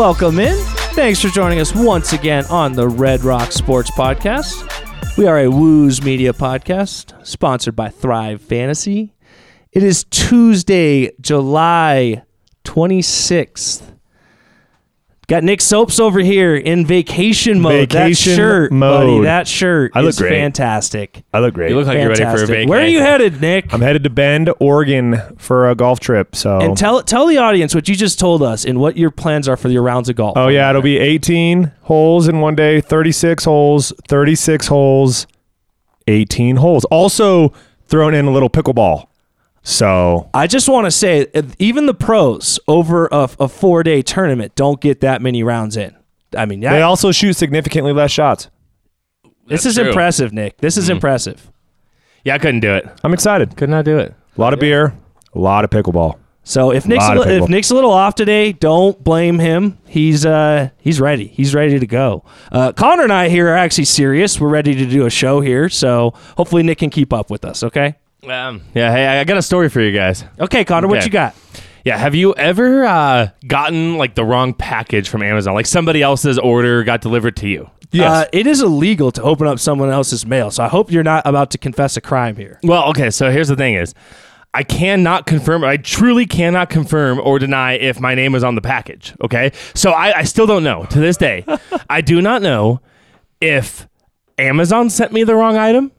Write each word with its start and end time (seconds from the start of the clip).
Welcome 0.00 0.38
in. 0.38 0.56
Thanks 0.94 1.20
for 1.20 1.28
joining 1.28 1.60
us 1.60 1.74
once 1.74 2.14
again 2.14 2.46
on 2.46 2.72
the 2.72 2.88
Red 2.88 3.22
Rock 3.22 3.52
Sports 3.52 3.90
Podcast. 3.90 4.66
We 5.18 5.26
are 5.26 5.40
a 5.40 5.50
Woos 5.50 6.02
Media 6.02 6.32
podcast 6.32 7.14
sponsored 7.26 7.76
by 7.76 7.90
Thrive 7.90 8.40
Fantasy. 8.40 9.12
It 9.72 9.82
is 9.82 10.04
Tuesday, 10.04 11.10
July 11.20 12.22
26th. 12.64 13.94
Got 15.30 15.44
Nick 15.44 15.60
Soaps 15.60 16.00
over 16.00 16.18
here 16.18 16.56
in 16.56 16.84
vacation 16.84 17.60
mode. 17.60 17.90
that 17.90 18.16
shirt, 18.16 18.72
mode. 18.72 19.06
buddy, 19.06 19.20
that 19.26 19.46
shirt 19.46 19.92
I 19.94 20.00
look 20.00 20.08
is 20.08 20.18
great. 20.18 20.30
fantastic. 20.30 21.22
I 21.32 21.38
look 21.38 21.54
great. 21.54 21.70
You 21.70 21.76
look 21.76 21.86
like 21.86 21.98
you're 21.98 22.08
ready 22.08 22.24
for 22.24 22.42
a 22.42 22.46
vacation. 22.48 22.68
Where 22.68 22.80
are 22.80 22.88
you 22.88 22.98
headed, 22.98 23.40
Nick? 23.40 23.72
I'm 23.72 23.80
headed 23.80 24.02
to 24.02 24.10
Bend, 24.10 24.52
Oregon 24.58 25.20
for 25.38 25.70
a 25.70 25.76
golf 25.76 26.00
trip. 26.00 26.34
So, 26.34 26.58
and 26.58 26.76
tell 26.76 27.00
tell 27.04 27.28
the 27.28 27.38
audience 27.38 27.76
what 27.76 27.88
you 27.88 27.94
just 27.94 28.18
told 28.18 28.42
us 28.42 28.64
and 28.64 28.80
what 28.80 28.96
your 28.96 29.12
plans 29.12 29.46
are 29.46 29.56
for 29.56 29.68
your 29.68 29.84
rounds 29.84 30.08
of 30.08 30.16
golf. 30.16 30.36
oh 30.36 30.48
yeah, 30.48 30.68
it'll 30.68 30.82
be 30.82 30.98
18 30.98 31.70
holes 31.82 32.26
in 32.26 32.40
one 32.40 32.56
day, 32.56 32.80
36 32.80 33.44
holes, 33.44 33.92
36 34.08 34.66
holes, 34.66 35.28
18 36.08 36.56
holes. 36.56 36.84
Also 36.86 37.52
thrown 37.86 38.14
in 38.14 38.24
a 38.24 38.32
little 38.32 38.50
pickleball. 38.50 39.06
So 39.62 40.30
I 40.32 40.46
just 40.46 40.68
want 40.68 40.86
to 40.86 40.90
say, 40.90 41.26
uh, 41.34 41.42
even 41.58 41.86
the 41.86 41.94
pros 41.94 42.58
over 42.66 43.08
a, 43.12 43.28
a 43.38 43.48
four 43.48 43.82
day 43.82 44.02
tournament 44.02 44.54
don't 44.54 44.80
get 44.80 45.00
that 45.00 45.20
many 45.20 45.42
rounds 45.42 45.76
in. 45.76 45.94
I 46.36 46.46
mean, 46.46 46.60
they 46.60 46.82
also 46.82 47.12
shoot 47.12 47.34
significantly 47.34 47.92
less 47.92 48.10
shots. 48.10 48.48
this 49.46 49.66
is 49.66 49.74
true. 49.74 49.88
impressive, 49.88 50.32
Nick. 50.32 50.58
This 50.58 50.76
is 50.76 50.88
impressive. 50.88 51.50
Yeah, 52.24 52.34
I 52.34 52.38
couldn't 52.38 52.60
do 52.60 52.74
it. 52.74 52.86
I'm 53.02 53.12
excited. 53.12 53.56
Could 53.56 53.70
not 53.70 53.84
do 53.84 53.98
it. 53.98 54.14
A 54.36 54.40
lot 54.40 54.52
of 54.52 54.60
beer, 54.60 54.94
a 55.34 55.38
lot 55.38 55.64
of 55.64 55.70
pickleball. 55.70 56.18
So 56.42 56.72
if 56.72 56.86
Nick's 56.86 57.04
a 57.04 57.14
Lot 57.14 57.26
li- 57.26 57.36
if. 57.36 57.48
Nick's 57.48 57.70
a 57.70 57.74
little 57.74 57.90
off 57.92 58.14
today, 58.14 58.52
don't 58.52 59.02
blame 59.04 59.38
him. 59.38 59.78
He's 59.86 60.24
uh 60.24 60.70
he's 60.78 61.00
ready. 61.00 61.26
He's 61.26 61.54
ready 61.54 61.78
to 61.78 61.86
go. 61.86 62.24
Uh, 62.50 62.72
Connor 62.72 63.02
and 63.02 63.12
I 63.12 63.28
here 63.28 63.48
are 63.48 63.56
actually 63.56 63.84
serious. 63.84 64.40
We're 64.40 64.48
ready 64.48 64.74
to 64.74 64.86
do 64.86 65.04
a 65.04 65.10
show 65.10 65.40
here, 65.40 65.68
so 65.68 66.14
hopefully 66.36 66.62
Nick 66.62 66.78
can 66.78 66.90
keep 66.90 67.12
up 67.12 67.30
with 67.30 67.44
us. 67.44 67.62
Okay. 67.62 67.96
Um, 68.24 68.62
yeah, 68.74 68.92
hey, 68.92 69.06
I 69.06 69.24
got 69.24 69.36
a 69.36 69.42
story 69.42 69.68
for 69.68 69.80
you 69.80 69.92
guys. 69.92 70.24
Okay, 70.38 70.64
Connor, 70.64 70.88
what 70.88 70.98
Okay. 70.98 71.06
you 71.06 71.10
got? 71.12 71.34
Yeah, 71.84 71.96
have 71.96 72.14
you 72.14 72.34
ever 72.34 72.84
uh, 72.84 73.28
gotten 73.46 73.96
like 73.96 74.14
the 74.14 74.24
wrong 74.24 74.52
package 74.52 75.08
from 75.08 75.22
Amazon? 75.22 75.54
Like 75.54 75.64
somebody 75.66 76.02
else's 76.02 76.38
order 76.38 76.84
got 76.84 77.00
delivered 77.00 77.36
to 77.36 77.48
you? 77.48 77.70
Uh, 77.98 78.26
it 78.32 78.46
is 78.46 78.60
illegal 78.62 79.10
to 79.10 79.22
open 79.22 79.46
up 79.46 79.58
someone 79.58 79.90
else's 79.90 80.24
mail, 80.26 80.50
so 80.50 80.62
I 80.62 80.68
hope 80.68 80.92
you're 80.92 81.02
not 81.02 81.26
about 81.26 81.50
to 81.52 81.58
confess 81.58 81.96
a 81.96 82.00
crime 82.00 82.36
here. 82.36 82.60
Well, 82.62 82.88
okay, 82.90 83.10
so 83.10 83.30
here's 83.30 83.48
the 83.48 83.56
thing 83.56 83.74
is 83.74 83.94
I 84.52 84.62
cannot 84.62 85.26
confirm, 85.26 85.64
I 85.64 85.76
truly 85.78 86.26
cannot 86.26 86.70
confirm 86.70 87.18
or 87.18 87.38
deny 87.38 87.72
if 87.72 87.98
my 87.98 88.14
name 88.14 88.32
was 88.32 88.44
on 88.44 88.54
the 88.56 88.60
package. 88.60 89.14
Okay. 89.22 89.50
So 89.74 89.92
I, 89.92 90.18
I 90.18 90.22
still 90.24 90.46
don't 90.46 90.62
know 90.62 90.84
to 90.90 90.98
this 91.00 91.16
day. 91.16 91.44
I 91.90 92.00
do 92.00 92.20
not 92.20 92.42
know 92.42 92.80
if 93.40 93.88
Amazon 94.38 94.90
sent 94.90 95.12
me 95.12 95.24
the 95.24 95.34
wrong 95.34 95.56
item 95.56 95.92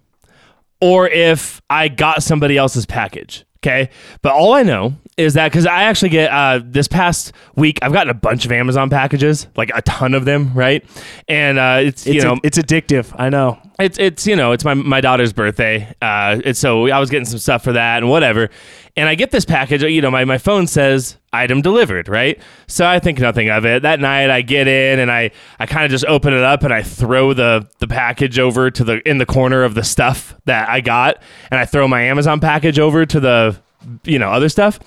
or 0.82 1.08
if 1.08 1.62
I 1.70 1.88
got 1.88 2.24
somebody 2.24 2.58
else's 2.58 2.86
package. 2.86 3.46
Okay. 3.64 3.92
But 4.24 4.34
all 4.34 4.54
I 4.54 4.64
know 4.64 4.96
is 5.18 5.36
that 5.36 5.52
because 5.52 5.68
I 5.68 5.84
actually 5.84 6.10
get 6.10 6.32
uh, 6.32 6.62
this 6.64 6.88
past 6.88 7.32
week, 7.56 7.78
I've 7.84 7.94
gotten 7.94 8.10
a 8.10 8.14
bunch 8.16 8.44
of 8.44 8.52
Amazon 8.52 8.90
packages, 8.90 9.46
like 9.56 9.70
a 9.76 9.84
ton 9.84 10.16
of 10.16 10.26
them, 10.26 10.52
right? 10.56 10.84
And 11.28 11.60
uh, 11.60 11.78
it's, 11.82 12.08
you 12.08 12.16
It's, 12.16 12.24
know, 12.24 12.38
it's 12.44 12.58
addictive. 12.58 13.14
I 13.20 13.30
know. 13.30 13.60
it's 13.80 14.00
it's 14.00 14.26
you 14.26 14.36
know 14.36 14.52
it's 14.52 14.66
my 14.66 14.74
my 14.74 15.00
daughter's 15.00 15.32
birthday, 15.32 15.94
uh, 16.02 16.54
so 16.54 16.88
I 16.90 17.00
was 17.00 17.12
getting 17.12 17.26
some 17.26 17.38
stuff 17.38 17.64
for 17.64 17.74
that 17.74 17.98
and 18.00 18.10
whatever, 18.10 18.50
and 18.96 19.08
I 19.08 19.16
get 19.16 19.32
this 19.32 19.46
package. 19.46 19.84
You 19.84 20.02
know, 20.02 20.12
my 20.12 20.26
my 20.26 20.38
phone 20.38 20.68
says 20.68 21.18
item 21.34 21.62
delivered, 21.62 22.08
right? 22.08 22.40
So 22.68 22.86
I 22.86 23.00
think 23.00 23.20
nothing 23.20 23.50
of 23.50 23.66
it. 23.66 23.84
That 23.84 24.00
night 24.00 24.30
I 24.30 24.42
get 24.42 24.68
in 24.68 25.00
and 25.00 25.12
I 25.12 25.32
I 25.60 25.66
kind 25.66 25.86
of 25.86 25.92
just 25.92 26.06
open 26.06 26.34
it 26.34 26.44
up 26.44 26.64
and 26.64 26.74
I 26.74 26.84
throw 26.84 27.34
the 27.34 27.68
the 27.80 27.88
package 27.88 28.40
over 28.40 28.70
to 28.72 28.84
the 28.84 29.08
in 29.08 29.18
the 29.18 29.26
corner 29.26 29.64
of 29.64 29.76
the 29.76 29.84
stuff 29.84 30.36
that 30.46 30.70
I 30.70 30.82
got, 30.82 31.22
and 31.50 31.60
I 31.60 31.66
throw 31.66 31.88
my 31.88 32.02
Amazon 32.04 32.40
package 32.40 32.80
over 32.80 33.06
to 33.06 33.20
the 33.20 33.58
you 34.04 34.20
know 34.20 34.30
other 34.30 34.50
stuff. 34.50 34.80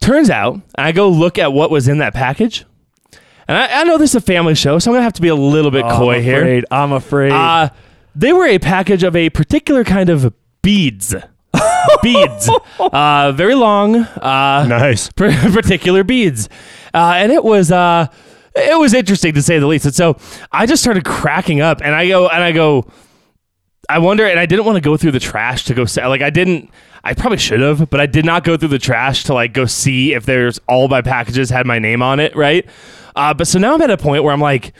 Turns 0.00 0.30
out 0.30 0.60
I 0.76 0.92
go 0.92 1.08
look 1.08 1.38
at 1.38 1.52
what 1.52 1.70
was 1.70 1.88
in 1.88 1.98
that 1.98 2.14
package. 2.14 2.64
And 3.48 3.56
I, 3.56 3.80
I 3.80 3.84
know 3.84 3.96
this 3.96 4.10
is 4.10 4.16
a 4.16 4.20
family 4.20 4.54
show, 4.54 4.78
so 4.78 4.90
I'm 4.90 4.94
gonna 4.94 5.04
have 5.04 5.14
to 5.14 5.22
be 5.22 5.28
a 5.28 5.34
little 5.34 5.70
bit 5.70 5.82
coy 5.84 6.16
I'm 6.16 6.22
here. 6.22 6.62
I'm 6.70 6.92
afraid. 6.92 7.32
Uh, 7.32 7.70
they 8.14 8.32
were 8.32 8.46
a 8.46 8.58
package 8.58 9.02
of 9.02 9.16
a 9.16 9.30
particular 9.30 9.84
kind 9.84 10.10
of 10.10 10.34
beads. 10.60 11.14
beads. 12.02 12.50
Uh, 12.78 13.32
very 13.32 13.54
long, 13.54 13.96
uh, 13.96 14.66
Nice. 14.68 15.10
particular 15.16 16.04
beads. 16.04 16.48
Uh, 16.94 17.14
and 17.16 17.32
it 17.32 17.44
was. 17.44 17.70
Uh, 17.72 18.06
it 18.54 18.78
was 18.78 18.92
interesting 18.92 19.34
to 19.34 19.42
say 19.42 19.58
the 19.58 19.66
least. 19.66 19.84
And 19.84 19.94
so 19.94 20.16
I 20.50 20.66
just 20.66 20.82
started 20.82 21.04
cracking 21.04 21.60
up, 21.60 21.80
and 21.80 21.94
I 21.94 22.08
go, 22.08 22.28
and 22.28 22.42
I 22.42 22.50
go, 22.52 22.90
I 23.88 23.98
wonder, 24.00 24.26
and 24.26 24.38
I 24.40 24.46
didn't 24.46 24.64
want 24.64 24.76
to 24.76 24.80
go 24.80 24.96
through 24.96 25.12
the 25.12 25.20
trash 25.20 25.64
to 25.66 25.74
go 25.74 25.84
say, 25.84 26.04
like, 26.06 26.22
I 26.22 26.30
didn't, 26.30 26.70
I 27.04 27.14
probably 27.14 27.38
should 27.38 27.60
have, 27.60 27.88
but 27.88 28.00
I 28.00 28.06
did 28.06 28.24
not 28.24 28.42
go 28.42 28.56
through 28.56 28.68
the 28.70 28.78
trash 28.78 29.24
to 29.24 29.34
like 29.34 29.52
go 29.52 29.64
see 29.64 30.12
if 30.12 30.26
there's 30.26 30.58
all 30.68 30.88
my 30.88 31.02
packages 31.02 31.50
had 31.50 31.66
my 31.66 31.78
name 31.78 32.02
on 32.02 32.18
it, 32.20 32.34
right? 32.34 32.68
Uh, 33.14 33.32
but 33.32 33.46
so 33.46 33.58
now 33.58 33.74
I'm 33.74 33.82
at 33.82 33.90
a 33.90 33.96
point 33.96 34.24
where 34.24 34.32
I'm 34.32 34.40
like, 34.40 34.72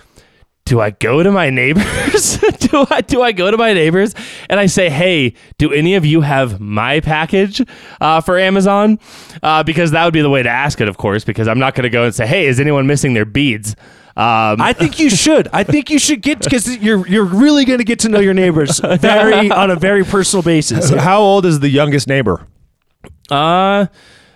do 0.68 0.80
I 0.80 0.90
go 0.90 1.22
to 1.22 1.32
my 1.32 1.48
neighbors? 1.48 2.38
do 2.58 2.86
I 2.90 3.00
do 3.00 3.22
I 3.22 3.32
go 3.32 3.50
to 3.50 3.56
my 3.56 3.72
neighbors 3.72 4.14
and 4.50 4.60
I 4.60 4.66
say, 4.66 4.90
hey, 4.90 5.32
do 5.56 5.72
any 5.72 5.94
of 5.94 6.04
you 6.04 6.20
have 6.20 6.60
my 6.60 7.00
package 7.00 7.62
uh, 8.02 8.20
for 8.20 8.38
Amazon? 8.38 8.98
Uh, 9.42 9.62
because 9.62 9.92
that 9.92 10.04
would 10.04 10.12
be 10.12 10.20
the 10.20 10.28
way 10.28 10.42
to 10.42 10.48
ask 10.48 10.80
it, 10.82 10.88
of 10.88 10.98
course, 10.98 11.24
because 11.24 11.48
I'm 11.48 11.58
not 11.58 11.74
going 11.74 11.84
to 11.84 11.90
go 11.90 12.04
and 12.04 12.14
say, 12.14 12.26
hey, 12.26 12.46
is 12.46 12.60
anyone 12.60 12.86
missing 12.86 13.14
their 13.14 13.24
beads? 13.24 13.74
Um, 14.10 14.60
I 14.60 14.74
think 14.74 14.98
you 14.98 15.08
should. 15.08 15.48
I 15.54 15.64
think 15.64 15.88
you 15.88 15.98
should 15.98 16.20
get 16.20 16.40
because 16.40 16.76
you're 16.76 17.06
you're 17.06 17.24
really 17.24 17.64
going 17.64 17.78
to 17.78 17.84
get 17.84 18.00
to 18.00 18.08
know 18.10 18.20
your 18.20 18.34
neighbors 18.34 18.80
very 18.80 19.50
on 19.62 19.70
a 19.70 19.76
very 19.76 20.04
personal 20.04 20.42
basis. 20.42 20.90
How 20.90 21.20
old 21.20 21.46
is 21.46 21.60
the 21.60 21.68
youngest 21.68 22.08
neighbor? 22.08 22.46
Uh, 23.30 23.86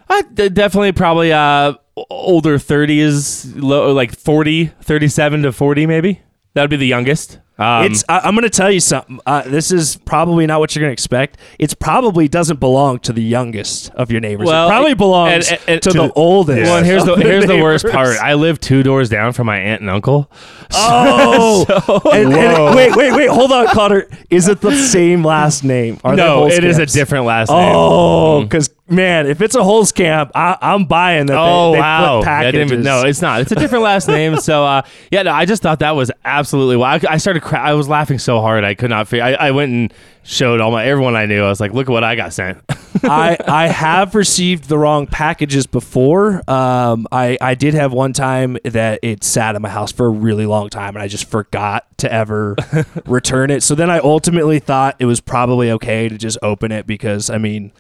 I 0.09 0.23
d- 0.33 0.49
definitely 0.51 0.93
probably 0.93 1.33
uh 1.33 1.75
older 1.97 2.59
30s, 2.59 3.53
low 3.61 3.93
like 3.93 4.17
40, 4.17 4.67
37 4.67 5.43
to 5.43 5.53
40 5.53 5.87
maybe. 5.87 6.23
That 6.55 6.63
would 6.63 6.71
be 6.71 6.77
the 6.77 6.87
youngest. 6.87 7.39
Um, 7.63 7.87
It's. 7.87 8.05
I, 8.09 8.21
I'm 8.21 8.35
going 8.35 8.43
to 8.43 8.51
tell 8.51 8.71
you 8.71 8.81
something. 8.81 9.21
Uh, 9.27 9.43
this 9.43 9.71
is 9.73 9.97
probably 10.05 10.47
not 10.47 10.61
what 10.61 10.75
you're 10.75 10.81
going 10.83 10.91
to 10.91 10.93
expect. 10.93 11.39
It's 11.59 11.75
probably 11.75 12.29
doesn't 12.29 12.61
belong 12.61 12.99
to 13.01 13.13
the 13.13 13.23
youngest 13.23 13.91
of 13.91 14.11
your 14.11 14.21
neighbors. 14.21 14.47
Well, 14.49 14.67
it 14.67 14.71
probably 14.71 14.95
belongs 14.95 15.51
and- 15.51 15.61
and- 15.69 15.83
to, 15.83 15.91
to 15.91 15.97
the, 15.99 16.07
the- 16.09 16.13
oldest. 16.15 16.63
well, 16.63 16.77
and 16.79 16.87
here's 16.87 17.05
the 17.05 17.13
of 17.15 17.21
here's 17.21 17.47
the 17.47 17.61
worst 17.63 17.87
part. 17.87 18.17
I 18.19 18.35
live 18.35 18.61
two 18.61 18.83
doors 18.83 19.09
down 19.09 19.33
from 19.33 19.47
my 19.47 19.59
aunt 19.59 19.81
and 19.81 19.91
uncle. 19.91 20.31
Oh, 20.75 22.11
and- 22.13 22.33
and- 22.33 22.75
wait, 22.77 22.97
wait, 22.97 23.13
wait. 23.13 23.29
Hold 23.29 23.53
on, 23.53 23.67
Connor. 23.69 24.09
Is 24.31 24.49
it 24.49 24.61
the 24.63 24.75
same 24.75 25.23
last 25.23 25.65
name? 25.65 25.99
Are 26.03 26.17
they 26.17 26.23
no, 26.23 26.43
Holzkamps? 26.47 26.59
it 26.59 26.65
is 26.65 26.79
a 26.79 26.87
different 26.87 27.27
last 27.27 27.51
name. 27.51 27.73
Oh, 27.77 28.43
because 28.43 28.71
man, 28.89 29.27
if 29.27 29.43
it's 29.43 29.55
a 29.55 29.59
Holzkamp, 29.61 30.31
I, 30.35 30.57
I'm 30.63 30.87
buying 30.87 31.27
that. 31.27 31.37
Oh 31.39 31.73
they, 31.73 31.77
they 31.77 31.81
wow! 31.81 32.21
Put 32.21 32.29
I 32.29 32.45
didn't 32.51 32.55
even, 32.69 32.69
packages. 32.83 32.85
no, 32.87 33.03
it's 33.09 33.21
not. 33.23 33.41
It's 33.43 33.53
a 33.53 33.55
different 33.55 33.85
last 33.85 34.09
name. 34.09 34.39
So 34.39 34.65
uh, 34.65 34.83
yeah, 35.11 35.23
no, 35.25 35.33
I 35.33 35.45
just 35.45 35.63
thought 35.63 35.81
that 35.81 35.91
was 35.95 36.11
absolutely 36.25 36.77
wild. 36.77 37.05
I, 37.05 37.15
I 37.15 37.17
started. 37.19 37.43
I 37.53 37.75
was 37.75 37.89
laughing 37.89 38.19
so 38.19 38.41
hard 38.41 38.65
I 38.65 38.75
could 38.75 38.91
not. 38.91 39.09
Figure, 39.09 39.25
I, 39.25 39.33
I 39.35 39.51
went 39.51 39.73
and 39.73 39.95
showed 40.23 40.61
all 40.61 40.71
my 40.71 40.85
everyone 40.85 41.17
I 41.17 41.27
knew. 41.27 41.43
I 41.43 41.49
was 41.49 41.61
like, 41.61 41.73
look 41.73 41.89
at 41.89 41.93
what 41.93 42.05
I 42.05 42.15
got 42.15 42.33
sent. 42.33 42.59
I 43.05 43.37
I 43.47 43.69
have 43.69 44.15
received 44.15 44.69
the 44.69 44.79
wrong 44.79 45.07
packages 45.07 45.67
before. 45.67 46.43
Um, 46.49 47.07
I 47.11 47.39
I 47.41 47.55
did 47.55 47.75
have 47.75 47.93
one 47.93 48.13
time 48.13 48.59
that 48.65 49.01
it 49.03 49.25
sat 49.25 49.57
in 49.57 49.63
my 49.63 49.69
house 49.69 49.93
for 49.93 50.07
a 50.07 50.11
really 50.11 50.47
long 50.47 50.69
time, 50.69 50.95
and 50.95 51.03
I 51.03 51.09
just 51.09 51.25
forgot 51.25 51.87
to 51.99 52.13
ever 52.13 52.57
return 53.07 53.51
it. 53.51 53.63
So 53.63 53.75
then 53.75 53.91
I 53.91 53.99
ultimately 53.99 54.59
thought 54.59 54.97
it 54.99 55.07
was 55.07 55.21
probably 55.21 55.71
okay 55.73 56.09
to 56.09 56.19
just 56.19 56.39
open 56.43 56.73
it 56.73 56.87
because 56.87 57.31
I 57.31 57.39
mean. 57.39 57.73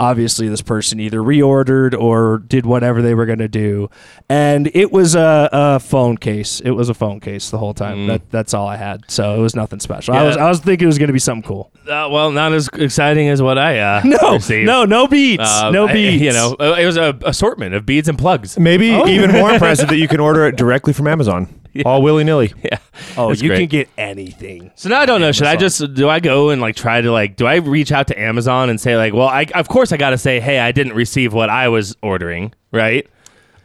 Obviously, 0.00 0.48
this 0.48 0.62
person 0.62 0.98
either 0.98 1.18
reordered 1.18 1.94
or 1.94 2.38
did 2.38 2.64
whatever 2.64 3.02
they 3.02 3.14
were 3.14 3.26
going 3.26 3.38
to 3.40 3.48
do, 3.48 3.90
and 4.30 4.70
it 4.74 4.90
was 4.90 5.14
a, 5.14 5.48
a 5.52 5.78
phone 5.78 6.16
case. 6.16 6.58
It 6.60 6.70
was 6.70 6.88
a 6.88 6.94
phone 6.94 7.20
case 7.20 7.50
the 7.50 7.58
whole 7.58 7.74
time. 7.74 8.06
That, 8.06 8.30
that's 8.30 8.54
all 8.54 8.66
I 8.66 8.76
had. 8.76 9.10
So 9.10 9.34
it 9.36 9.40
was 9.40 9.54
nothing 9.54 9.78
special. 9.78 10.14
I 10.14 10.22
was 10.24 10.38
I 10.38 10.48
was 10.48 10.60
thinking 10.60 10.84
it 10.84 10.86
was 10.86 10.96
going 10.98 11.08
to 11.08 11.12
be 11.12 11.18
something 11.18 11.46
cool. 11.46 11.70
uh, 11.86 12.08
well, 12.10 12.30
not 12.30 12.54
as 12.54 12.68
exciting 12.68 13.28
as 13.28 13.42
what 13.42 13.58
I 13.58 13.78
uh, 13.78 14.00
No, 14.06 14.32
received. 14.32 14.66
no, 14.66 14.86
no 14.86 15.06
beats, 15.06 15.44
Uh, 15.46 15.70
no 15.70 15.86
I- 15.86 15.92
you 15.92 16.32
know, 16.32 16.56
uh, 16.58 16.76
it 16.78 16.86
was 16.86 16.96
a 16.96 17.18
assortment 17.26 17.74
of 17.74 17.84
beads 17.84 18.08
and 18.08 18.18
plugs. 18.18 18.58
Maybe 18.58 18.86
even 18.88 19.30
more 19.32 19.50
impressive 19.52 19.88
that 19.90 19.98
you 19.98 20.08
can 20.08 20.18
order 20.20 20.46
it 20.46 20.56
directly 20.56 20.94
from 20.94 21.08
Amazon, 21.08 21.59
all 21.84 22.02
willy 22.02 22.24
nilly. 22.24 22.52
Yeah. 22.62 22.78
Oh, 23.16 23.28
That's 23.28 23.40
you 23.42 23.48
great. 23.48 23.58
can 23.60 23.66
get 23.68 23.88
anything. 23.96 24.70
So 24.74 24.88
now 24.90 25.00
I 25.00 25.06
don't 25.06 25.20
know. 25.20 25.32
Should 25.32 25.46
I 25.46 25.56
just 25.56 25.94
do 25.94 26.08
I 26.08 26.20
go 26.20 26.50
and 26.50 26.60
like 26.60 26.76
try 26.76 27.00
to 27.00 27.10
like 27.10 27.36
do 27.36 27.46
I 27.46 27.56
reach 27.56 27.90
out 27.92 28.06
to 28.08 28.20
Amazon 28.20 28.68
and 28.70 28.80
say 28.80 28.96
like, 28.96 29.14
well, 29.14 29.28
I 29.28 29.46
of 29.54 29.68
course 29.68 29.90
I 29.92 29.96
got 29.96 30.10
to 30.10 30.18
say, 30.18 30.40
hey, 30.40 30.58
I 30.60 30.72
didn't 30.72 30.92
receive 30.92 31.32
what 31.32 31.48
I 31.48 31.68
was 31.68 31.96
ordering, 32.02 32.52
right? 32.72 33.08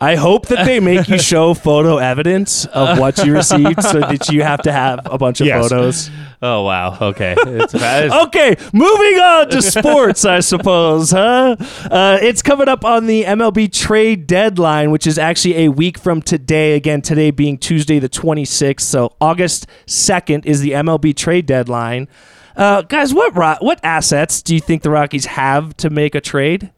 I 0.06 0.16
hope 0.16 0.48
that 0.48 0.66
they 0.66 0.80
make 0.80 1.08
you 1.08 1.18
show 1.18 1.54
photo 1.68 1.98
evidence 1.98 2.66
of 2.68 3.00
what 3.00 3.18
you 3.26 3.34
received, 3.34 3.82
so 3.84 4.00
that 4.02 4.30
you 4.30 4.44
have 4.44 4.62
to 4.64 4.72
have 4.72 5.00
a 5.06 5.18
bunch 5.18 5.42
of 5.42 5.48
Yes. 5.48 5.70
photos. 5.70 6.10
Oh 6.42 6.62
wow. 6.64 6.98
Okay. 7.02 7.34
It's, 7.38 7.74
that 7.74 8.06
is- 8.06 8.14
Okay, 8.28 8.56
moving 8.74 9.20
on 9.20 9.50
to 9.50 9.62
sports, 9.62 10.26
I 10.26 10.42
suppose, 10.42 11.12
huh? 11.12 11.56
Uh, 11.90 12.20
it's 12.22 12.42
coming 12.42 12.68
up 12.68 12.86
on 12.86 13.08
the 13.08 13.24
MLB 13.24 13.72
trade 13.74 14.28
deadline, 14.28 14.92
which 14.92 15.08
is 15.08 15.18
actually 15.18 15.66
a 15.66 15.70
week 15.70 15.98
from 15.98 16.22
today. 16.22 16.76
Again, 16.76 17.02
today 17.02 17.32
being 17.32 17.58
Tuesday, 17.58 17.98
the 18.00 18.10
26th. 18.10 18.82
So 18.82 19.16
August 19.20 19.66
2nd 19.88 20.46
is 20.46 20.62
the 20.62 20.72
MLB 20.72 21.16
trade 21.16 21.46
deadline. 21.48 22.08
Uh, 22.56 22.84
guys, 22.84 23.14
what 23.14 23.36
ro- 23.36 23.58
what 23.60 23.80
assets 23.84 24.42
do 24.42 24.54
you 24.54 24.62
think 24.62 24.82
the 24.84 24.90
Rockies 24.92 25.26
have 25.26 25.76
to 25.78 25.90
make 25.90 26.14
a 26.16 26.22
trade? 26.22 26.72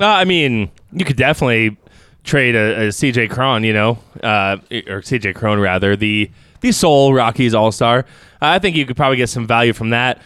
Uh, 0.00 0.04
I 0.06 0.24
mean, 0.24 0.70
you 0.92 1.04
could 1.04 1.16
definitely 1.16 1.76
trade 2.28 2.54
a, 2.54 2.86
a 2.86 2.88
CJ 2.88 3.30
Cron, 3.30 3.64
you 3.64 3.72
know, 3.72 3.98
uh, 4.22 4.58
or 4.86 5.02
CJ 5.02 5.34
Crone 5.34 5.58
rather, 5.58 5.96
the 5.96 6.30
the 6.60 6.72
sole 6.72 7.12
Rockies 7.14 7.54
All 7.54 7.72
Star. 7.72 8.04
I 8.40 8.58
think 8.58 8.76
you 8.76 8.86
could 8.86 8.96
probably 8.96 9.16
get 9.16 9.28
some 9.28 9.46
value 9.46 9.72
from 9.72 9.90
that. 9.90 10.20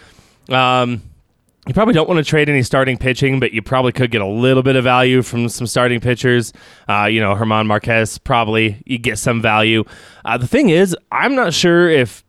Um, 0.48 1.02
you 1.66 1.74
probably 1.74 1.94
don't 1.94 2.08
want 2.08 2.18
to 2.18 2.24
trade 2.24 2.48
any 2.48 2.62
starting 2.64 2.98
pitching, 2.98 3.38
but 3.38 3.52
you 3.52 3.62
probably 3.62 3.92
could 3.92 4.10
get 4.10 4.20
a 4.20 4.26
little 4.26 4.64
bit 4.64 4.74
of 4.74 4.82
value 4.82 5.22
from 5.22 5.48
some 5.48 5.66
starting 5.66 6.00
pitchers. 6.00 6.52
Uh, 6.88 7.04
you 7.04 7.20
know, 7.20 7.34
Germán 7.36 7.66
Márquez 7.66 8.22
probably 8.22 8.82
you 8.84 8.98
get 8.98 9.16
some 9.16 9.40
value. 9.40 9.84
Uh, 10.24 10.36
the 10.36 10.48
thing 10.48 10.70
is, 10.70 10.96
I'm 11.12 11.36
not 11.36 11.54
sure 11.54 11.88
if 11.88 12.24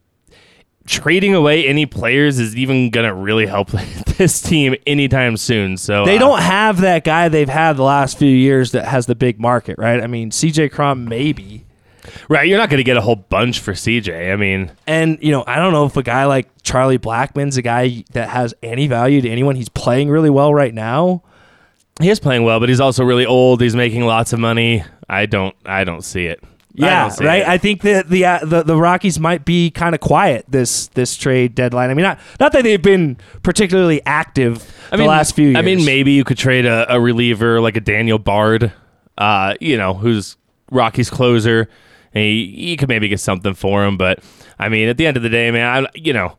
trading 0.85 1.33
away 1.33 1.67
any 1.67 1.85
players 1.85 2.39
is 2.39 2.55
even 2.55 2.89
gonna 2.89 3.13
really 3.13 3.45
help 3.45 3.71
this 4.17 4.41
team 4.41 4.75
anytime 4.85 5.37
soon. 5.37 5.77
So 5.77 6.05
They 6.05 6.17
uh, 6.17 6.19
don't 6.19 6.41
have 6.41 6.81
that 6.81 7.03
guy 7.03 7.29
they've 7.29 7.49
had 7.49 7.73
the 7.77 7.83
last 7.83 8.17
few 8.17 8.29
years 8.29 8.71
that 8.71 8.85
has 8.85 9.05
the 9.05 9.15
big 9.15 9.39
market, 9.39 9.77
right? 9.77 10.01
I 10.01 10.07
mean, 10.07 10.31
CJ 10.31 10.71
Cron 10.71 11.05
maybe. 11.05 11.65
Right, 12.27 12.47
you're 12.47 12.57
not 12.57 12.69
going 12.69 12.79
to 12.79 12.83
get 12.83 12.97
a 12.97 13.01
whole 13.01 13.15
bunch 13.15 13.59
for 13.61 13.71
CJ. 13.71 14.31
I 14.31 14.35
mean, 14.35 14.71
And, 14.85 15.17
you 15.21 15.31
know, 15.31 15.43
I 15.47 15.55
don't 15.55 15.71
know 15.71 15.85
if 15.85 15.95
a 15.95 16.03
guy 16.03 16.25
like 16.25 16.49
Charlie 16.61 16.99
Blackmon's 16.99 17.55
a 17.55 17.61
guy 17.61 18.03
that 18.11 18.29
has 18.29 18.53
any 18.61 18.87
value 18.87 19.21
to 19.21 19.29
anyone. 19.29 19.55
He's 19.55 19.69
playing 19.69 20.09
really 20.09 20.29
well 20.29 20.53
right 20.53 20.73
now. 20.73 21.23
he 22.01 22.09
is 22.09 22.19
playing 22.19 22.43
well, 22.43 22.59
but 22.59 22.67
he's 22.67 22.81
also 22.81 23.05
really 23.05 23.25
old. 23.25 23.61
He's 23.61 23.75
making 23.75 24.05
lots 24.05 24.33
of 24.33 24.39
money. 24.39 24.83
I 25.07 25.25
don't, 25.27 25.55
I 25.65 25.85
don't 25.85 26.03
see 26.03 26.25
it. 26.25 26.43
I 26.81 26.85
Yeah, 26.85 27.09
don't 27.09 27.25
right. 27.25 27.41
it. 27.41 27.47
I 27.47 27.57
think 27.57 27.81
that 27.81 28.09
the, 28.09 28.25
uh, 28.25 28.39
the 28.43 28.63
the 28.63 28.75
Rockies 28.75 29.19
might 29.19 29.45
be 29.45 29.69
kind 29.69 29.93
of 29.93 30.01
quiet 30.01 30.45
this 30.47 30.87
this 30.87 31.15
trade 31.15 31.53
deadline. 31.53 31.89
I 31.89 31.93
mean, 31.93 32.03
not 32.03 32.19
not 32.39 32.51
that 32.53 32.63
they've 32.63 32.81
been 32.81 33.17
particularly 33.43 34.01
active 34.05 34.63
I 34.91 34.95
mean, 34.95 35.05
the 35.05 35.09
last 35.09 35.35
few 35.35 35.47
years. 35.49 35.57
I 35.57 35.61
mean, 35.61 35.85
maybe 35.85 36.13
you 36.13 36.23
could 36.23 36.37
trade 36.37 36.65
a, 36.65 36.91
a 36.93 36.99
reliever 36.99 37.61
like 37.61 37.75
a 37.77 37.81
Daniel 37.81 38.17
Bard, 38.17 38.71
uh, 39.17 39.53
you 39.61 39.77
know, 39.77 39.93
who's 39.93 40.35
Rocky's 40.71 41.11
closer, 41.11 41.69
and 42.13 42.23
you, 42.25 42.31
you 42.31 42.77
could 42.77 42.89
maybe 42.89 43.07
get 43.07 43.19
something 43.19 43.53
for 43.53 43.85
him. 43.85 43.95
But 43.97 44.19
I 44.57 44.69
mean, 44.69 44.89
at 44.89 44.97
the 44.97 45.05
end 45.05 45.15
of 45.17 45.21
the 45.23 45.29
day, 45.29 45.51
man, 45.51 45.85
I, 45.85 45.89
you 45.93 46.13
know, 46.13 46.37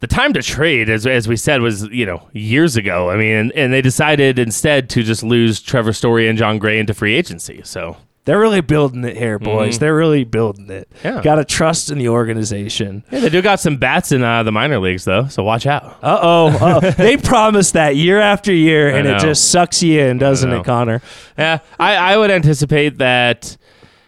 the 0.00 0.06
time 0.06 0.34
to 0.34 0.42
trade, 0.42 0.90
as 0.90 1.06
as 1.06 1.26
we 1.28 1.36
said, 1.36 1.62
was 1.62 1.84
you 1.84 2.04
know 2.04 2.28
years 2.34 2.76
ago. 2.76 3.08
I 3.08 3.16
mean, 3.16 3.32
and, 3.32 3.52
and 3.52 3.72
they 3.72 3.80
decided 3.80 4.38
instead 4.38 4.90
to 4.90 5.02
just 5.02 5.22
lose 5.22 5.62
Trevor 5.62 5.94
Story 5.94 6.28
and 6.28 6.36
Jon 6.36 6.58
Gray 6.58 6.78
into 6.78 6.92
free 6.92 7.14
agency. 7.14 7.62
So 7.64 7.96
they're 8.24 8.38
really 8.38 8.60
building 8.60 9.04
it 9.04 9.16
here, 9.16 9.38
boys. 9.38 9.78
They're 9.80 9.96
really 9.96 10.22
building 10.24 10.70
it. 10.70 10.88
Yeah. 11.02 11.20
Got 11.22 11.36
to 11.36 11.44
trust 11.44 11.90
in 11.90 11.98
the 11.98 12.08
organization. 12.08 13.04
yeah, 13.10 13.18
they 13.20 13.28
do 13.28 13.42
got 13.42 13.58
some 13.58 13.76
bats 13.78 14.12
in 14.12 14.22
uh, 14.22 14.44
the 14.44 14.52
minor 14.52 14.78
leagues 14.78 15.04
though. 15.04 15.26
So 15.26 15.42
watch 15.42 15.66
out. 15.66 15.98
Uh 16.02 16.18
oh. 16.22 16.80
they 16.96 17.16
promise 17.16 17.72
that 17.72 17.96
year 17.96 18.20
after 18.20 18.52
year, 18.52 18.88
and 18.94 19.08
it 19.08 19.18
just 19.18 19.50
sucks 19.50 19.82
you 19.82 20.00
in, 20.00 20.18
doesn't 20.18 20.52
it, 20.52 20.64
Connor? 20.64 21.02
Yeah, 21.36 21.58
I, 21.80 21.96
I 21.96 22.16
would 22.16 22.30
anticipate 22.30 22.98
that 22.98 23.56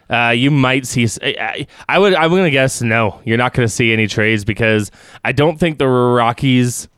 uh, 0.09 0.31
you 0.31 0.51
might 0.51 0.87
see. 0.87 1.09
I 1.89 1.99
would. 1.99 2.15
I'm 2.15 2.31
going 2.31 2.45
to 2.45 2.51
guess 2.51 2.83
no. 2.83 3.21
You're 3.25 3.39
not 3.39 3.53
going 3.53 3.67
to 3.67 3.73
see 3.73 3.93
any 3.93 4.07
trades 4.07 4.45
because 4.45 4.91
I 5.25 5.33
don't 5.33 5.59
think 5.59 5.79
the 5.79 5.89
Rockies. 5.89 6.89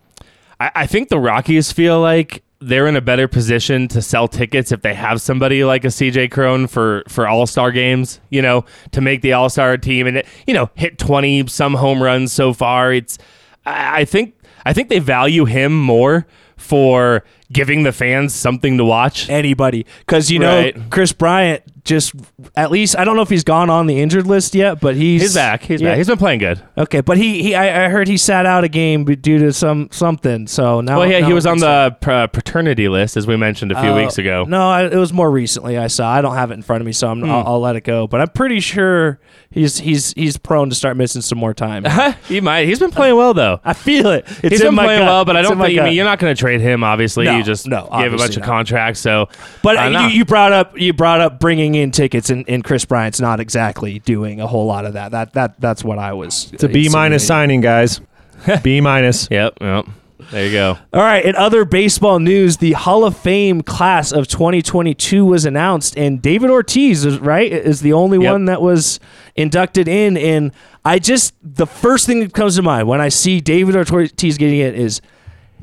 I, 0.61 0.71
I 0.75 0.87
think 0.87 1.09
the 1.09 1.19
Rockies 1.19 1.73
feel 1.73 2.01
like 2.01 2.43
they're 2.67 2.89
in 2.89 2.97
a 2.97 3.01
better 3.01 3.29
position 3.29 3.87
to 3.89 4.03
sell 4.03 4.27
tickets 4.27 4.73
if 4.73 4.83
they 4.83 4.93
have 4.93 5.21
somebody 5.21 5.65
like 5.65 5.85
a 5.85 5.89
CJ 5.89 6.33
Crone 6.33 6.67
for 6.67 7.05
for 7.09 7.29
All 7.29 7.47
Star 7.47 7.71
games. 7.71 8.21
You 8.29 8.43
know, 8.43 8.65
to 8.91 9.01
make 9.01 9.23
the 9.23 9.33
All 9.33 9.49
Star 9.49 9.77
team 9.77 10.07
and 10.09 10.23
you 10.47 10.55
know 10.55 10.69
hit 10.75 10.99
20 10.99 11.47
some 11.47 11.75
home 11.75 12.03
runs 12.03 12.33
so 12.33 12.53
far. 12.53 12.93
It's. 12.93 13.19
I, 13.65 14.01
I 14.01 14.05
think. 14.05 14.35
I 14.65 14.73
think 14.73 14.89
they 14.89 14.99
value 14.99 15.45
him 15.45 15.79
more 15.81 16.27
for 16.57 17.23
giving 17.53 17.85
the 17.85 17.93
fans 17.93 18.35
something 18.35 18.79
to 18.79 18.85
watch. 18.85 19.31
Anybody, 19.31 19.87
because 20.01 20.31
you 20.31 20.41
know 20.41 20.57
Right. 20.57 20.91
Kris 20.91 21.13
Bryant 21.13 21.63
just 21.87 22.15
at 22.57 22.71
least 22.71 22.99
I 22.99 23.05
don't 23.05 23.17
know 23.17 23.23
if 23.23 23.31
he's 23.31 23.45
gone 23.45 23.71
on 23.71 23.87
the 23.87 24.01
injured 24.01 24.27
list 24.27 24.55
yet, 24.55 24.81
but 24.81 24.95
he's 24.97 25.23
He's 25.23 25.35
back. 25.35 25.63
He's 25.63 25.81
Yeah. 25.81 25.91
back. 25.91 25.99
He's 25.99 26.09
been 26.09 26.19
playing 26.19 26.41
good. 26.41 26.61
Okay, 26.77 27.01
but 27.01 27.17
he, 27.17 27.43
he 27.43 27.55
I, 27.55 27.87
I 27.87 27.89
heard 27.89 28.09
he 28.09 28.17
sat 28.17 28.45
out 28.45 28.65
a 28.65 28.69
game 28.69 29.05
due 29.05 29.39
to 29.39 29.53
some 29.53 29.89
something. 29.93 30.47
So 30.49 30.81
now, 30.83 30.99
Well, 30.99 31.09
yeah, 31.11 31.21
now 31.21 31.29
he 31.29 31.33
was 31.33 31.47
on 31.47 31.59
the 31.59 31.97
paternity 32.33 32.89
list, 32.89 33.17
as 33.17 33.27
we 33.27 33.37
mentioned 33.37 33.73
a 33.73 33.81
few 33.81 33.91
Oh, 33.91 33.97
weeks 33.97 34.19
ago. 34.19 34.45
No, 34.47 34.69
I, 34.69 34.85
it 34.87 34.97
was 34.97 35.13
more 35.13 35.31
recently. 35.31 35.79
I 35.79 35.87
saw. 35.87 36.11
I 36.13 36.21
don't 36.21 36.35
have 36.35 36.51
it 36.51 36.55
in 36.55 36.63
front 36.63 36.81
of 36.83 36.87
me, 36.87 36.93
so 36.93 37.09
I'm, 37.09 37.21
Hmm. 37.21 37.31
I'll, 37.31 37.47
I'll 37.47 37.61
let 37.61 37.77
it 37.77 37.85
go. 37.85 38.07
But 38.07 38.21
I'm 38.21 38.29
pretty 38.29 38.61
sure 38.61 39.21
he's 39.51 39.79
he's 39.79 40.13
he's 40.15 40.37
prone 40.37 40.69
to 40.71 40.75
start 40.75 40.97
missing 40.97 41.23
some 41.23 41.39
more 41.39 41.55
time. 41.55 41.85
he 42.29 42.41
might. 42.41 42.67
He's 42.67 42.79
been 42.81 42.91
playing 42.91 43.17
well 43.17 43.33
though. 43.33 43.61
I 43.65 43.73
feel 43.73 44.11
it. 44.11 44.25
It's 44.29 44.41
He's 44.57 44.63
been 44.63 44.75
playing 44.75 45.01
gut. 45.01 45.09
well, 45.09 45.25
but 45.25 45.37
I 45.37 45.43
don't 45.43 45.59
think 45.59 45.79
I 45.79 45.85
mean, 45.85 45.95
you're 45.95 46.05
not 46.05 46.19
going 46.19 46.35
to 46.35 46.39
trade 46.39 46.61
him. 46.61 46.83
Obviously, 46.83 47.27
No, 47.27 47.37
you 47.39 47.43
just 47.45 47.67
no, 47.69 47.89
gave 48.01 48.13
a 48.13 48.17
bunch 48.17 48.37
of 48.37 48.43
contracts. 48.43 49.01
So, 49.01 49.29
But 49.63 49.77
uh, 49.77 50.01
you, 50.09 50.19
you 50.19 50.25
brought 50.25 50.53
up 50.53 50.79
you 50.79 50.93
brought 50.93 51.21
up 51.21 51.39
bringing 51.39 51.76
in 51.81 51.91
tickets, 51.91 52.31
and, 52.31 52.45
and 52.49 52.63
Kris 52.65 52.85
Bryant's 52.85 53.21
not 53.21 53.41
exactly 53.41 53.99
doing 54.01 54.41
a 54.41 54.47
whole 54.47 54.67
lot 54.67 54.85
of 54.85 54.95
that. 54.95 55.13
That 55.13 55.33
that 55.35 55.61
that's 55.61 55.85
what 55.85 55.99
I 55.99 56.13
was. 56.13 56.51
It's 56.53 56.65
a 56.65 56.69
B 56.69 56.89
minus 56.89 57.27
signing, 57.27 57.61
guys. 57.61 58.01
B 58.63 58.81
minus. 58.81 59.29
yep, 59.31 59.55
yep. 59.61 59.87
There 60.31 60.45
you 60.47 60.51
go. 60.53 60.79
All 60.93 61.03
right. 61.03 61.25
In 61.25 61.37
other 61.37 61.65
baseball 61.65 62.19
news, 62.19 62.57
the 62.57 62.73
Hall 62.73 63.05
of 63.05 63.17
Fame 63.17 63.61
class 63.63 64.11
of 64.13 64.27
2022 64.27 65.25
was 65.25 65.45
announced, 65.45 65.97
and 65.97 66.21
David 66.21 66.51
Ortiz 66.51 67.05
is 67.05 67.19
right 67.21 67.53
is 67.53 67.81
the 67.81 67.93
only 67.93 68.19
Yep. 68.19 68.33
one 68.33 68.45
that 68.47 68.61
was 68.61 68.99
inducted 69.37 69.87
in. 69.89 70.17
And 70.17 70.53
I 70.85 70.99
just 70.99 71.35
the 71.43 71.67
first 71.67 72.07
thing 72.07 72.21
that 72.21 72.33
comes 72.33 72.57
to 72.57 72.63
mind 72.63 72.89
when 72.89 73.01
I 73.01 73.09
see 73.09 73.41
David 73.41 73.77
Ortiz 73.77 74.37
getting 74.39 74.59
it 74.59 74.75
is 74.75 75.01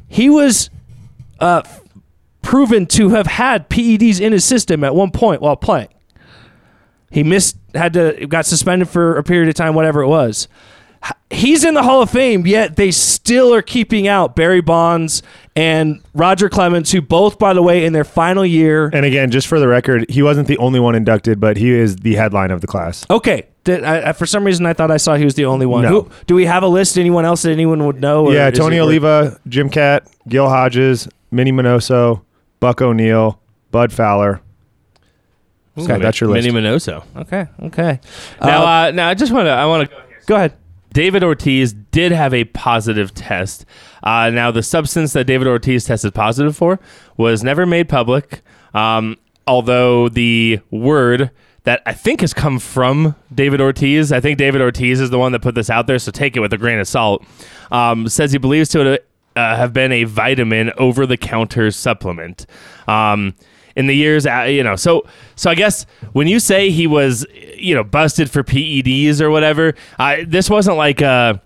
he 0.08 0.30
was 0.30 0.70
uh, 1.40 1.64
proven 2.42 2.86
to 2.86 3.10
have 3.10 3.28
had 3.28 3.70
PEDs 3.70 4.22
in 4.22 4.32
his 4.32 4.46
system 4.46 4.84
at 4.84 4.96
one 4.96 5.12
point 5.12 5.42
while 5.42 5.56
playing. 5.58 5.90
He 7.14 7.22
missed, 7.24 7.58
had 7.76 7.94
to, 7.94 8.26
got 8.28 8.46
suspended 8.48 8.90
for 8.90 9.18
a 9.18 9.24
period 9.24 9.48
of 9.48 9.54
time, 9.56 9.76
whatever 9.76 10.02
it 10.02 10.08
was. 10.08 10.48
He's 11.30 11.64
in 11.66 11.74
the 11.74 11.84
Hall 11.84 12.02
of 12.02 12.10
Fame, 12.10 12.48
yet 12.48 12.76
they 12.76 12.90
still 12.90 13.54
are 13.54 13.62
keeping 13.62 14.08
out 14.08 14.36
Barry 14.36 14.62
Bonds 14.62 15.22
and 15.56 16.02
Roger 16.14 16.48
Clemens, 16.50 16.92
who 16.92 17.02
both, 17.02 17.38
by 17.38 17.54
the 17.54 17.62
way, 17.62 17.86
in 17.86 17.92
their 17.94 18.04
final 18.06 18.46
year. 18.46 18.90
And 18.94 19.06
again, 19.06 19.30
just 19.30 19.48
for 19.48 19.60
the 19.60 19.68
record, 19.68 20.10
he 20.10 20.24
wasn't 20.24 20.48
the 20.48 20.58
only 20.60 20.80
one 20.80 20.96
inducted, 20.96 21.40
but 21.40 21.58
he 21.58 21.72
is 21.72 21.98
the 21.98 22.16
headline 22.16 22.52
of 22.52 22.62
the 22.62 22.68
class. 22.68 23.06
Okay, 23.10 23.48
did, 23.64 23.84
I, 23.84 24.10
I- 24.10 24.14
for 24.14 24.26
some 24.26 24.44
reason 24.46 24.66
I 24.66 24.74
thought 24.74 24.92
I 24.92 24.98
saw 24.98 25.16
he 25.16 25.26
was 25.26 25.36
the 25.36 25.46
only 25.46 25.66
one. 25.66 25.84
No. 25.84 25.90
Who, 26.04 26.10
do 26.26 26.36
we 26.36 26.46
have 26.46 26.64
a 26.64 26.68
list? 26.68 26.98
Anyone 26.98 27.26
else 27.26 27.42
that 27.44 27.52
anyone 27.52 27.86
would 27.86 28.00
know? 28.00 28.28
or 28.28 28.34
yeah, 28.34 28.50
Tony 28.50 28.80
Oliva, 28.80 29.40
Jim 29.48 29.70
Kaat, 29.70 30.08
Gil 30.30 30.48
Hodges, 30.48 31.10
Minnie 31.32 31.52
Minoso, 31.52 32.22
Buck 32.60 32.82
O'Neil, 32.82 33.40
Bud 33.72 33.92
Fowler. 33.92 34.40
Okay, 35.78 35.98
that's 35.98 36.22
your 36.22 36.30
list. 36.30 36.48
Minnie 36.48 36.60
Minoso. 36.68 37.04
Okay, 37.16 37.48
okay. 37.64 38.00
Now, 38.42 38.64
Uh, 38.64 38.66
uh, 38.66 38.92
now 38.92 39.10
I 39.10 39.14
just 39.16 39.32
want 39.32 39.48
to. 39.48 39.52
I 39.52 39.66
want 39.66 39.90
to. 39.90 39.96
go 40.28 40.36
ahead. 40.36 40.54
David 40.94 41.24
Ortiz 41.24 41.74
did 41.74 42.12
have 42.12 42.34
a 42.36 42.44
positive 42.44 43.14
test. 43.16 43.66
Uh, 44.04 44.30
now, 44.30 44.52
the 44.52 44.62
substance 44.62 45.14
that 45.14 45.26
David 45.26 45.48
Ortiz 45.48 45.86
tested 45.86 46.14
positive 46.14 46.56
for 46.56 46.80
was 47.18 47.44
never 47.44 47.66
made 47.66 47.90
public, 47.90 48.42
um, 48.76 49.18
although 49.48 50.08
the 50.10 50.60
word 50.70 51.32
that 51.64 51.82
I 51.88 51.94
think 51.94 52.22
has 52.22 52.34
come 52.34 52.60
from 52.60 53.16
David 53.34 53.60
Ortiz, 53.60 54.12
I 54.12 54.20
think 54.20 54.38
David 54.38 54.62
Ortiz 54.62 55.00
is 55.00 55.10
the 55.10 55.18
one 55.18 55.32
that 55.32 55.42
put 55.42 55.56
this 55.56 55.70
out 55.72 55.88
there, 55.88 55.98
so 55.98 56.12
take 56.12 56.38
it 56.38 56.42
with 56.42 56.54
a 56.54 56.58
grain 56.60 56.78
of 56.78 56.88
salt, 56.88 57.26
um, 57.72 58.08
says 58.08 58.32
he 58.32 58.38
believes 58.38 58.70
to 58.70 59.02
uh, 59.36 59.56
have 59.56 59.74
been 59.74 59.92
a 59.92 60.04
vitamin 60.04 60.72
over 60.78 61.08
the 61.08 61.18
counter 61.18 61.72
supplement. 61.72 62.46
Um, 62.88 63.34
in 63.76 63.88
the 63.88 63.96
years, 63.96 64.26
uh, 64.26 64.44
you 64.44 64.64
know, 64.64 64.76
so 64.76 65.06
so 65.36 65.50
I 65.50 65.56
guess 65.56 65.86
when 66.14 66.28
you 66.28 66.40
say 66.40 66.70
he 66.70 66.88
was, 66.88 67.26
you 67.58 67.74
know, 67.74 67.84
busted 67.84 68.30
for 68.30 68.44
PEDs 68.44 69.22
or 69.22 69.30
whatever, 69.30 69.74
uh, 70.00 70.18
this 70.26 70.50
wasn't 70.50 70.78
like 70.78 71.02
a 71.02 71.42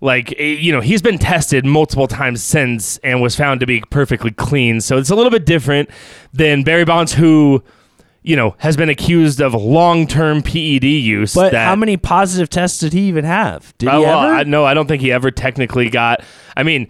like 0.00 0.32
eh, 0.38 0.44
you 0.44 0.72
know 0.72 0.80
he's 0.80 1.02
been 1.02 1.18
tested 1.18 1.64
multiple 1.64 2.06
times 2.06 2.42
since 2.42 2.98
and 2.98 3.20
was 3.20 3.34
found 3.36 3.60
to 3.60 3.66
be 3.66 3.82
perfectly 3.90 4.30
clean. 4.30 4.80
So 4.80 4.96
it's 4.98 5.10
a 5.10 5.14
little 5.14 5.30
bit 5.30 5.46
different 5.46 5.90
than 6.32 6.62
Barry 6.62 6.84
Bonds, 6.84 7.14
who 7.14 7.62
you 8.22 8.36
know 8.36 8.54
has 8.58 8.76
been 8.76 8.88
accused 8.88 9.40
of 9.40 9.54
long-term 9.54 10.42
PED 10.42 10.84
use. 10.84 11.34
But 11.34 11.52
that- 11.52 11.66
how 11.66 11.76
many 11.76 11.96
positive 11.96 12.48
tests 12.48 12.78
did 12.80 12.92
he 12.92 13.02
even 13.02 13.24
have? 13.24 13.76
Did 13.78 13.88
uh, 13.88 13.98
he 13.98 14.04
well, 14.04 14.22
ever? 14.22 14.34
I, 14.34 14.42
no, 14.44 14.64
I 14.64 14.74
don't 14.74 14.86
think 14.86 15.02
he 15.02 15.12
ever 15.12 15.30
technically 15.30 15.88
got. 15.90 16.22
I 16.56 16.62
mean, 16.62 16.88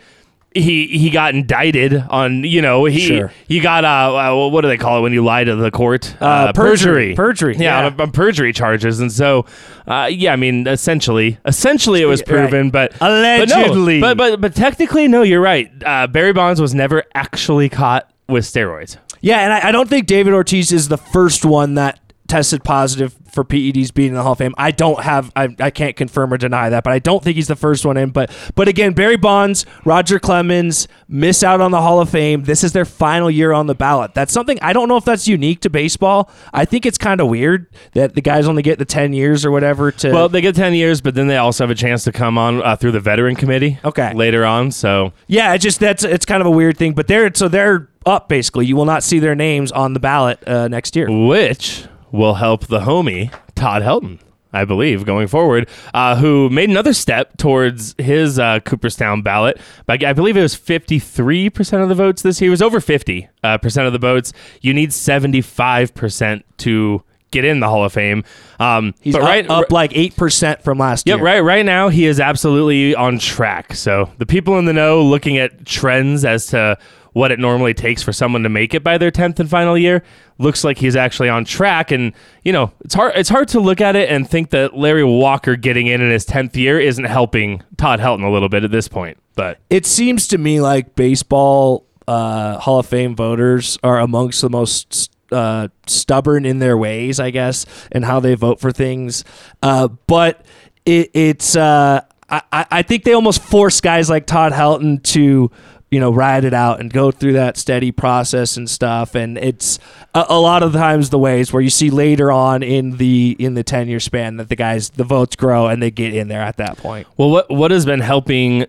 he 0.55 0.87
he 0.87 1.11
got 1.11 1.35
indicted 1.35 1.95
on 2.09 2.43
you 2.43 2.63
know 2.63 2.85
he 2.87 3.01
Sure. 3.01 3.33
he 3.47 3.61
got 3.61 3.85
uh, 3.85 4.17
uh 4.35 4.49
what 4.49 4.63
do 4.63 4.69
they 4.69 4.79
call 4.79 4.99
it 4.99 5.03
when 5.03 5.13
you 5.13 5.23
lie 5.23 5.45
to 5.45 5.55
the 5.57 5.71
court 5.71 6.17
Uh, 6.21 6.53
perjury. 6.53 7.15
perjury 7.15 7.15
Perjury, 7.15 7.57
yeah, 7.57 7.81
yeah. 7.83 7.87
On, 7.87 8.01
on 8.01 8.11
perjury 8.13 8.53
charges 8.53 8.99
and 9.01 9.13
so 9.13 9.45
uh, 9.87 10.09
yeah 10.11 10.33
I 10.33 10.37
mean 10.37 10.67
essentially 10.67 11.39
essentially 11.45 12.01
it 12.01 12.07
was 12.07 12.21
Right. 12.21 12.29
proven 12.29 12.71
but 12.71 12.93
Allegedly. 13.01 14.01
but, 14.01 14.09
no, 14.09 14.15
but 14.15 14.31
but 14.33 14.41
but 14.41 14.55
technically 14.55 15.07
no 15.07 15.23
you're 15.23 15.41
right 15.41 15.71
uh, 15.85 16.07
Barry 16.07 16.33
Bonds 16.33 16.61
was 16.61 16.75
never 16.75 17.05
actually 17.15 17.69
caught 17.69 18.11
with 18.29 18.45
steroids 18.45 18.97
Yeah, 19.21 19.41
and 19.41 19.53
I, 19.53 19.69
I 19.69 19.73
don't 19.73 19.89
think 19.89 20.07
David 20.07 20.33
Ortiz 20.33 20.73
is 20.73 20.89
the 20.89 20.99
first 20.99 21.45
one 21.45 21.75
that 21.75 21.99
tested 22.29 22.63
positive 22.63 23.17
for 23.33 23.45
PEDs 23.45 23.93
being 23.93 24.11
in 24.11 24.15
the 24.15 24.23
Hall 24.23 24.33
of 24.33 24.39
Fame. 24.39 24.55
I 24.57 24.71
don't 24.71 25.01
have, 25.03 25.31
I, 25.37 25.55
I 25.61 25.71
can't 25.71 25.97
confirm 25.97 26.33
or 26.33 26.37
deny 26.39 26.69
that, 26.71 26.85
but 26.85 26.93
I 26.93 26.99
don't 26.99 27.23
think 27.23 27.37
he's 27.37 27.47
the 27.49 27.57
first 27.57 27.85
one 27.85 27.97
in. 27.97 28.11
But 28.11 28.31
but 28.55 28.69
again, 28.69 28.93
Barry 28.93 29.17
Bonds, 29.17 29.67
Roger 29.85 30.19
Clemens 30.19 30.89
miss 31.09 31.43
out 31.43 31.61
on 31.61 31.71
the 31.71 31.81
Hall 31.81 32.01
of 32.01 32.09
Fame. 32.11 32.45
This 32.45 32.63
is 32.63 32.73
their 32.73 32.85
final 32.85 33.31
year 33.31 33.53
on 33.53 33.67
the 33.67 33.75
ballot. 33.75 34.15
That's 34.15 34.33
something 34.33 34.59
I 34.63 34.73
don't 34.73 34.89
know 34.89 34.97
if 34.97 35.05
that's 35.05 35.27
unique 35.27 35.61
to 35.63 35.71
baseball. 35.71 36.31
I 36.53 36.65
think 36.65 36.87
it's 36.87 36.99
kind 36.99 37.21
of 37.21 37.29
weird 37.29 37.67
that 37.93 38.15
the 38.15 38.21
guys 38.21 38.47
only 38.47 38.63
get 38.63 38.79
the 38.79 38.85
ten 38.85 39.13
years 39.13 39.45
or 39.45 39.51
whatever 39.51 39.91
to. 39.93 40.13
well 40.13 40.29
they 40.29 40.41
get 40.41 40.55
10 40.55 40.75
years 40.75 41.01
but 41.01 41.15
then 41.15 41.27
they 41.29 41.37
also 41.37 41.65
have 41.65 41.71
a 41.71 41.75
chance 41.75 42.05
to 42.05 42.13
come 42.13 42.37
on 42.39 42.63
uh, 42.63 42.77
through 42.77 42.93
the 42.93 43.01
veteran 43.01 43.35
committee 43.37 43.79
Okay. 43.85 44.13
later 44.15 44.45
on 44.45 44.71
so 44.71 45.13
yeah, 45.27 45.55
it's 45.55 45.63
just 45.65 45.81
that's 45.81 46.05
it's 46.05 46.25
kind 46.27 46.41
of 46.41 46.47
a 46.47 46.51
weird 46.51 46.77
thing. 46.77 46.93
But 46.93 47.09
they're 47.09 47.33
so 47.35 47.49
they're 47.49 47.89
up 48.07 48.29
basically. 48.29 48.67
You 48.67 48.77
will 48.77 48.85
not 48.85 49.03
see 49.03 49.19
their 49.19 49.35
names 49.35 49.71
on 49.73 49.93
the 49.93 50.01
ballot 50.01 50.47
uh, 50.47 50.69
next 50.69 50.97
year. 50.97 51.09
which 51.11 51.87
will 52.13 52.35
help 52.35 52.67
the 52.67 52.81
homie 52.81 53.33
Todd 53.55 53.83
Helton, 53.83 54.21
I 54.53 54.65
believe, 54.65 55.05
going 55.05 55.27
forward, 55.29 55.69
uh, 55.93 56.17
who 56.17 56.49
made 56.51 56.71
another 56.71 56.93
step 56.93 57.37
towards 57.37 57.95
his 57.99 58.39
uh, 58.39 58.61
Cooperstown 58.61 59.23
ballot. 59.23 59.61
But 59.87 60.03
I 60.05 60.13
believe 60.13 60.37
it 60.37 60.43
was 60.43 60.55
53% 60.55 61.83
of 61.83 61.89
the 61.89 61.95
votes 61.95 62.23
this 62.23 62.41
year. 62.41 62.49
It 62.49 62.53
was 62.53 62.63
over 62.63 62.81
50 62.81 63.29
uh, 63.43 63.59
percent 63.59 63.87
of 63.87 63.93
the 63.93 63.99
votes. 63.99 64.33
You 64.61 64.73
need 64.75 64.91
75% 64.91 66.43
to 66.59 67.03
get 67.31 67.45
in 67.45 67.61
the 67.61 67.69
Hall 67.69 67.85
of 67.85 67.93
Fame. 67.93 68.25
Um, 68.59 68.95
He's 69.01 69.13
but 69.15 69.23
up, 69.23 69.29
right, 69.29 69.51
up 69.51 69.71
like 69.71 69.95
eight 69.95 70.17
percent 70.17 70.63
from 70.63 70.79
last 70.79 71.07
Yep, 71.07 71.19
year. 71.19 71.25
right. 71.25 71.41
Right 71.41 71.65
now, 71.65 71.89
he 71.91 72.07
is 72.07 72.21
absolutely 72.21 72.95
on 72.95 73.19
track. 73.19 73.75
So 73.75 74.11
the 74.19 74.25
people 74.27 74.59
in 74.59 74.65
the 74.65 74.73
know, 74.73 75.03
looking 75.03 75.37
at 75.37 75.67
trends 75.67 76.25
as 76.25 76.47
to 76.49 76.79
what 77.19 77.33
it 77.33 77.39
normally 77.41 77.75
takes 77.75 78.01
for 78.01 78.13
someone 78.13 78.45
to 78.45 78.49
make 78.49 78.75
it 78.75 78.85
by 78.85 78.97
their 78.97 79.11
tenth 79.11 79.41
and 79.41 79.51
final 79.51 79.77
year, 79.77 80.05
looks 80.39 80.63
like 80.63 80.79
he's 80.79 80.95
actually 80.95 81.29
on 81.29 81.45
track. 81.45 81.91
And 81.91 82.13
you 82.45 82.53
know, 82.53 82.71
it's 82.83 82.95
hard. 82.95 83.13
It's 83.17 83.29
hard 83.29 83.49
to 83.49 83.61
look 83.61 83.81
at 83.81 83.97
it 83.97 84.09
and 84.09 84.29
think 84.29 84.51
that 84.51 84.77
Larry 84.77 85.03
Walker 85.03 85.57
getting 85.57 85.89
in 85.89 86.01
in 86.01 86.13
his 86.13 86.25
tenth 86.25 86.57
year 86.57 86.79
isn't 86.79 87.05
helping 87.05 87.61
Todd 87.77 87.99
Helton 87.99 88.25
a 88.25 88.31
little 88.31 88.49
bit 88.49 88.63
at 88.63 88.71
this 88.71 88.87
point. 88.87 89.19
But 89.35 89.59
It 89.69 89.85
seems 89.85 90.29
to 90.29 90.39
me 90.39 90.61
like 90.61 90.95
baseball 90.95 91.87
uh, 92.07 92.59
Hall 92.59 92.79
of 92.79 92.87
Fame 92.87 93.17
voters 93.17 93.79
are 93.83 93.99
amongst 93.99 94.41
the 94.41 94.49
most 94.51 95.11
uh, 95.33 95.69
stubborn 95.89 96.47
in 96.47 96.61
their 96.61 96.79
ways, 96.79 97.19
I 97.19 97.31
guess, 97.31 97.67
and 97.91 98.05
how 98.05 98.21
they 98.21 98.37
vote 98.37 98.61
for 98.61 98.71
things. 98.71 99.25
Uh, 99.61 99.89
but 100.07 100.47
it, 100.87 101.11
it's 101.15 101.57
uh, 101.57 102.03
I 102.31 102.43
I 102.53 102.83
think 102.83 103.03
they 103.03 103.13
almost 103.13 103.43
force 103.43 103.81
guys 103.81 104.09
like 104.09 104.27
Todd 104.27 104.53
Helton 104.53 105.03
to 105.15 105.51
you 105.91 106.01
know 106.01 106.13
ride 106.13 106.45
it 106.45 106.53
out 106.53 106.81
and 106.81 106.93
go 106.93 107.11
through 107.11 107.33
that 107.35 107.57
steady 107.57 107.91
process 107.91 108.57
and 108.57 108.69
stuff. 108.69 109.15
And 109.15 109.39
it's 109.39 109.79
a, 110.15 110.27
a 110.29 110.41
lot 110.41 110.63
of 110.63 110.73
times 110.73 111.11
the 111.11 111.19
ways 111.19 111.53
where 111.53 111.63
you 111.63 111.71
see 111.71 111.91
later 111.91 112.31
on 112.31 112.63
in 112.63 112.97
the 112.99 113.37
in 113.39 113.55
the 113.55 113.65
10 113.65 113.89
year 113.89 114.01
span 114.01 114.37
that 114.37 114.49
the 114.49 114.57
guys 114.57 114.91
the 114.91 115.05
votes 115.05 115.37
grow 115.37 115.67
and 115.69 115.83
they 115.83 115.91
get 115.91 116.15
in 116.15 116.29
there 116.29 116.43
at 116.43 116.57
that 116.59 116.77
point. 116.77 117.07
Well, 117.17 117.31
what 117.31 117.51
what 117.51 117.71
has 117.71 117.87
been 117.87 118.01
helping, 118.01 118.67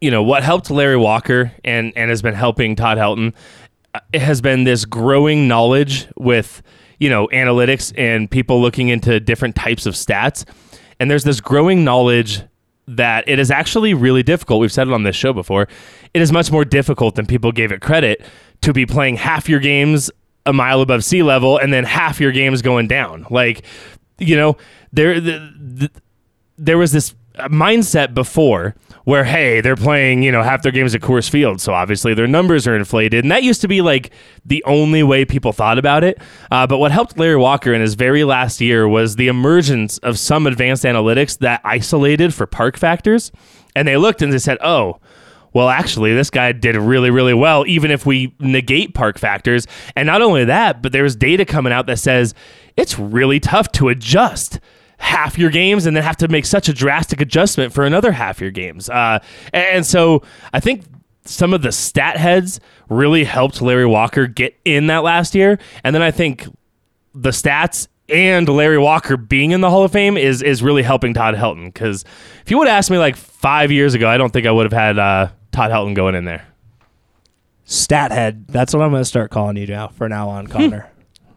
you 0.00 0.10
know, 0.10 0.22
what 0.22 0.42
helped 0.42 0.70
Larry 0.70 0.96
Walker 0.96 1.52
and 1.64 1.92
and 1.96 2.10
has 2.10 2.22
been 2.22 2.34
helping 2.34 2.76
Todd 2.76 2.98
Helton, 2.98 3.34
uh, 3.94 4.00
has 4.14 4.40
been 4.40 4.64
this 4.64 4.84
growing 4.84 5.48
knowledge 5.48 6.06
with 6.16 6.62
you 6.98 7.10
know 7.10 7.28
analytics 7.28 7.92
and 7.98 8.30
people 8.30 8.60
looking 8.60 8.88
into 8.88 9.20
different 9.20 9.56
types 9.56 9.84
of 9.84 9.94
stats, 9.94 10.46
and 10.98 11.10
there's 11.10 11.24
this 11.24 11.40
growing 11.40 11.84
knowledge 11.84 12.42
that 12.88 13.28
it 13.28 13.38
is 13.38 13.50
actually 13.50 13.94
really 13.94 14.22
difficult. 14.22 14.60
We've 14.60 14.72
said 14.72 14.88
it 14.88 14.92
on 14.92 15.02
this 15.02 15.16
show 15.16 15.32
before. 15.32 15.68
It 16.14 16.22
is 16.22 16.32
much 16.32 16.50
more 16.50 16.64
difficult 16.64 17.14
than 17.14 17.26
people 17.26 17.52
gave 17.52 17.72
it 17.72 17.80
credit 17.80 18.22
to 18.62 18.72
be 18.72 18.86
playing 18.86 19.16
half 19.16 19.48
your 19.48 19.60
games 19.60 20.10
a 20.44 20.52
mile 20.52 20.80
above 20.80 21.04
sea 21.04 21.22
level 21.22 21.58
and 21.58 21.72
then 21.72 21.84
half 21.84 22.20
your 22.20 22.32
games 22.32 22.62
going 22.62 22.88
down. 22.88 23.26
Like, 23.30 23.64
you 24.18 24.36
know, 24.36 24.56
there 24.92 25.20
the, 25.20 25.52
the, 25.58 25.90
there 26.58 26.78
was 26.78 26.92
this 26.92 27.14
mindset 27.38 28.14
before 28.14 28.74
where 29.04 29.24
hey 29.24 29.60
they're 29.60 29.74
playing 29.74 30.22
you 30.22 30.30
know 30.30 30.42
half 30.42 30.62
their 30.62 30.72
games 30.72 30.94
at 30.94 31.00
Coors 31.00 31.28
Field. 31.28 31.60
So 31.60 31.72
obviously 31.72 32.14
their 32.14 32.26
numbers 32.26 32.66
are 32.66 32.76
inflated. 32.76 33.24
And 33.24 33.30
that 33.32 33.42
used 33.42 33.60
to 33.62 33.68
be 33.68 33.80
like 33.80 34.12
the 34.44 34.62
only 34.64 35.02
way 35.02 35.24
people 35.24 35.52
thought 35.52 35.78
about 35.78 36.04
it. 36.04 36.18
Uh, 36.50 36.66
but 36.66 36.78
what 36.78 36.92
helped 36.92 37.18
Larry 37.18 37.36
Walker 37.36 37.72
in 37.72 37.80
his 37.80 37.94
very 37.94 38.24
last 38.24 38.60
year 38.60 38.86
was 38.86 39.16
the 39.16 39.28
emergence 39.28 39.98
of 39.98 40.18
some 40.18 40.46
advanced 40.46 40.84
analytics 40.84 41.38
that 41.38 41.60
isolated 41.64 42.34
for 42.34 42.46
park 42.46 42.76
factors. 42.76 43.32
And 43.74 43.88
they 43.88 43.96
looked 43.96 44.22
and 44.22 44.32
they 44.32 44.38
said 44.38 44.58
oh 44.60 45.00
well, 45.54 45.68
actually, 45.68 46.14
this 46.14 46.30
guy 46.30 46.52
did 46.52 46.76
really, 46.76 47.10
really 47.10 47.34
well, 47.34 47.66
even 47.66 47.90
if 47.90 48.06
we 48.06 48.34
negate 48.40 48.94
park 48.94 49.18
factors. 49.18 49.66
And 49.94 50.06
not 50.06 50.22
only 50.22 50.46
that, 50.46 50.80
but 50.80 50.92
there's 50.92 51.14
data 51.14 51.44
coming 51.44 51.74
out 51.74 51.84
that 51.86 51.98
says 51.98 52.34
it's 52.76 52.98
really 52.98 53.38
tough 53.38 53.70
to 53.72 53.90
adjust 53.90 54.60
half 55.02 55.36
your 55.36 55.50
games 55.50 55.84
and 55.84 55.96
then 55.96 56.04
have 56.04 56.16
to 56.16 56.28
make 56.28 56.46
such 56.46 56.68
a 56.68 56.72
drastic 56.72 57.20
adjustment 57.20 57.72
for 57.72 57.84
another 57.84 58.12
half 58.12 58.40
your 58.40 58.52
games. 58.52 58.88
Uh, 58.88 59.18
and, 59.52 59.66
and 59.66 59.86
so 59.86 60.22
I 60.52 60.60
think 60.60 60.84
some 61.24 61.52
of 61.52 61.62
the 61.62 61.72
stat 61.72 62.16
heads 62.16 62.60
really 62.88 63.24
helped 63.24 63.60
Larry 63.60 63.84
Walker 63.86 64.26
get 64.28 64.56
in 64.64 64.86
that 64.86 65.02
last 65.02 65.34
year. 65.34 65.58
And 65.82 65.92
then 65.94 66.02
I 66.02 66.12
think 66.12 66.46
the 67.14 67.30
stats 67.30 67.88
and 68.08 68.48
Larry 68.48 68.78
Walker 68.78 69.16
being 69.16 69.50
in 69.50 69.60
the 69.60 69.70
Hall 69.70 69.82
of 69.84 69.90
Fame 69.92 70.16
is 70.16 70.40
is 70.42 70.62
really 70.62 70.82
helping 70.82 71.14
Todd 71.14 71.34
Helton. 71.34 71.66
Because 71.66 72.04
if 72.44 72.50
you 72.50 72.58
would 72.58 72.68
have 72.68 72.78
asked 72.78 72.90
me 72.90 72.98
like 72.98 73.16
five 73.16 73.72
years 73.72 73.94
ago, 73.94 74.08
I 74.08 74.16
don't 74.18 74.32
think 74.32 74.46
I 74.46 74.50
would 74.52 74.64
have 74.70 74.72
had 74.72 74.98
uh, 74.98 75.28
Todd 75.50 75.70
Helton 75.72 75.94
going 75.94 76.14
in 76.14 76.24
there. 76.24 76.46
stat 77.64 78.10
head 78.12 78.46
that's 78.48 78.74
what 78.74 78.82
i'm 78.82 78.90
going 78.90 79.00
to 79.00 79.04
start 79.04 79.30
calling 79.30 79.56
you 79.56 79.66
now 79.66 79.88
for 79.88 80.08
now 80.08 80.28
on 80.28 80.46
connor 80.54 80.88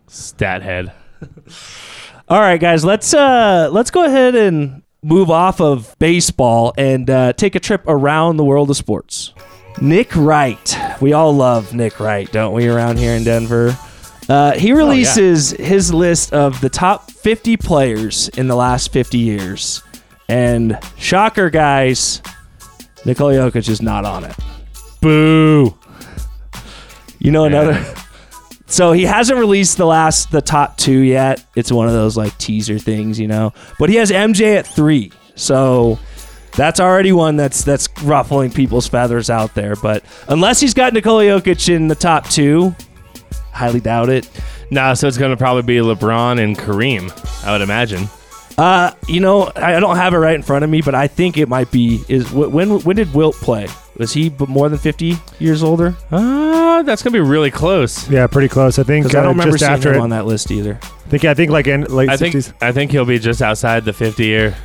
Stat 0.07 0.61
head. 0.61 0.91
All 2.27 2.39
right, 2.39 2.59
guys, 2.59 2.83
let's 2.83 3.13
uh 3.13 3.69
let's 3.71 3.91
go 3.91 4.03
ahead 4.03 4.33
and 4.33 4.81
move 5.03 5.29
off 5.29 5.61
of 5.61 5.95
baseball 5.99 6.73
and 6.75 7.07
uh, 7.07 7.33
take 7.33 7.53
a 7.53 7.59
trip 7.59 7.83
around 7.85 8.37
the 8.37 8.43
world 8.43 8.71
of 8.71 8.77
sports. 8.77 9.31
Nick 9.79 10.15
Wright, 10.15 10.75
we 11.01 11.13
all 11.13 11.33
love 11.35 11.75
Nick 11.75 11.99
Wright, 11.99 12.31
don't 12.31 12.53
we? 12.53 12.67
Around 12.67 12.97
here 12.97 13.13
in 13.13 13.23
Denver, 13.23 13.77
uh, 14.27 14.53
he 14.53 14.71
releases 14.73 15.51
his 15.51 15.93
list 15.93 16.33
of 16.33 16.59
the 16.61 16.69
top 16.69 17.11
50 17.11 17.57
players 17.57 18.29
in 18.29 18.47
the 18.47 18.55
last 18.55 18.91
50 18.91 19.19
years, 19.19 19.83
and 20.27 20.79
shocker, 20.97 21.51
guys, 21.51 22.23
Nikola 23.05 23.33
Jokic 23.33 23.69
is 23.69 23.83
not 23.83 24.03
on 24.03 24.23
it. 24.23 24.35
Boo. 24.99 25.77
You 27.19 27.31
know 27.31 27.43
another. 27.45 27.85
So 28.67 28.91
he 28.91 29.03
hasn't 29.03 29.39
released 29.39 29.77
the 29.77 29.85
last 29.85 30.31
the 30.31 30.41
top 30.41 30.77
two 30.77 30.99
yet. 30.99 31.43
It's 31.55 31.71
one 31.71 31.87
of 31.87 31.93
those 31.93 32.17
like 32.17 32.35
teaser 32.37 32.79
things, 32.79 33.19
you 33.19 33.27
know. 33.27 33.53
But 33.77 33.89
he 33.89 33.95
has 33.97 34.11
MJ 34.11 34.57
at 34.57 34.65
three, 34.65 35.11
so 35.35 35.99
that's 36.55 36.79
already 36.79 37.11
one 37.11 37.35
that's 37.35 37.63
that's 37.63 37.87
ruffling 38.01 38.51
people's 38.51 38.87
feathers 38.87 39.29
out 39.29 39.53
there. 39.53 39.75
But 39.75 40.03
unless 40.29 40.59
he's 40.59 40.73
got 40.73 40.93
Nikola 40.93 41.23
Jokic 41.23 41.73
in 41.73 41.87
the 41.87 41.95
top 41.95 42.29
two, 42.29 42.75
highly 43.51 43.79
doubt 43.79 44.09
it. 44.09 44.29
Nah, 44.71 44.93
so 44.93 45.07
it's 45.07 45.17
to 45.17 45.37
probably 45.37 45.61
be 45.61 45.77
LeBron 45.77 46.43
and 46.43 46.57
Kareem, 46.57 47.11
I 47.45 47.51
would 47.51 47.61
imagine. 47.61 48.09
Uh, 48.57 48.91
you 49.07 49.19
know, 49.19 49.51
I 49.55 49.75
I 49.75 49.79
don't 49.79 49.97
have 49.97 50.13
it 50.13 50.17
right 50.17 50.35
in 50.35 50.41
front 50.43 50.63
of 50.63 50.69
me, 50.69 50.81
but 50.81 50.95
I 50.95 51.07
think 51.07 51.37
it 51.37 51.49
might 51.49 51.71
be. 51.71 52.03
Is 52.07 52.31
when 52.31 52.79
when 52.81 52.95
did 52.95 53.13
Wilt 53.13 53.35
play? 53.35 53.67
Was 53.97 54.13
he 54.13 54.29
b- 54.29 54.45
more 54.47 54.69
than 54.69 54.79
fifty 54.79 55.15
years 55.39 55.61
older? 55.63 55.95
Uh, 56.11 56.81
that's 56.83 57.01
going 57.03 57.13
to 57.13 57.17
be 57.21 57.27
really 57.29 57.51
close. 57.51 58.09
Yeah, 58.09 58.27
pretty 58.27 58.47
close. 58.49 58.77
I 58.79 58.83
think 58.83 59.05
Because 59.05 59.15
I 59.15 59.19
uh, 59.19 59.23
don't 59.23 59.31
remember 59.33 59.53
just 59.57 59.65
seeing 59.65 59.73
after 59.73 59.89
him 59.91 59.97
it. 59.99 60.03
on 60.03 60.09
that 60.11 60.25
list 60.25 60.51
either. 60.51 60.79
I 60.81 61.09
think 61.09 61.25
I 61.25 61.33
think 61.33 61.51
like 61.51 61.67
in 61.67 61.83
late 61.85 62.09
I 62.09 62.17
think 62.17 62.35
60s. 62.35 62.53
I 62.61 62.71
think 62.71 62.91
he'll 62.91 63.05
be 63.05 63.19
just 63.19 63.41
outside 63.41 63.83
the 63.85 63.93
50 63.93 64.25
year. 64.25 64.55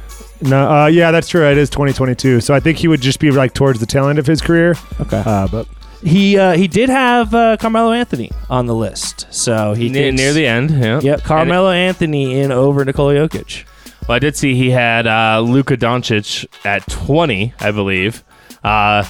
No, 0.42 0.70
uh, 0.70 0.86
yeah, 0.86 1.10
that's 1.10 1.28
true. 1.28 1.44
It 1.48 1.58
is 1.58 1.68
2022. 1.70 2.40
So 2.40 2.54
I 2.54 2.60
think 2.60 2.78
he 2.78 2.88
would 2.88 3.00
just 3.02 3.20
be 3.20 3.30
like 3.30 3.54
towards 3.54 3.78
the 3.78 3.86
tail 3.86 4.08
end 4.08 4.18
of 4.18 4.26
his 4.26 4.40
career. 4.40 4.74
Okay. 5.00 5.22
Uh, 5.24 5.46
but 5.48 5.66
He 6.02 6.38
uh, 6.38 6.56
he 6.56 6.66
did 6.66 6.88
have 6.88 7.34
uh, 7.34 7.56
Carmelo 7.58 7.92
Anthony 7.92 8.30
on 8.48 8.66
the 8.66 8.74
list, 8.74 9.26
so 9.30 9.74
he 9.74 9.88
near, 9.90 10.04
thinks- 10.04 10.20
near 10.22 10.32
the 10.32 10.46
end. 10.46 10.70
Yeah. 10.70 11.00
Yep, 11.00 11.22
Carmelo 11.24 11.70
Anthony 11.70 12.40
in 12.40 12.50
over 12.52 12.84
Nikola 12.84 13.14
Jokic. 13.14 13.64
Well, 14.10 14.16
I 14.16 14.18
did 14.18 14.34
see 14.34 14.56
he 14.56 14.70
had 14.70 15.06
uh, 15.06 15.38
Luka 15.38 15.76
Doncic 15.76 16.44
at 16.66 16.82
20, 16.90 17.54
I 17.60 17.70
believe. 17.70 18.24
Uh, 18.64 19.04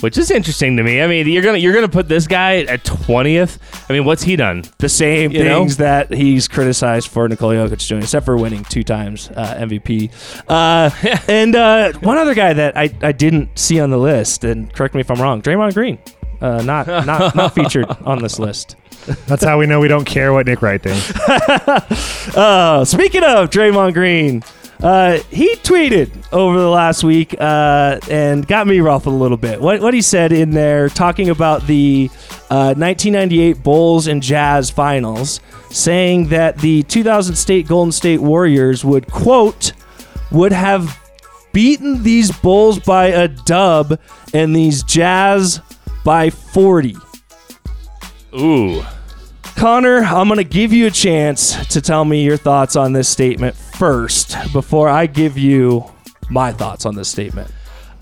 which 0.00 0.18
is 0.18 0.30
interesting 0.30 0.76
to 0.76 0.82
me. 0.82 1.00
I 1.00 1.06
mean, 1.06 1.26
you're 1.26 1.42
gonna 1.42 1.56
you're 1.56 1.72
gonna 1.72 1.88
put 1.88 2.06
this 2.06 2.26
guy 2.26 2.58
at 2.64 2.84
twentieth. 2.84 3.58
I 3.88 3.94
mean, 3.94 4.04
what's 4.04 4.24
he 4.24 4.36
done? 4.36 4.64
the 4.78 4.90
same 4.90 5.30
You 5.30 5.44
know? 5.44 5.60
things 5.60 5.78
that 5.78 6.12
he's 6.12 6.48
criticized 6.48 7.08
for 7.08 7.26
Nikola 7.28 7.54
Jokic 7.54 7.88
doing, 7.88 8.02
except 8.02 8.26
for 8.26 8.36
winning 8.36 8.64
two 8.64 8.82
times 8.82 9.30
uh, 9.30 9.54
MVP. 9.58 10.10
Uh, 10.48 10.90
and 11.28 11.56
uh, 11.56 11.92
one 12.00 12.18
other 12.18 12.34
guy 12.34 12.52
that 12.52 12.76
I, 12.76 12.94
I 13.00 13.12
didn't 13.12 13.58
see 13.58 13.80
on 13.80 13.88
the 13.90 13.96
list, 13.96 14.44
and 14.44 14.70
correct 14.74 14.94
me 14.94 15.00
if 15.00 15.10
I'm 15.10 15.22
wrong, 15.22 15.40
Draymond 15.40 15.72
Green, 15.72 15.98
uh, 16.42 16.62
not 16.62 16.86
not 16.86 17.34
not 17.34 17.54
featured 17.54 17.88
on 18.04 18.20
this 18.20 18.38
list. 18.38 18.76
That's 19.26 19.42
how 19.42 19.58
we 19.58 19.66
know 19.66 19.80
we 19.80 19.88
don't 19.88 20.04
care 20.04 20.32
what 20.32 20.46
Nick 20.46 20.62
Wright 20.62 20.82
thinks. 20.82 21.12
Uh, 22.34 22.84
speaking 22.84 23.22
of 23.24 23.50
Draymond 23.50 23.92
Green, 23.92 24.42
uh, 24.82 25.18
he 25.30 25.54
tweeted 25.56 26.10
over 26.32 26.58
the 26.58 26.68
last 26.68 27.04
week 27.04 27.34
uh, 27.38 27.98
and 28.10 28.46
got 28.46 28.66
me 28.66 28.80
ruffled 28.80 29.14
a 29.14 29.18
little 29.18 29.36
bit. 29.36 29.60
What, 29.60 29.80
what 29.80 29.92
he 29.92 30.00
said 30.00 30.32
in 30.32 30.50
there, 30.50 30.88
talking 30.88 31.28
about 31.30 31.66
the 31.66 32.08
uh, 32.50 32.74
1998 32.74 33.62
Bulls 33.62 34.06
and 34.06 34.22
Jazz 34.22 34.70
finals, 34.70 35.40
saying 35.70 36.28
that 36.28 36.58
the 36.58 36.84
2000 36.84 37.34
State 37.34 37.68
Golden 37.68 37.92
State 37.92 38.20
Warriors 38.20 38.84
would, 38.84 39.10
quote, 39.10 39.72
would 40.30 40.52
have 40.52 40.98
beaten 41.52 42.02
these 42.02 42.32
Bulls 42.32 42.78
by 42.78 43.06
a 43.06 43.28
dub 43.28 44.00
and 44.32 44.56
these 44.56 44.82
Jazz 44.84 45.60
by 46.04 46.30
40. 46.30 46.96
Ooh, 48.38 48.82
Connor, 49.56 49.98
I'm 49.98 50.26
going 50.28 50.38
to 50.38 50.44
give 50.44 50.72
you 50.72 50.86
a 50.86 50.90
chance 50.90 51.66
to 51.68 51.80
tell 51.80 52.04
me 52.04 52.24
your 52.24 52.36
thoughts 52.38 52.76
on 52.76 52.92
this 52.92 53.08
statement 53.08 53.54
first 53.54 54.36
before 54.52 54.88
I 54.88 55.06
give 55.06 55.36
you 55.36 55.84
my 56.30 56.52
thoughts 56.52 56.86
on 56.86 56.94
this 56.94 57.08
statement. 57.08 57.50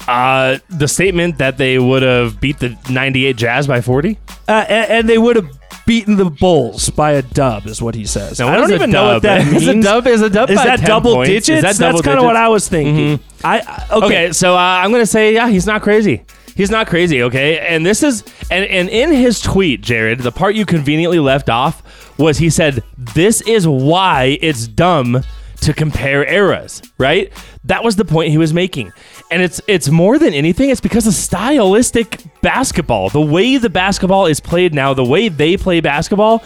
uh, 0.07 0.59
the 0.69 0.87
statement 0.89 1.39
that 1.39 1.59
they 1.59 1.79
would 1.79 2.03
have 2.03 2.41
beat 2.41 2.59
the 2.61 2.77
'98 2.89 3.37
Jazz 3.37 3.67
by 3.67 3.81
forty. 3.81 4.19
Uh, 4.49 4.65
and, 4.69 4.91
and 4.91 5.09
they 5.09 5.19
would 5.19 5.37
have 5.37 5.49
beaten 5.85 6.17
the 6.17 6.25
Bulls 6.31 6.89
by 6.91 7.13
a 7.13 7.23
dub, 7.23 7.67
is 7.67 7.83
what 7.83 7.95
he 7.97 8.07
says. 8.07 8.39
Now, 8.39 8.49
I 8.49 8.57
don't 8.57 8.73
even 8.73 8.91
know 8.91 9.15
what 9.15 9.23
that 9.23 9.45
means. 9.47 9.63
Is 9.63 9.69
a 9.69 9.83
dub 9.83 10.07
is 10.07 10.23
a 10.23 10.31
dub 10.31 10.49
Is 10.51 10.57
by 10.57 10.65
that 10.65 10.79
10 10.79 10.87
double 10.87 11.15
points? 11.17 11.29
digits? 11.29 11.49
Is 11.51 11.63
that 11.63 11.77
double 11.85 11.99
That's 11.99 12.07
kind 12.07 12.19
of 12.21 12.25
what? 12.25 12.37
I 12.37 12.49
was 12.49 12.69
thinking. 12.69 13.19
I, 13.43 13.59
I 13.61 13.87
okay. 13.97 14.07
Okay, 14.07 14.33
so 14.33 14.55
uh, 14.55 14.59
I'm 14.59 14.93
gonna 14.93 15.05
say 15.07 15.35
yeah, 15.35 15.49
he's 15.49 15.67
not 15.67 15.83
crazy. 15.83 16.23
He's 16.61 16.71
not 16.71 16.89
crazy, 16.89 17.23
okay? 17.23 17.59
And 17.59 17.87
this 17.87 18.03
is 18.03 18.23
and 18.51 18.67
and 18.67 18.91
in 18.91 19.13
his 19.13 19.41
tweet, 19.41 19.81
Jared, 19.81 20.19
the 20.21 20.31
part 20.31 20.55
you 20.55 20.67
conveniently 20.67 21.19
left 21.19 21.49
off 21.49 21.83
was 22.19 22.37
he 22.37 22.51
said, 22.51 22.85
"This 22.99 23.41
is 23.41 23.67
why 23.67 24.37
it's 24.43 24.69
dumb 24.69 25.23
to 25.63 25.73
compare 25.73 26.23
eras." 26.23 26.83
Right? 26.99 27.33
That 27.65 27.83
was 27.83 27.97
the 27.97 28.05
point 28.05 28.31
he 28.31 28.37
was 28.37 28.53
making. 28.53 28.93
And 29.31 29.41
it's 29.41 29.63
it's 29.69 29.89
more 29.89 30.19
than 30.19 30.35
anything, 30.35 30.69
it's 30.69 30.83
because 30.83 31.07
of 31.07 31.15
stylistic 31.15 32.25
basketball. 32.43 33.09
The 33.09 33.23
way 33.23 33.57
the 33.57 33.71
basketball 33.71 34.27
is 34.27 34.39
played 34.39 34.75
now, 34.75 34.93
the 34.93 35.03
way 35.03 35.31
they 35.31 35.57
play 35.57 35.81
basketball, 35.81 36.45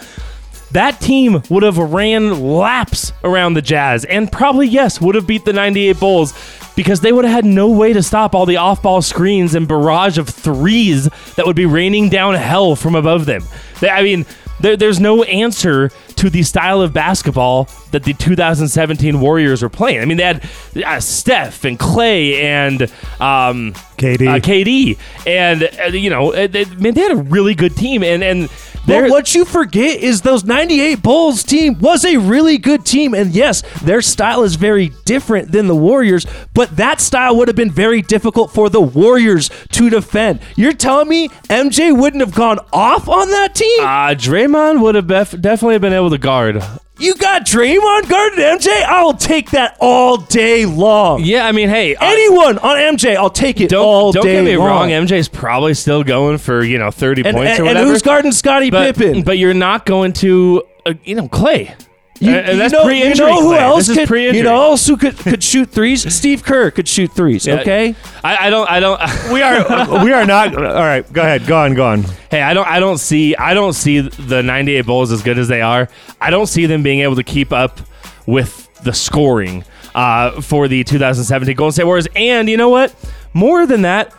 that 0.75 1.01
team 1.01 1.43
would 1.51 1.63
have 1.63 1.79
ran 1.79 2.41
laps 2.41 3.13
around 3.23 3.55
the 3.55 3.63
Jazz 3.63 4.05
and 4.05 4.31
probably, 4.31 4.67
yes, 4.67 5.01
would 5.01 5.15
have 5.15 5.27
beat 5.27 5.45
the 5.45 5.53
98 5.53 5.99
Bulls 6.01 6.35
because 6.75 7.01
they 7.01 7.13
would 7.13 7.25
have 7.25 7.33
had 7.33 7.45
no 7.45 7.71
way 7.71 7.93
to 7.93 8.03
stop 8.03 8.35
all 8.35 8.45
the 8.45 8.57
off 8.57 8.83
ball 8.83 9.01
screens 9.01 9.55
and 9.55 9.69
barrage 9.69 10.19
of 10.19 10.29
threes 10.29 11.09
that 11.37 11.47
would 11.47 11.57
be 11.57 11.67
raining 11.67 12.09
down 12.09 12.35
hell 12.35 12.75
from 12.75 12.97
above 12.97 13.25
them. 13.27 13.43
I 13.83 14.03
mean, 14.03 14.27
there, 14.61 14.77
there's 14.77 14.99
no 14.99 15.23
answer 15.25 15.91
to 16.17 16.31
the 16.31 16.43
style 16.43 16.81
of 16.81 16.93
basketball 16.93 17.69
that 17.93 18.03
the 18.03 18.13
2017 18.15 19.21
Warriors 19.21 19.63
were 19.63 19.69
playing. 19.69 20.01
I 20.01 20.05
mean, 20.07 20.17
they 20.17 20.25
had 20.25 20.49
uh, 20.85 21.01
Steph 21.01 21.65
and 21.65 21.79
Clay 21.79 22.41
and 22.41 22.83
um, 23.21 23.75
KD. 23.97 24.27
uh, 24.27 24.41
KD, 24.41 24.99
and 25.27 25.63
uh, 25.63 25.97
you 25.97 26.11
know, 26.11 26.33
uh, 26.33 26.47
they, 26.47 26.65
man, 26.65 26.95
they 26.95 27.01
had 27.03 27.13
a 27.13 27.17
really 27.17 27.55
good 27.55 27.77
team, 27.77 28.03
and 28.03 28.23
and 28.23 28.49
But 28.87 29.11
what 29.11 29.35
you 29.35 29.45
forget 29.45 29.99
is 30.01 30.23
those 30.23 30.45
98 30.45 31.03
Bulls 31.03 31.43
team 31.43 31.79
was 31.79 32.05
a 32.05 32.17
really 32.17 32.59
good 32.59 32.85
team. 32.85 33.15
And 33.15 33.35
yes, 33.35 33.63
their 33.83 34.03
style 34.03 34.43
is 34.43 34.57
very 34.57 34.91
different 35.05 35.53
than 35.53 35.67
the 35.67 35.75
Warriors, 35.77 36.27
but 36.53 36.77
that 36.77 37.01
style 37.01 37.37
would 37.37 37.49
have 37.49 37.57
been 37.57 37.71
very 37.71 38.03
difficult 38.03 38.51
for 38.53 38.69
the 38.69 38.81
Warriors 38.81 39.51
to 39.73 39.91
defend. 39.91 40.41
You're 40.57 40.73
telling 40.73 41.09
me 41.09 41.29
MJ 41.49 41.97
wouldn't 41.97 42.21
have 42.21 42.35
gone 42.35 42.59
off 42.73 43.09
on 43.09 43.31
that 43.31 43.55
team? 43.55 43.81
Uh, 43.81 44.15
Draymond 44.15 44.81
would 44.83 44.95
have 44.95 45.07
bef- 45.07 45.41
definitely 45.41 45.79
been 45.79 45.93
able 45.93 46.11
to 46.11 46.19
guard. 46.19 46.63
You 46.99 47.15
got 47.17 47.45
Draymond 47.45 48.09
guarded 48.09 48.39
MJ? 48.39 48.69
I 48.85 49.03
will 49.03 49.15
take 49.15 49.51
that 49.51 49.77
all 49.81 50.17
day 50.19 50.65
long. 50.65 51.23
Yeah, 51.25 51.47
I 51.47 51.53
mean, 51.53 51.69
hey, 51.69 51.97
Anyone 52.01 52.59
on 52.59 52.77
MJ, 52.77 53.17
I'll 53.17 53.31
take 53.31 53.61
it 53.61 53.71
don't 53.71 53.85
all 53.85 54.13
don't 54.13 54.25
day 54.25 54.35
get 54.35 54.45
me 54.45 54.57
long. 54.57 54.67
wrong. 54.69 54.89
MJ's 54.91 55.29
probably 55.29 55.75
still 55.75 56.05
going 56.05 56.39
for 56.39 56.63
you 56.65 56.79
know 56.79 56.91
thirty 56.91 57.23
and, 57.25 57.35
points 57.37 57.51
and- 57.53 57.61
or 57.61 57.65
whatever. 57.65 57.81
and 57.81 57.89
who's 57.89 58.03
guarding 58.03 58.33
Scottie 58.33 58.71
but, 58.71 58.95
Pippen? 58.97 59.23
but 59.23 59.39
you're 59.39 59.55
not 59.55 59.87
going 59.87 60.13
to 60.15 60.63
uh, 60.87 60.95
you 61.05 61.15
know 61.17 61.29
Clay. 61.29 61.75
You, 62.21 62.31
and 62.31 62.61
that's 62.61 62.73
you 62.73 62.79
know, 62.79 62.85
pre-injury. 62.85 63.27
You 63.27 63.33
know 63.33 63.43
who 63.43 63.55
else 63.55 63.93
could? 63.93 64.09
You 64.09 64.43
know 64.45 64.63
else 64.63 64.87
who 64.87 64.97
could 64.97 65.17
could 65.19 65.43
shoot 65.43 65.71
threes? 65.71 66.15
Steve 66.15 66.45
Kerr 66.45 66.71
could 66.71 66.87
shoot 66.87 67.13
threes. 67.13 67.45
Yeah. 67.45 67.57
Okay. 67.57 67.97
I, 68.23 68.47
I 68.47 68.51
don't. 68.51 68.71
I 68.71 68.79
don't. 68.81 69.01
we 69.33 69.43
are 69.43 70.05
we 70.05 70.13
are 70.13 70.25
not. 70.25 70.55
All 70.55 70.63
right, 70.63 71.11
go 71.13 71.23
ahead. 71.23 71.47
Go 71.47 71.59
on. 71.59 71.75
Go 71.75 71.87
on. 71.87 72.05
Hey, 72.31 72.41
I 72.41 72.55
don't. 72.55 72.69
I 72.69 72.79
don't 72.79 72.99
see. 72.99 73.35
I 73.35 73.53
don't 73.53 73.73
see 73.73 74.01
the 74.01 74.43
'98 74.43 74.83
Bulls 74.83 75.11
as 75.11 75.23
good 75.23 75.39
as 75.39 75.49
they 75.49 75.61
are. 75.61 75.89
I 76.21 76.31
don't 76.31 76.47
see 76.47 76.67
them 76.67 76.85
being 76.85 77.01
able 77.01 77.17
to 77.17 77.25
keep 77.25 77.53
up 77.53 77.81
with 78.27 78.73
the 78.85 78.93
scoring 78.93 79.65
uh, 79.95 80.41
for 80.41 80.69
the 80.69 80.85
2017 80.85 81.57
Golden 81.57 81.73
State 81.73 81.85
Warriors. 81.85 82.07
And 82.15 82.49
you 82.49 82.57
know 82.57 82.69
what? 82.69 82.95
More 83.33 83.67
than 83.67 83.83
that, 83.83 84.15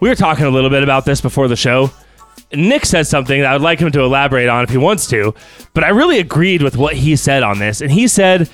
we 0.00 0.08
were 0.08 0.14
talking 0.14 0.46
a 0.46 0.50
little 0.50 0.70
bit 0.70 0.82
about 0.82 1.04
this 1.04 1.20
before 1.20 1.48
the 1.48 1.56
show. 1.56 1.90
Nick 2.52 2.86
said 2.86 3.06
something 3.06 3.40
that 3.40 3.50
I 3.50 3.52
would 3.54 3.62
like 3.62 3.80
him 3.80 3.90
to 3.92 4.02
elaborate 4.02 4.48
on 4.48 4.64
if 4.64 4.70
he 4.70 4.78
wants 4.78 5.06
to, 5.08 5.34
but 5.74 5.84
I 5.84 5.88
really 5.88 6.18
agreed 6.18 6.62
with 6.62 6.76
what 6.76 6.94
he 6.94 7.16
said 7.16 7.42
on 7.42 7.58
this. 7.58 7.80
And 7.80 7.90
he 7.90 8.08
said, 8.08 8.48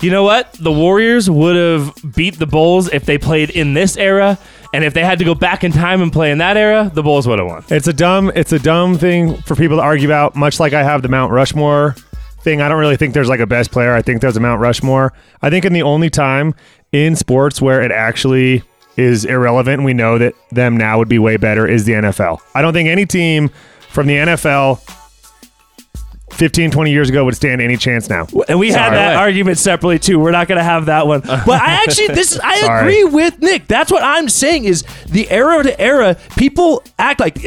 you 0.00 0.10
know 0.10 0.22
what? 0.22 0.52
The 0.52 0.70
Warriors 0.70 1.28
would 1.28 1.56
have 1.56 1.94
beat 2.14 2.38
the 2.38 2.46
Bulls 2.46 2.88
if 2.92 3.04
they 3.04 3.18
played 3.18 3.50
in 3.50 3.74
this 3.74 3.96
era. 3.96 4.38
And 4.72 4.84
if 4.84 4.94
they 4.94 5.02
had 5.02 5.18
to 5.18 5.24
go 5.24 5.34
back 5.34 5.64
in 5.64 5.72
time 5.72 6.02
and 6.02 6.12
play 6.12 6.30
in 6.30 6.38
that 6.38 6.56
era, 6.56 6.90
the 6.92 7.02
Bulls 7.02 7.26
would 7.26 7.38
have 7.38 7.48
won. 7.48 7.64
It's 7.70 7.88
a 7.88 7.92
dumb. 7.92 8.30
It's 8.34 8.52
a 8.52 8.58
dumb 8.58 8.96
thing 8.96 9.36
for 9.38 9.56
people 9.56 9.78
to 9.78 9.82
argue 9.82 10.06
about. 10.06 10.36
Much 10.36 10.60
like 10.60 10.72
I 10.72 10.84
have 10.84 11.02
the 11.02 11.08
Mount 11.08 11.32
Rushmore 11.32 11.96
thing. 12.42 12.60
I 12.60 12.68
don't 12.68 12.78
really 12.78 12.96
think 12.96 13.14
there's 13.14 13.28
like 13.28 13.40
a 13.40 13.46
best 13.46 13.72
player. 13.72 13.94
I 13.94 14.02
think 14.02 14.20
there's 14.20 14.36
a 14.36 14.40
Mount 14.40 14.60
Rushmore. 14.60 15.12
I 15.42 15.50
think 15.50 15.64
in 15.64 15.72
the 15.72 15.82
only 15.82 16.10
time 16.10 16.54
in 16.92 17.16
sports 17.16 17.60
where 17.60 17.82
it 17.82 17.90
actually 17.90 18.62
is 18.98 19.24
irrelevant, 19.24 19.84
we 19.84 19.94
know 19.94 20.18
that 20.18 20.34
them 20.50 20.76
now 20.76 20.98
would 20.98 21.08
be 21.08 21.18
way 21.18 21.36
better, 21.36 21.66
is 21.66 21.84
the 21.84 21.92
NFL. 21.92 22.40
I 22.54 22.60
don't 22.62 22.72
think 22.72 22.88
any 22.88 23.06
team 23.06 23.48
from 23.88 24.08
the 24.08 24.14
NFL 24.16 24.80
15, 26.32 26.70
20 26.70 26.90
years 26.90 27.08
ago 27.08 27.24
would 27.24 27.36
stand 27.36 27.60
any 27.60 27.76
chance 27.76 28.08
now. 28.08 28.26
And 28.48 28.58
we 28.58 28.70
had 28.70 28.90
that 28.92 29.16
argument 29.16 29.58
separately 29.58 29.98
too. 29.98 30.18
We're 30.18 30.30
not 30.32 30.48
going 30.48 30.58
to 30.58 30.64
have 30.64 30.86
that 30.86 31.06
one. 31.06 31.20
But 31.46 31.62
I 31.62 31.82
actually, 31.84 32.08
this 32.08 32.32
is, 32.32 32.40
I 32.40 32.60
Sorry. 32.60 32.80
agree 32.80 33.04
with 33.04 33.38
Nick. 33.40 33.68
That's 33.68 33.90
what 33.90 34.02
I'm 34.02 34.28
saying 34.28 34.64
is 34.64 34.82
the 35.06 35.30
era 35.30 35.62
to 35.62 35.80
era, 35.80 36.16
people 36.36 36.82
act 36.98 37.20
like. 37.20 37.38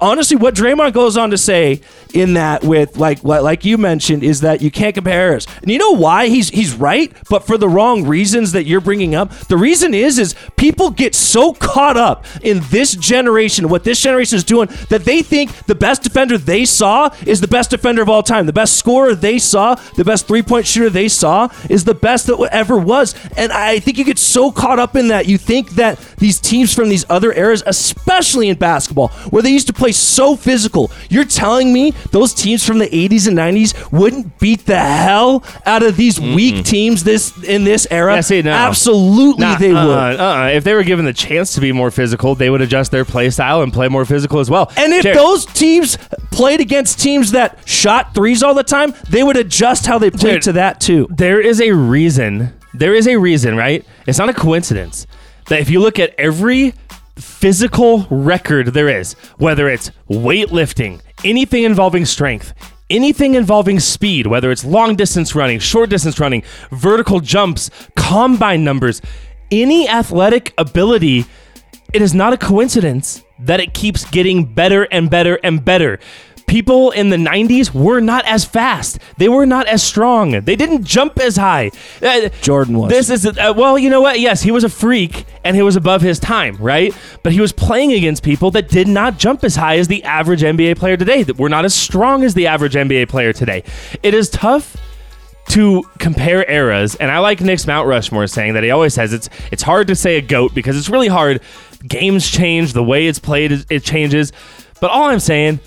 Honestly, 0.00 0.36
what 0.36 0.54
Draymond 0.54 0.92
goes 0.92 1.16
on 1.16 1.30
to 1.30 1.38
say 1.38 1.80
in 2.14 2.34
that 2.34 2.64
with 2.64 2.96
like 2.96 3.20
what 3.20 3.42
like 3.42 3.64
you 3.64 3.78
mentioned 3.78 4.22
is 4.22 4.40
that 4.40 4.62
you 4.62 4.70
can't 4.70 4.94
compare 4.94 5.34
us. 5.34 5.46
And 5.62 5.70
you 5.70 5.78
know 5.78 5.92
why 5.92 6.28
he's 6.28 6.48
he's 6.48 6.74
right, 6.74 7.12
but 7.28 7.46
for 7.46 7.58
the 7.58 7.68
wrong 7.68 8.06
reasons 8.06 8.52
that 8.52 8.64
you're 8.64 8.80
bringing 8.80 9.14
up. 9.14 9.30
The 9.48 9.56
reason 9.56 9.94
is 9.94 10.18
is 10.18 10.34
people 10.56 10.90
get 10.90 11.14
so 11.14 11.52
caught 11.52 11.96
up 11.96 12.24
in 12.42 12.60
this 12.70 12.96
generation, 12.96 13.68
what 13.68 13.84
this 13.84 14.00
generation 14.00 14.36
is 14.36 14.44
doing, 14.44 14.68
that 14.88 15.04
they 15.04 15.22
think 15.22 15.52
the 15.66 15.74
best 15.74 16.02
defender 16.02 16.38
they 16.38 16.64
saw 16.64 17.10
is 17.26 17.40
the 17.40 17.48
best 17.48 17.70
defender 17.70 18.02
of 18.02 18.08
all 18.08 18.22
time. 18.22 18.46
The 18.46 18.52
best 18.52 18.76
scorer 18.76 19.14
they 19.14 19.38
saw, 19.38 19.74
the 19.96 20.04
best 20.04 20.26
three 20.26 20.42
point 20.42 20.66
shooter 20.66 20.90
they 20.90 21.08
saw, 21.08 21.48
is 21.68 21.84
the 21.84 21.94
best 21.94 22.26
that 22.26 22.40
ever 22.52 22.76
was. 22.78 23.14
And 23.36 23.52
I 23.52 23.78
think 23.80 23.98
you 23.98 24.04
get 24.04 24.18
so 24.18 24.50
caught 24.50 24.78
up 24.78 24.96
in 24.96 25.08
that. 25.08 25.26
You 25.26 25.38
think 25.38 25.70
that 25.72 25.98
these 26.18 26.40
teams 26.40 26.74
from 26.74 26.88
these 26.88 27.04
other 27.08 27.32
eras, 27.32 27.62
especially 27.66 28.48
in 28.48 28.56
basketball, 28.56 29.08
where 29.30 29.42
they 29.42 29.50
used 29.50 29.66
to 29.66 29.72
play 29.72 29.89
so 29.92 30.36
physical, 30.36 30.90
you're 31.08 31.24
telling 31.24 31.72
me 31.72 31.92
those 32.10 32.34
teams 32.34 32.66
from 32.66 32.78
the 32.78 32.88
80s 32.88 33.26
and 33.28 33.36
90s 33.36 33.90
wouldn't 33.92 34.38
beat 34.38 34.66
the 34.66 34.78
hell 34.78 35.44
out 35.66 35.82
of 35.82 35.96
these 35.96 36.20
weak 36.20 36.64
teams 36.64 37.04
this 37.04 37.36
in 37.44 37.64
this 37.64 37.86
era? 37.90 38.14
Yeah, 38.16 38.20
see, 38.20 38.42
no. 38.42 38.52
Absolutely, 38.52 39.44
Nah, 39.44 39.56
they 39.56 39.72
uh, 39.72 39.86
would. 39.86 40.20
Uh, 40.20 40.50
if 40.52 40.64
they 40.64 40.74
were 40.74 40.82
given 40.84 41.04
the 41.04 41.12
chance 41.12 41.54
to 41.54 41.60
be 41.60 41.72
more 41.72 41.90
physical, 41.90 42.34
they 42.34 42.50
would 42.50 42.60
adjust 42.60 42.90
their 42.90 43.04
play 43.04 43.30
style 43.30 43.62
and 43.62 43.72
play 43.72 43.88
more 43.88 44.04
physical 44.04 44.40
as 44.40 44.50
well. 44.50 44.70
And 44.76 44.92
if 44.92 45.02
Jared, 45.02 45.18
those 45.18 45.46
teams 45.46 45.96
played 46.30 46.60
against 46.60 47.00
teams 47.00 47.32
that 47.32 47.58
shot 47.68 48.14
threes 48.14 48.42
all 48.42 48.54
the 48.54 48.62
time, 48.64 48.94
they 49.08 49.22
would 49.22 49.36
adjust 49.36 49.86
how 49.86 49.98
they 49.98 50.10
played 50.10 50.34
Dude. 50.34 50.42
to 50.42 50.52
that 50.52 50.80
too. 50.80 51.06
there 51.10 51.40
is 51.40 51.60
a 51.60 51.72
reason, 51.72 52.52
there 52.74 52.94
is 52.94 53.06
a 53.06 53.16
reason, 53.16 53.56
right? 53.56 53.84
It's 54.06 54.18
not 54.18 54.28
a 54.28 54.34
coincidence 54.34 55.06
that 55.48 55.60
if 55.60 55.68
you 55.70 55.80
look 55.80 55.98
at 55.98 56.14
every 56.18 56.74
physical 57.20 58.06
record 58.10 58.68
there 58.68 58.88
is, 58.88 59.14
whether 59.38 59.68
it's 59.68 59.90
weightlifting, 60.08 61.00
anything 61.24 61.64
involving 61.64 62.04
strength, 62.04 62.52
anything 62.90 63.34
involving 63.34 63.78
speed, 63.80 64.26
whether 64.26 64.50
it's 64.50 64.64
long 64.64 64.96
distance 64.96 65.34
running, 65.34 65.58
short 65.58 65.90
distance 65.90 66.18
running, 66.18 66.42
vertical 66.70 67.20
jumps, 67.20 67.70
combine 67.94 68.64
numbers, 68.64 69.00
any 69.50 69.88
athletic 69.88 70.52
ability, 70.58 71.24
it 71.92 72.02
is 72.02 72.14
not 72.14 72.32
a 72.32 72.36
coincidence 72.36 73.22
that 73.38 73.60
it 73.60 73.74
keeps 73.74 74.08
getting 74.10 74.44
better 74.44 74.84
and 74.92 75.10
better 75.10 75.38
and 75.42 75.64
better. 75.64 75.98
People 76.50 76.90
in 76.90 77.10
the 77.10 77.16
90s 77.16 77.72
were 77.72 78.00
not 78.00 78.24
as 78.24 78.44
fast. 78.44 78.98
They 79.18 79.28
were 79.28 79.46
not 79.46 79.68
as 79.68 79.84
strong. 79.84 80.32
They 80.32 80.56
didn't 80.56 80.82
jump 80.82 81.20
as 81.20 81.36
high. 81.36 81.70
Uh, 82.02 82.28
Jordan 82.42 82.76
was. 82.76 82.90
This 82.90 83.08
is, 83.08 83.24
uh, 83.24 83.54
well, 83.56 83.78
you 83.78 83.88
know 83.88 84.00
what? 84.00 84.18
Yes, 84.18 84.42
he 84.42 84.50
was 84.50 84.64
a 84.64 84.68
freak 84.68 85.26
and 85.44 85.54
he 85.54 85.62
was 85.62 85.76
above 85.76 86.02
his 86.02 86.18
time, 86.18 86.56
right? 86.56 86.92
But 87.22 87.34
he 87.34 87.40
was 87.40 87.52
playing 87.52 87.92
against 87.92 88.24
people 88.24 88.50
that 88.50 88.68
did 88.68 88.88
not 88.88 89.16
jump 89.16 89.44
as 89.44 89.54
high 89.54 89.78
as 89.78 89.86
the 89.86 90.02
average 90.02 90.42
NBA 90.42 90.76
player 90.76 90.96
today, 90.96 91.22
that 91.22 91.38
were 91.38 91.48
not 91.48 91.64
as 91.64 91.72
strong 91.72 92.24
as 92.24 92.34
the 92.34 92.48
average 92.48 92.74
NBA 92.74 93.08
player 93.08 93.32
today. 93.32 93.62
It 94.02 94.12
is 94.12 94.28
tough 94.28 94.76
to 95.50 95.84
compare 96.00 96.44
eras, 96.50 96.96
and 96.96 97.12
I 97.12 97.20
like 97.20 97.40
Nick's 97.40 97.68
Mount 97.68 97.86
Rushmore 97.86 98.26
saying 98.26 98.54
that 98.54 98.64
he 98.64 98.72
always 98.72 98.92
says 98.92 99.12
it's 99.12 99.30
it's 99.52 99.62
hard 99.62 99.86
to 99.86 99.94
say 99.94 100.16
a 100.16 100.20
goat 100.20 100.52
because 100.52 100.76
it's 100.76 100.90
really 100.90 101.06
hard. 101.06 101.42
Games 101.86 102.28
change, 102.28 102.72
the 102.72 102.82
way 102.82 103.06
it's 103.06 103.20
played 103.20 103.64
it 103.70 103.84
changes. 103.84 104.32
But 104.80 104.90
all 104.90 105.04
I'm 105.04 105.20
saying, 105.20 105.60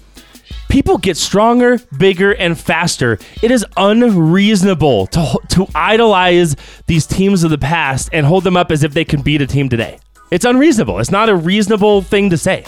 people 0.73 0.97
get 0.97 1.15
stronger, 1.15 1.79
bigger, 1.99 2.33
and 2.33 2.59
faster. 2.59 3.19
It 3.43 3.51
is 3.51 3.63
unreasonable 3.77 5.05
to 5.07 5.39
to 5.49 5.67
idolize 5.75 6.55
these 6.87 7.05
teams 7.05 7.43
of 7.43 7.51
the 7.51 7.59
past 7.59 8.09
and 8.11 8.25
hold 8.25 8.43
them 8.43 8.57
up 8.57 8.71
as 8.71 8.83
if 8.83 8.91
they 8.91 9.05
can 9.05 9.21
beat 9.21 9.39
a 9.41 9.45
team 9.45 9.69
today. 9.69 9.99
It's 10.31 10.45
unreasonable. 10.45 10.97
It's 10.97 11.11
not 11.11 11.29
a 11.29 11.35
reasonable 11.35 12.01
thing 12.01 12.31
to 12.31 12.37
say. 12.39 12.65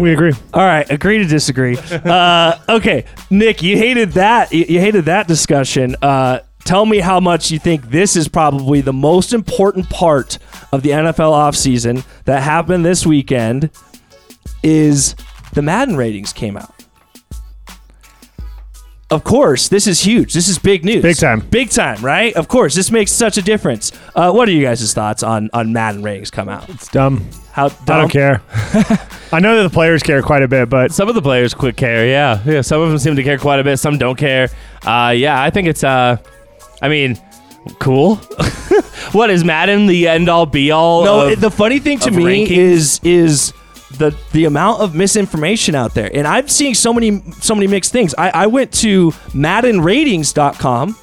We 0.00 0.14
agree. 0.14 0.32
All 0.54 0.62
right, 0.62 0.90
agree 0.90 1.18
to 1.18 1.26
disagree. 1.26 1.76
uh, 1.90 2.58
okay, 2.66 3.04
Nick, 3.28 3.62
you 3.62 3.76
hated 3.76 4.12
that. 4.12 4.50
You, 4.52 4.64
you 4.66 4.80
hated 4.80 5.04
that 5.04 5.28
discussion. 5.28 5.96
Uh, 6.00 6.40
tell 6.64 6.86
me 6.86 7.00
how 7.00 7.20
much 7.20 7.50
you 7.50 7.58
think 7.58 7.90
this 7.90 8.16
is 8.16 8.26
probably 8.26 8.80
the 8.80 8.94
most 8.94 9.34
important 9.34 9.90
part 9.90 10.38
of 10.72 10.82
the 10.82 10.90
NFL 10.90 11.32
offseason 11.32 12.06
that 12.24 12.42
happened 12.42 12.86
this 12.86 13.04
weekend. 13.04 13.68
Is 14.62 15.14
the 15.52 15.62
Madden 15.62 15.96
ratings 15.96 16.32
came 16.32 16.56
out. 16.56 16.75
Of 19.08 19.22
course, 19.22 19.68
this 19.68 19.86
is 19.86 20.00
huge. 20.00 20.34
This 20.34 20.48
is 20.48 20.58
big 20.58 20.84
news. 20.84 21.00
Big 21.00 21.16
time. 21.16 21.38
Big 21.38 21.70
time, 21.70 22.04
right? 22.04 22.34
Of 22.34 22.48
course, 22.48 22.74
this 22.74 22.90
makes 22.90 23.12
such 23.12 23.38
a 23.38 23.42
difference. 23.42 23.92
Uh, 24.16 24.32
what 24.32 24.48
are 24.48 24.52
you 24.52 24.62
guys' 24.62 24.92
thoughts 24.92 25.22
on 25.22 25.48
on 25.52 25.72
Madden 25.72 26.02
ratings 26.02 26.30
come 26.32 26.48
out? 26.48 26.68
It's 26.68 26.88
dumb. 26.88 27.24
How 27.52 27.66
I 27.66 28.00
don't 28.00 28.10
care. 28.10 28.42
I 29.32 29.38
know 29.38 29.56
that 29.56 29.62
the 29.62 29.70
players 29.72 30.02
care 30.02 30.22
quite 30.22 30.42
a 30.42 30.48
bit, 30.48 30.68
but 30.68 30.92
Some 30.92 31.08
of 31.08 31.14
the 31.14 31.22
players 31.22 31.54
quit 31.54 31.76
care, 31.76 32.06
yeah, 32.06 32.42
yeah. 32.44 32.60
Some 32.62 32.80
of 32.80 32.90
them 32.90 32.98
seem 32.98 33.14
to 33.14 33.22
care 33.22 33.38
quite 33.38 33.60
a 33.60 33.64
bit. 33.64 33.78
Some 33.78 33.96
don't 33.96 34.18
care. 34.18 34.50
Uh, 34.84 35.14
yeah, 35.16 35.40
I 35.40 35.50
think 35.50 35.68
it's. 35.68 35.84
Uh, 35.84 36.16
I 36.82 36.88
mean, 36.88 37.16
cool. 37.78 38.16
what 39.12 39.30
is 39.30 39.44
Madden 39.44 39.86
the 39.86 40.08
end 40.08 40.28
all 40.28 40.46
be 40.46 40.72
all? 40.72 41.04
No, 41.04 41.28
of- 41.28 41.40
the 41.40 41.50
funny 41.50 41.78
thing 41.78 42.00
to 42.00 42.10
me 42.10 42.44
rankings? 42.44 42.50
is 42.50 43.00
is 43.04 43.52
the 43.98 44.16
the 44.32 44.44
amount 44.44 44.80
of 44.80 44.94
misinformation 44.94 45.74
out 45.74 45.94
there, 45.94 46.10
and 46.12 46.26
I'm 46.26 46.48
seeing 46.48 46.74
so 46.74 46.92
many 46.92 47.22
so 47.40 47.54
many 47.54 47.66
mixed 47.66 47.92
things. 47.92 48.14
I, 48.16 48.30
I 48.30 48.46
went 48.46 48.72
to 48.74 49.10
MaddenRatings.com. 49.10 50.96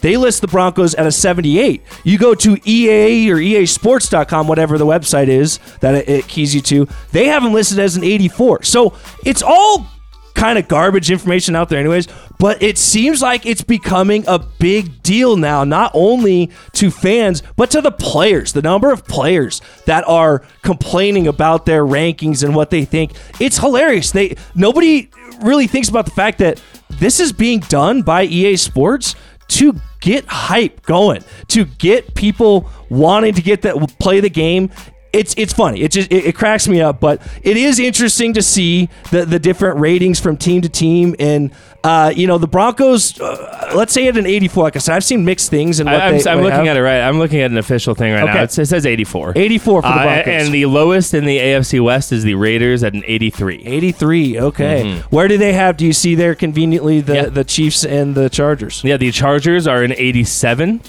They 0.00 0.16
list 0.16 0.42
the 0.42 0.46
Broncos 0.46 0.94
at 0.94 1.06
a 1.06 1.12
78. 1.12 1.82
You 2.04 2.18
go 2.18 2.32
to 2.34 2.56
EA 2.64 3.32
or 3.32 3.36
EASports.com, 3.36 4.46
whatever 4.46 4.78
the 4.78 4.86
website 4.86 5.26
is 5.26 5.58
that 5.80 5.96
it, 5.96 6.08
it 6.08 6.28
keys 6.28 6.54
you 6.54 6.60
to. 6.62 6.86
They 7.10 7.26
have 7.26 7.42
them 7.42 7.52
listed 7.52 7.80
as 7.80 7.96
an 7.96 8.04
84. 8.04 8.62
So 8.62 8.94
it's 9.24 9.42
all 9.42 9.88
kind 10.34 10.56
of 10.56 10.68
garbage 10.68 11.10
information 11.10 11.56
out 11.56 11.68
there 11.68 11.80
anyways 11.80 12.06
but 12.38 12.62
it 12.62 12.78
seems 12.78 13.20
like 13.20 13.44
it's 13.46 13.62
becoming 13.62 14.24
a 14.26 14.38
big 14.38 15.02
deal 15.02 15.36
now 15.36 15.64
not 15.64 15.90
only 15.94 16.50
to 16.72 16.90
fans 16.90 17.42
but 17.56 17.70
to 17.70 17.80
the 17.80 17.90
players 17.90 18.52
the 18.52 18.62
number 18.62 18.90
of 18.90 19.04
players 19.04 19.60
that 19.86 20.06
are 20.06 20.42
complaining 20.62 21.26
about 21.26 21.66
their 21.66 21.84
rankings 21.84 22.42
and 22.42 22.54
what 22.54 22.70
they 22.70 22.84
think. 22.84 23.12
It's 23.40 23.58
hilarious. 23.58 24.10
They 24.10 24.36
nobody 24.54 25.10
really 25.40 25.66
thinks 25.66 25.88
about 25.88 26.04
the 26.04 26.12
fact 26.12 26.38
that 26.38 26.62
this 26.90 27.20
is 27.20 27.32
being 27.32 27.60
done 27.60 28.02
by 28.02 28.24
EA 28.24 28.56
Sports 28.56 29.14
to 29.48 29.74
get 30.00 30.26
hype 30.26 30.82
going 30.82 31.24
to 31.48 31.64
get 31.64 32.14
people 32.14 32.68
wanting 32.90 33.34
to 33.34 33.42
get 33.42 33.62
that 33.62 33.74
play 33.98 34.20
the 34.20 34.30
game 34.30 34.70
it's 35.12 35.34
it's 35.38 35.52
funny. 35.52 35.80
It 35.82 35.90
just 35.92 36.10
it, 36.12 36.26
it 36.26 36.34
cracks 36.34 36.68
me 36.68 36.80
up, 36.80 37.00
but 37.00 37.20
it 37.42 37.56
is 37.56 37.78
interesting 37.78 38.34
to 38.34 38.42
see 38.42 38.88
the 39.10 39.24
the 39.24 39.38
different 39.38 39.78
ratings 39.80 40.20
from 40.20 40.36
team 40.36 40.60
to 40.62 40.68
team. 40.68 41.14
And 41.18 41.50
uh, 41.84 42.12
you 42.14 42.26
know, 42.26 42.36
the 42.38 42.46
Broncos, 42.48 43.18
uh, 43.20 43.72
let's 43.74 43.92
say 43.92 44.06
at 44.08 44.16
an 44.16 44.26
84. 44.26 44.64
Like 44.64 44.76
I 44.76 44.78
said, 44.80 44.94
I've 44.96 45.04
seen 45.04 45.24
mixed 45.24 45.48
things. 45.48 45.80
And 45.80 45.88
I'm, 45.88 46.14
I'm 46.14 46.40
looking 46.42 46.50
have. 46.50 46.66
at 46.66 46.76
it 46.76 46.82
right. 46.82 47.00
I'm 47.00 47.18
looking 47.18 47.40
at 47.40 47.50
an 47.50 47.56
official 47.56 47.94
thing 47.94 48.12
right 48.12 48.24
now. 48.24 48.32
Okay. 48.32 48.42
It, 48.42 48.50
says 48.52 48.84
84. 48.84 49.32
84 49.36 49.82
for 49.82 49.88
the 49.88 49.94
Uh, 49.94 50.02
Broncos. 50.02 50.26
and 50.46 50.52
the 50.54 50.66
lowest 50.66 51.14
in 51.14 51.24
the 51.24 51.38
AFC 51.38 51.82
West 51.82 52.12
is 52.12 52.24
the 52.24 52.34
Raiders 52.34 52.82
at 52.84 52.92
an 52.94 53.02
83. 53.06 53.62
83. 53.64 54.40
Okay, 54.40 54.98
where 55.10 55.28
do 55.28 55.38
they 55.38 55.52
have? 55.54 55.76
Do 55.76 55.86
you 55.86 55.92
see 55.92 56.14
there 56.14 56.34
conveniently 56.34 57.00
the 57.00 57.12
Mm-hmm. 57.14 57.24
Yeah. 57.24 57.30
the 57.30 57.44
Chiefs 57.44 57.84
and 57.84 58.14
the 58.14 58.28
Chargers? 58.28 58.82
Yeah, 58.84 58.96
the 58.98 59.10
Chargers 59.12 59.66
are 59.66 59.82
an 59.82 59.92
87, 59.92 60.80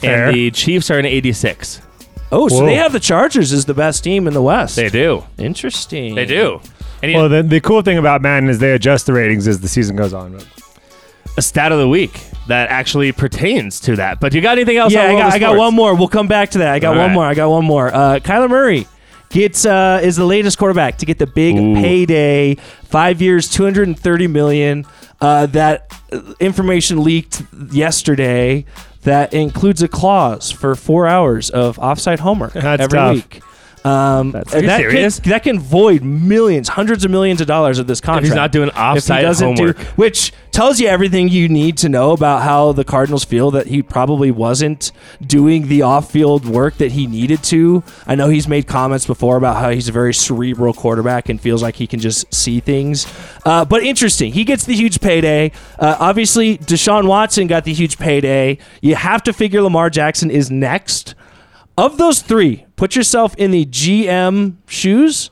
Fair. 0.00 0.26
and 0.28 0.34
the 0.34 0.50
Chiefs 0.52 0.90
are 0.90 0.98
an 0.98 1.04
86. 1.06 1.82
Oh, 2.32 2.48
so 2.48 2.60
Whoa. 2.60 2.66
they 2.66 2.76
have 2.76 2.92
the 2.92 3.00
Chargers 3.00 3.52
as 3.52 3.64
the 3.64 3.74
best 3.74 4.04
team 4.04 4.26
in 4.26 4.34
the 4.34 4.42
West. 4.42 4.76
They 4.76 4.88
do. 4.88 5.24
Interesting. 5.38 6.14
They 6.14 6.26
do. 6.26 6.60
And 7.02 7.14
well, 7.14 7.28
the, 7.28 7.42
the 7.42 7.60
cool 7.60 7.82
thing 7.82 7.98
about 7.98 8.22
Madden 8.22 8.48
is 8.48 8.58
they 8.58 8.72
adjust 8.72 9.06
the 9.06 9.12
ratings 9.12 9.48
as 9.48 9.60
the 9.60 9.68
season 9.68 9.96
goes 9.96 10.12
on. 10.12 10.32
But 10.32 10.46
a 11.36 11.42
stat 11.42 11.72
of 11.72 11.78
the 11.78 11.88
week 11.88 12.20
that 12.48 12.68
actually 12.68 13.12
pertains 13.12 13.80
to 13.80 13.96
that. 13.96 14.20
But 14.20 14.34
you 14.34 14.40
got 14.40 14.58
anything 14.58 14.76
else? 14.76 14.92
Yeah, 14.92 15.04
on 15.04 15.06
I 15.06 15.08
World 15.12 15.20
got, 15.22 15.28
of 15.28 15.34
I 15.34 15.38
got 15.38 15.46
Sports? 15.46 15.58
one 15.60 15.74
more. 15.74 15.94
We'll 15.94 16.08
come 16.08 16.28
back 16.28 16.50
to 16.50 16.58
that. 16.58 16.74
I 16.74 16.78
got 16.78 16.94
All 16.94 17.00
one 17.00 17.08
right. 17.08 17.14
more. 17.14 17.24
I 17.24 17.34
got 17.34 17.50
one 17.50 17.64
more. 17.64 17.88
Uh, 17.88 18.20
Kyler 18.22 18.50
Murray 18.50 18.86
gets 19.30 19.64
uh, 19.64 20.00
is 20.02 20.16
the 20.16 20.24
latest 20.24 20.58
quarterback 20.58 20.98
to 20.98 21.06
get 21.06 21.18
the 21.18 21.26
big 21.26 21.56
Ooh. 21.56 21.74
payday. 21.74 22.56
Five 22.84 23.22
years, 23.22 23.48
two 23.48 23.64
hundred 23.64 23.88
and 23.88 23.98
thirty 23.98 24.26
million. 24.26 24.84
Uh, 25.20 25.46
that 25.46 25.92
uh, 26.12 26.34
information 26.40 27.02
leaked 27.04 27.42
yesterday. 27.72 28.64
That 29.02 29.32
includes 29.32 29.82
a 29.82 29.88
clause 29.88 30.50
for 30.50 30.74
four 30.74 31.06
hours 31.06 31.48
of 31.50 31.78
offside 31.78 32.20
homework 32.20 32.52
That's 32.52 32.82
every 32.82 32.98
tough. 32.98 33.14
week. 33.14 33.42
Um, 33.84 34.32
That's- 34.32 34.52
and 34.52 34.60
Are 34.60 34.62
you 34.62 34.66
that 34.68 34.78
serious? 34.78 35.20
Can, 35.20 35.30
that 35.30 35.42
can 35.42 35.58
void 35.58 36.02
millions, 36.02 36.68
hundreds 36.68 37.04
of 37.04 37.10
millions 37.10 37.40
of 37.40 37.46
dollars 37.46 37.78
of 37.78 37.86
this 37.86 38.00
contract. 38.00 38.26
He's 38.26 38.34
not 38.34 38.52
doing 38.52 38.70
doesn't 39.22 39.56
homework. 39.56 39.78
which 39.96 40.32
tells 40.50 40.80
you 40.80 40.88
everything 40.88 41.28
you 41.28 41.48
need 41.48 41.78
to 41.78 41.88
know 41.88 42.12
about 42.12 42.42
how 42.42 42.72
the 42.72 42.84
Cardinals 42.84 43.24
feel 43.24 43.50
that 43.52 43.68
he 43.68 43.82
probably 43.82 44.30
wasn't 44.30 44.92
doing 45.26 45.68
the 45.68 45.82
off-field 45.82 46.44
work 46.44 46.76
that 46.78 46.92
he 46.92 47.06
needed 47.06 47.42
to. 47.44 47.82
I 48.06 48.16
know 48.16 48.28
he's 48.28 48.48
made 48.48 48.66
comments 48.66 49.06
before 49.06 49.36
about 49.36 49.56
how 49.56 49.70
he's 49.70 49.88
a 49.88 49.92
very 49.92 50.12
cerebral 50.12 50.74
quarterback 50.74 51.28
and 51.28 51.40
feels 51.40 51.62
like 51.62 51.76
he 51.76 51.86
can 51.86 52.00
just 52.00 52.32
see 52.34 52.60
things. 52.60 53.06
Uh, 53.46 53.64
but 53.64 53.82
interesting, 53.82 54.32
he 54.32 54.44
gets 54.44 54.64
the 54.64 54.74
huge 54.74 55.00
payday. 55.00 55.52
Uh, 55.78 55.96
obviously, 55.98 56.58
Deshaun 56.58 57.06
Watson 57.06 57.46
got 57.46 57.64
the 57.64 57.72
huge 57.72 57.98
payday. 57.98 58.58
You 58.82 58.96
have 58.96 59.22
to 59.22 59.32
figure 59.32 59.62
Lamar 59.62 59.88
Jackson 59.88 60.30
is 60.30 60.50
next. 60.50 61.14
Of 61.80 61.96
those 61.96 62.20
three, 62.20 62.66
put 62.76 62.94
yourself 62.94 63.34
in 63.36 63.52
the 63.52 63.64
GM 63.64 64.56
shoes. 64.68 65.30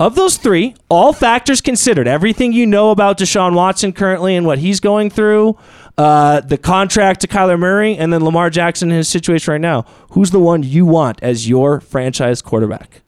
Of 0.00 0.16
those 0.16 0.36
three, 0.36 0.74
all 0.88 1.12
factors 1.12 1.60
considered, 1.60 2.08
everything 2.08 2.52
you 2.52 2.66
know 2.66 2.90
about 2.90 3.16
Deshaun 3.16 3.54
Watson 3.54 3.92
currently 3.92 4.34
and 4.34 4.44
what 4.44 4.58
he's 4.58 4.80
going 4.80 5.08
through, 5.08 5.56
uh, 5.96 6.40
the 6.40 6.58
contract 6.58 7.20
to 7.20 7.28
Kyler 7.28 7.56
Murray, 7.56 7.96
and 7.96 8.12
then 8.12 8.24
Lamar 8.24 8.50
Jackson 8.50 8.90
in 8.90 8.96
his 8.96 9.08
situation 9.08 9.52
right 9.52 9.60
now, 9.60 9.82
who's 10.10 10.32
the 10.32 10.40
one 10.40 10.64
you 10.64 10.84
want 10.84 11.22
as 11.22 11.48
your 11.48 11.80
franchise 11.80 12.42
quarterback? 12.42 13.02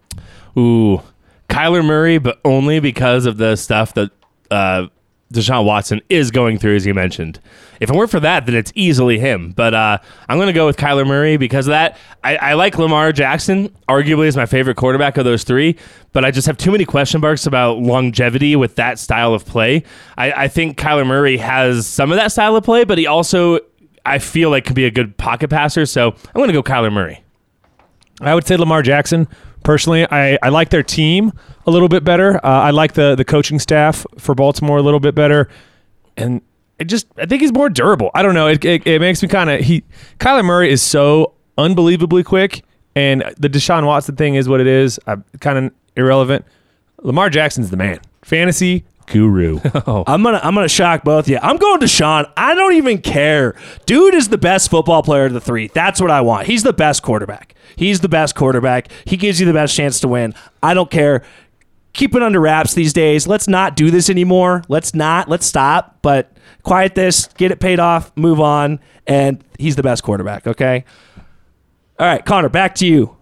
Ooh, 0.56 1.02
Kyler 1.48 1.84
Murray, 1.84 2.18
but 2.18 2.38
only 2.44 2.78
because 2.78 3.26
of 3.26 3.36
the 3.36 3.56
stuff 3.56 3.94
that 3.94 4.12
uh, 4.52 4.86
Deshaun 5.34 5.64
Watson 5.64 6.00
is 6.08 6.30
going 6.30 6.58
through, 6.58 6.76
as 6.76 6.86
you 6.86 6.94
mentioned. 6.94 7.40
If 7.80 7.90
it 7.90 7.96
weren't 7.96 8.10
for 8.10 8.20
that, 8.20 8.46
then 8.46 8.54
it's 8.54 8.72
easily 8.74 9.18
him. 9.18 9.50
But 9.50 9.74
uh, 9.74 9.98
I'm 10.28 10.38
going 10.38 10.46
to 10.46 10.52
go 10.52 10.66
with 10.66 10.76
Kyler 10.76 11.06
Murray 11.06 11.36
because 11.36 11.66
of 11.66 11.72
that. 11.72 11.98
I, 12.22 12.36
I 12.36 12.52
like 12.54 12.78
Lamar 12.78 13.12
Jackson, 13.12 13.68
arguably 13.88 14.26
is 14.26 14.36
my 14.36 14.46
favorite 14.46 14.76
quarterback 14.76 15.16
of 15.16 15.24
those 15.24 15.44
three, 15.44 15.76
but 16.12 16.24
I 16.24 16.30
just 16.30 16.46
have 16.46 16.56
too 16.56 16.70
many 16.70 16.84
question 16.84 17.20
marks 17.20 17.46
about 17.46 17.78
longevity 17.78 18.56
with 18.56 18.76
that 18.76 18.98
style 18.98 19.34
of 19.34 19.44
play. 19.44 19.82
I, 20.16 20.32
I 20.32 20.48
think 20.48 20.78
Kyler 20.78 21.06
Murray 21.06 21.36
has 21.36 21.86
some 21.86 22.12
of 22.12 22.16
that 22.16 22.32
style 22.32 22.56
of 22.56 22.64
play, 22.64 22.84
but 22.84 22.96
he 22.96 23.06
also, 23.06 23.58
I 24.06 24.18
feel 24.18 24.50
like, 24.50 24.64
can 24.64 24.74
be 24.74 24.86
a 24.86 24.90
good 24.90 25.16
pocket 25.18 25.50
passer. 25.50 25.84
So 25.84 26.10
I'm 26.10 26.34
going 26.34 26.48
to 26.48 26.54
go 26.54 26.62
Kyler 26.62 26.92
Murray. 26.92 27.22
I 28.20 28.34
would 28.34 28.46
say 28.46 28.56
Lamar 28.56 28.82
Jackson. 28.82 29.28
Personally, 29.64 30.06
I, 30.10 30.38
I 30.42 30.50
like 30.50 30.70
their 30.70 30.82
team 30.84 31.32
a 31.66 31.70
little 31.70 31.88
bit 31.88 32.04
better. 32.04 32.36
Uh, 32.36 32.48
I 32.48 32.70
like 32.70 32.92
the 32.92 33.16
the 33.16 33.24
coaching 33.24 33.58
staff 33.58 34.06
for 34.18 34.34
Baltimore 34.34 34.78
a 34.78 34.82
little 34.82 35.00
bit 35.00 35.14
better, 35.16 35.48
and 36.16 36.40
it 36.78 36.84
just 36.84 37.06
I 37.16 37.26
think 37.26 37.42
he's 37.42 37.52
more 37.52 37.68
durable. 37.68 38.10
I 38.14 38.22
don't 38.22 38.34
know. 38.34 38.46
It 38.46 38.64
it, 38.64 38.86
it 38.86 39.00
makes 39.00 39.22
me 39.22 39.28
kind 39.28 39.50
of 39.50 39.60
he 39.60 39.82
Kyler 40.18 40.44
Murray 40.44 40.70
is 40.70 40.82
so 40.82 41.34
unbelievably 41.58 42.22
quick, 42.24 42.62
and 42.94 43.24
the 43.38 43.48
Deshaun 43.48 43.86
Watson 43.86 44.16
thing 44.16 44.34
is 44.36 44.48
what 44.48 44.60
it 44.60 44.66
is. 44.66 45.00
Kind 45.40 45.58
of 45.58 45.72
irrelevant. 45.96 46.44
Lamar 47.02 47.30
Jackson's 47.30 47.70
the 47.70 47.76
man. 47.76 47.98
Fantasy 48.22 48.84
guru. 49.06 49.60
Oh. 49.86 50.04
I'm 50.06 50.22
gonna 50.22 50.40
I'm 50.42 50.54
gonna 50.54 50.68
shock 50.68 51.04
both 51.04 51.26
of 51.26 51.28
you. 51.28 51.38
I'm 51.42 51.56
going 51.56 51.80
to 51.80 51.88
Sean. 51.88 52.26
I 52.36 52.54
don't 52.54 52.74
even 52.74 52.98
care. 52.98 53.54
Dude 53.86 54.14
is 54.14 54.28
the 54.28 54.38
best 54.38 54.70
football 54.70 55.02
player 55.02 55.26
of 55.26 55.32
the 55.32 55.40
three. 55.40 55.68
That's 55.68 56.00
what 56.00 56.10
I 56.10 56.20
want. 56.22 56.46
He's 56.46 56.62
the 56.62 56.72
best 56.72 57.02
quarterback. 57.02 57.54
He's 57.76 58.00
the 58.00 58.08
best 58.08 58.34
quarterback. 58.34 58.88
He 59.04 59.16
gives 59.16 59.40
you 59.40 59.46
the 59.46 59.52
best 59.52 59.74
chance 59.74 60.00
to 60.00 60.08
win. 60.08 60.34
I 60.62 60.74
don't 60.74 60.90
care. 60.90 61.22
Keep 61.92 62.14
it 62.14 62.22
under 62.22 62.40
wraps 62.40 62.74
these 62.74 62.92
days. 62.92 63.26
Let's 63.26 63.46
not 63.46 63.76
do 63.76 63.90
this 63.90 64.08
anymore. 64.10 64.62
Let's 64.68 64.94
not. 64.94 65.28
Let's 65.28 65.46
stop. 65.46 65.98
But 66.02 66.32
quiet 66.62 66.94
this. 66.94 67.26
Get 67.36 67.50
it 67.52 67.60
paid 67.60 67.78
off. 67.78 68.10
Move 68.16 68.40
on. 68.40 68.80
And 69.06 69.44
he's 69.58 69.76
the 69.76 69.82
best 69.82 70.02
quarterback. 70.02 70.46
Okay. 70.46 70.84
All 71.98 72.06
right, 72.06 72.24
Connor. 72.24 72.48
Back 72.48 72.74
to 72.76 72.86
you. 72.86 73.16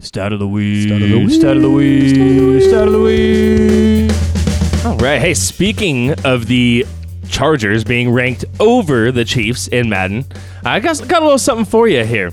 Start 0.00 0.32
of 0.32 0.38
the 0.40 0.48
week. 0.48 0.88
Start 0.88 1.02
of 1.02 1.08
the 1.10 1.18
week. 1.18 1.30
Start 1.40 1.56
of 1.56 1.62
the 1.62 1.70
week. 1.70 2.62
Start 2.62 2.86
of 2.88 2.92
the 2.92 3.00
week. 3.00 4.39
All 4.82 4.96
right. 4.96 5.20
Hey, 5.20 5.34
speaking 5.34 6.12
of 6.24 6.46
the 6.46 6.86
Chargers 7.28 7.84
being 7.84 8.10
ranked 8.10 8.46
over 8.58 9.12
the 9.12 9.26
Chiefs 9.26 9.68
in 9.68 9.90
Madden, 9.90 10.24
I 10.64 10.80
got, 10.80 11.06
got 11.06 11.20
a 11.20 11.24
little 11.26 11.38
something 11.38 11.66
for 11.66 11.86
you 11.86 12.02
here. 12.02 12.32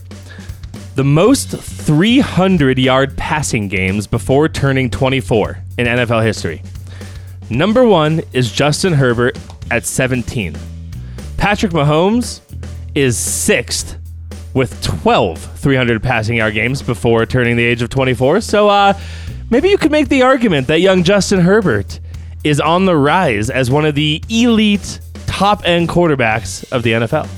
The 0.96 1.04
most 1.04 1.50
300 1.50 2.80
yard 2.80 3.18
passing 3.18 3.68
games 3.68 4.08
before 4.08 4.48
turning 4.48 4.90
24 4.90 5.58
in 5.78 5.88
NFL 5.88 6.24
history. 6.24 6.64
Number 7.50 7.86
one 7.86 8.22
is 8.32 8.50
Justin 8.50 8.94
Herbert 8.94 9.38
at 9.70 9.86
17. 9.86 10.56
Patrick 11.36 11.74
Mahomes 11.74 12.40
is 12.96 13.18
sixth 13.18 13.98
with 14.54 14.82
12 14.84 15.38
300 15.38 16.02
passing 16.02 16.38
yard 16.38 16.54
games 16.54 16.82
before 16.82 17.26
turning 17.26 17.58
the 17.58 17.66
age 17.66 17.82
of 17.82 17.90
24. 17.90 18.40
So 18.40 18.70
uh, 18.70 18.98
maybe 19.50 19.68
you 19.68 19.78
could 19.78 19.92
make 19.92 20.08
the 20.08 20.22
argument 20.22 20.68
that 20.68 20.80
young 20.80 21.04
Justin 21.04 21.42
Herbert 21.42 22.00
is 22.44 22.60
on 22.60 22.86
the 22.86 22.96
rise 22.96 23.50
as 23.50 23.70
one 23.70 23.86
of 23.86 23.96
the 23.96 24.22
elite 24.30 25.00
top 25.26 25.62
end 25.66 25.90
quarterbacks 25.90 26.70
of 26.72 26.84
the 26.84 26.92
NFL. 26.94 27.30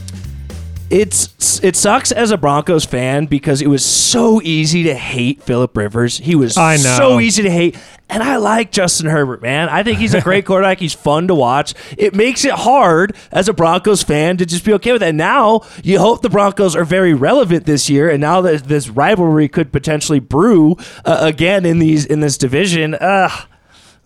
It's 0.90 1.64
it 1.64 1.76
sucks 1.76 2.12
as 2.12 2.32
a 2.32 2.38
Broncos 2.38 2.84
fan 2.84 3.28
because 3.28 3.62
it 3.62 3.68
was 3.68 3.86
so 3.86 4.42
easy 4.42 4.84
to 4.84 4.96
hate 4.96 5.44
Philip 5.44 5.78
Rivers. 5.78 6.18
He 6.18 6.34
was 6.36 6.58
I 6.58 6.78
know. 6.78 6.98
so 6.98 7.20
easy 7.20 7.44
to 7.44 7.50
hate, 7.52 7.78
and 8.10 8.24
I 8.24 8.38
like 8.38 8.72
Justin 8.72 9.06
Herbert, 9.08 9.44
man. 9.44 9.70
I 9.70 9.84
think 9.84 10.00
he's 10.00 10.16
a 10.16 10.22
great 10.22 10.46
quarterback. 10.48 10.80
He's 10.80 10.96
fun 10.96 11.28
to 11.28 11.36
watch. 11.36 11.76
It 11.96 12.16
makes 12.16 12.44
it 12.44 12.54
hard 12.54 13.16
as 13.32 13.48
a 13.48 13.54
Broncos 13.54 14.02
fan 14.02 14.38
to 14.38 14.48
just 14.48 14.66
be 14.66 14.74
okay 14.74 14.92
with 14.92 15.02
that. 15.02 15.14
Now 15.14 15.62
you 15.84 16.00
hope 16.00 16.24
the 16.24 16.30
Broncos 16.30 16.76
are 16.76 16.86
very 16.86 17.14
relevant 17.14 17.68
this 17.68 17.88
year, 17.88 18.10
and 18.10 18.20
now 18.20 18.42
that 18.42 18.64
this 18.64 18.90
rivalry 18.90 19.48
could 19.48 19.72
potentially 19.72 20.20
brew 20.20 20.76
uh, 21.06 21.20
again 21.22 21.68
in 21.68 21.78
these 21.78 22.04
in 22.04 22.22
this 22.22 22.36
division, 22.36 22.96
uh 22.96 23.30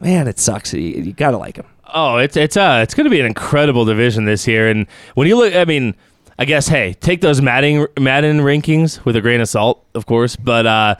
man, 0.04 0.28
it 0.28 0.40
sucks. 0.40 0.74
You, 0.74 0.82
you 0.82 1.14
gotta 1.14 1.38
like 1.38 1.58
him. 1.58 1.66
Oh, 1.94 2.18
it's 2.18 2.36
it's 2.36 2.58
uh 2.58 2.80
it's 2.84 2.94
going 2.94 3.06
to 3.06 3.12
be 3.12 3.20
an 3.20 3.26
incredible 3.26 3.86
division 3.86 4.26
this 4.26 4.48
year, 4.48 4.70
and 4.70 4.88
when 5.16 5.28
you 5.28 5.38
look, 5.38 5.54
I 5.54 5.66
mean, 5.66 5.96
I 6.40 6.46
guess 6.46 6.68
hey, 6.68 6.94
take 6.94 7.22
those 7.22 7.42
Madden 7.42 7.88
Madden 8.00 8.40
rankings 8.40 9.04
with 9.06 9.16
a 9.16 9.22
grain 9.22 9.42
of 9.42 9.50
salt, 9.50 9.86
of 9.94 10.06
course, 10.06 10.36
but 10.36 10.66
uh, 10.66 10.96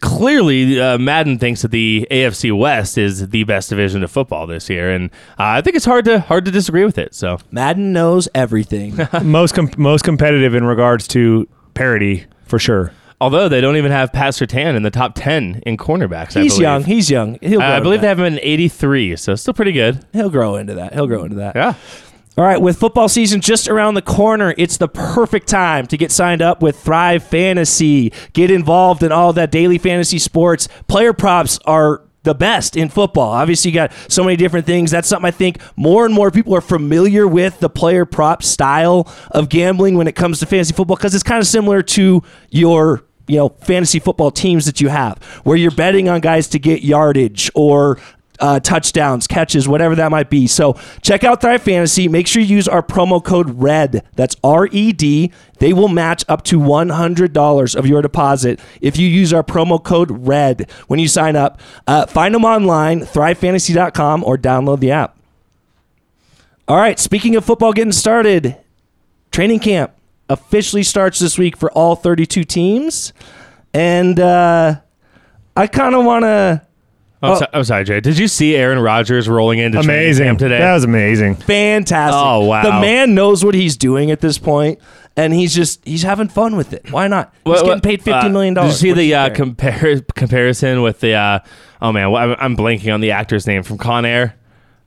clearly 0.00 0.80
uh, 0.80 0.98
Madden 0.98 1.38
thinks 1.38 1.62
that 1.62 1.70
the 1.70 2.06
AFC 2.10 2.56
West 2.56 2.98
is 2.98 3.28
the 3.28 3.44
best 3.44 3.70
division 3.70 4.02
of 4.02 4.10
football 4.10 4.46
this 4.46 4.68
year, 4.68 4.90
and 4.90 5.10
uh, 5.38 5.56
I 5.56 5.60
think 5.62 5.76
it's 5.76 5.84
hard 5.84 6.04
to 6.06 6.20
hard 6.20 6.44
to 6.44 6.50
disagree 6.50 6.84
with 6.84 6.98
it. 6.98 7.14
So 7.14 7.38
Madden 7.50 7.92
knows 7.92 8.28
everything. 8.34 8.98
most 9.22 9.54
com- 9.54 9.70
most 9.76 10.02
competitive 10.04 10.54
in 10.54 10.64
regards 10.64 11.06
to 11.08 11.48
parity 11.74 12.26
for 12.44 12.58
sure. 12.58 12.92
Although 13.22 13.48
they 13.48 13.60
don't 13.60 13.76
even 13.76 13.92
have 13.92 14.12
Pat 14.12 14.34
Surtain 14.34 14.74
in 14.74 14.82
the 14.82 14.90
top 14.90 15.12
ten 15.14 15.62
in 15.64 15.76
cornerbacks, 15.76 16.34
he's 16.42 16.58
young. 16.58 16.82
He's 16.82 17.08
young. 17.08 17.38
He'll 17.40 17.60
grow 17.60 17.68
Uh, 17.68 17.76
I 17.76 17.78
believe 17.80 18.00
they 18.00 18.08
have 18.08 18.18
him 18.18 18.24
in 18.24 18.40
eighty 18.42 18.66
three, 18.68 19.14
so 19.14 19.36
still 19.36 19.54
pretty 19.54 19.70
good. 19.70 20.04
He'll 20.12 20.28
grow 20.28 20.56
into 20.56 20.74
that. 20.74 20.92
He'll 20.92 21.06
grow 21.06 21.22
into 21.22 21.36
that. 21.36 21.54
Yeah. 21.54 21.74
All 22.36 22.44
right, 22.44 22.60
with 22.60 22.78
football 22.78 23.08
season 23.08 23.40
just 23.40 23.68
around 23.68 23.94
the 23.94 24.02
corner, 24.02 24.54
it's 24.58 24.78
the 24.78 24.88
perfect 24.88 25.46
time 25.46 25.86
to 25.86 25.96
get 25.96 26.10
signed 26.10 26.42
up 26.42 26.62
with 26.62 26.80
Thrive 26.80 27.22
Fantasy. 27.22 28.12
Get 28.32 28.50
involved 28.50 29.04
in 29.04 29.12
all 29.12 29.32
that 29.34 29.52
daily 29.52 29.78
fantasy 29.78 30.18
sports. 30.18 30.66
Player 30.88 31.12
props 31.12 31.60
are 31.64 32.02
the 32.24 32.34
best 32.34 32.76
in 32.76 32.88
football. 32.88 33.30
Obviously, 33.30 33.70
you 33.70 33.74
got 33.76 33.92
so 34.08 34.24
many 34.24 34.36
different 34.36 34.66
things. 34.66 34.90
That's 34.90 35.06
something 35.06 35.28
I 35.28 35.30
think 35.30 35.58
more 35.76 36.06
and 36.06 36.14
more 36.14 36.32
people 36.32 36.56
are 36.56 36.60
familiar 36.60 37.28
with 37.28 37.60
the 37.60 37.68
player 37.70 38.04
prop 38.04 38.42
style 38.42 39.06
of 39.30 39.48
gambling 39.48 39.96
when 39.96 40.08
it 40.08 40.16
comes 40.16 40.40
to 40.40 40.46
fantasy 40.46 40.72
football 40.72 40.96
because 40.96 41.14
it's 41.14 41.22
kind 41.22 41.40
of 41.40 41.46
similar 41.46 41.82
to 41.82 42.22
your 42.50 43.04
you 43.26 43.36
know 43.36 43.50
fantasy 43.60 43.98
football 43.98 44.30
teams 44.30 44.66
that 44.66 44.80
you 44.80 44.88
have 44.88 45.22
where 45.44 45.56
you're 45.56 45.70
betting 45.70 46.08
on 46.08 46.20
guys 46.20 46.48
to 46.48 46.58
get 46.58 46.82
yardage 46.82 47.50
or 47.54 47.98
uh, 48.42 48.58
touchdowns, 48.60 49.26
catches, 49.26 49.68
whatever 49.68 49.94
that 49.94 50.10
might 50.10 50.28
be. 50.28 50.46
So 50.46 50.74
check 51.00 51.22
out 51.22 51.40
Thrive 51.40 51.62
Fantasy. 51.62 52.08
Make 52.08 52.26
sure 52.26 52.42
you 52.42 52.56
use 52.56 52.66
our 52.66 52.82
promo 52.82 53.22
code 53.22 53.62
RED. 53.62 54.04
That's 54.16 54.36
R 54.42 54.68
E 54.72 54.92
D. 54.92 55.32
They 55.58 55.72
will 55.72 55.88
match 55.88 56.24
up 56.28 56.42
to 56.44 56.58
$100 56.58 57.76
of 57.76 57.86
your 57.86 58.02
deposit 58.02 58.58
if 58.80 58.96
you 58.96 59.06
use 59.06 59.32
our 59.32 59.44
promo 59.44 59.82
code 59.82 60.10
RED 60.26 60.68
when 60.88 60.98
you 60.98 61.06
sign 61.06 61.36
up. 61.36 61.60
Uh, 61.86 62.06
find 62.06 62.34
them 62.34 62.44
online, 62.44 63.00
thrivefantasy.com, 63.00 64.24
or 64.24 64.36
download 64.36 64.80
the 64.80 64.90
app. 64.90 65.16
All 66.66 66.76
right, 66.76 66.98
speaking 66.98 67.36
of 67.36 67.44
football 67.44 67.72
getting 67.72 67.92
started, 67.92 68.56
training 69.30 69.60
camp 69.60 69.92
officially 70.32 70.82
starts 70.82 71.18
this 71.18 71.38
week 71.38 71.56
for 71.56 71.70
all 71.72 71.94
32 71.96 72.44
teams. 72.44 73.12
And 73.74 74.18
uh, 74.20 74.80
I 75.56 75.66
kind 75.66 75.94
of 75.94 76.04
want 76.04 76.24
to. 76.24 76.62
I'm, 77.24 77.36
so- 77.38 77.46
I'm 77.52 77.64
sorry, 77.64 77.84
Jay. 77.84 78.00
Did 78.00 78.18
you 78.18 78.26
see 78.26 78.56
Aaron 78.56 78.80
Rodgers 78.80 79.28
rolling 79.28 79.60
into 79.60 79.80
training 79.82 79.90
Amazing 80.04 80.26
camp 80.26 80.38
today? 80.40 80.58
That 80.58 80.74
was 80.74 80.82
amazing. 80.84 81.36
fantastic. 81.36 82.18
Oh, 82.20 82.46
wow. 82.46 82.62
The 82.64 82.80
man 82.80 83.14
knows 83.14 83.44
what 83.44 83.54
he's 83.54 83.76
doing 83.76 84.10
at 84.10 84.20
this 84.20 84.38
point, 84.38 84.80
and 85.16 85.32
he's 85.32 85.54
just 85.54 85.86
he's 85.86 86.02
having 86.02 86.26
fun 86.28 86.56
with 86.56 86.72
it. 86.72 86.90
Why 86.90 87.06
not? 87.06 87.32
He's 87.32 87.42
What- 87.44 87.54
getting 87.58 87.68
what- 87.70 87.82
paid 87.84 88.02
fifty 88.02 88.26
uh, 88.26 88.28
million 88.28 88.54
Did 88.54 88.60
dollars. 88.62 88.82
you 88.82 88.90
see 88.90 88.94
the 89.00 89.14
uh, 89.14 89.28
compar- 89.30 90.04
comparison 90.16 90.82
with 90.82 90.98
the? 90.98 91.14
Uh, 91.14 91.38
oh 91.80 91.92
man, 91.92 92.10
well, 92.10 92.30
I'm, 92.32 92.36
I'm 92.40 92.56
blanking 92.56 92.92
on 92.92 93.00
the 93.00 93.12
actor's 93.12 93.46
name 93.46 93.62
from 93.62 93.78
Con 93.78 94.04
Air. 94.04 94.34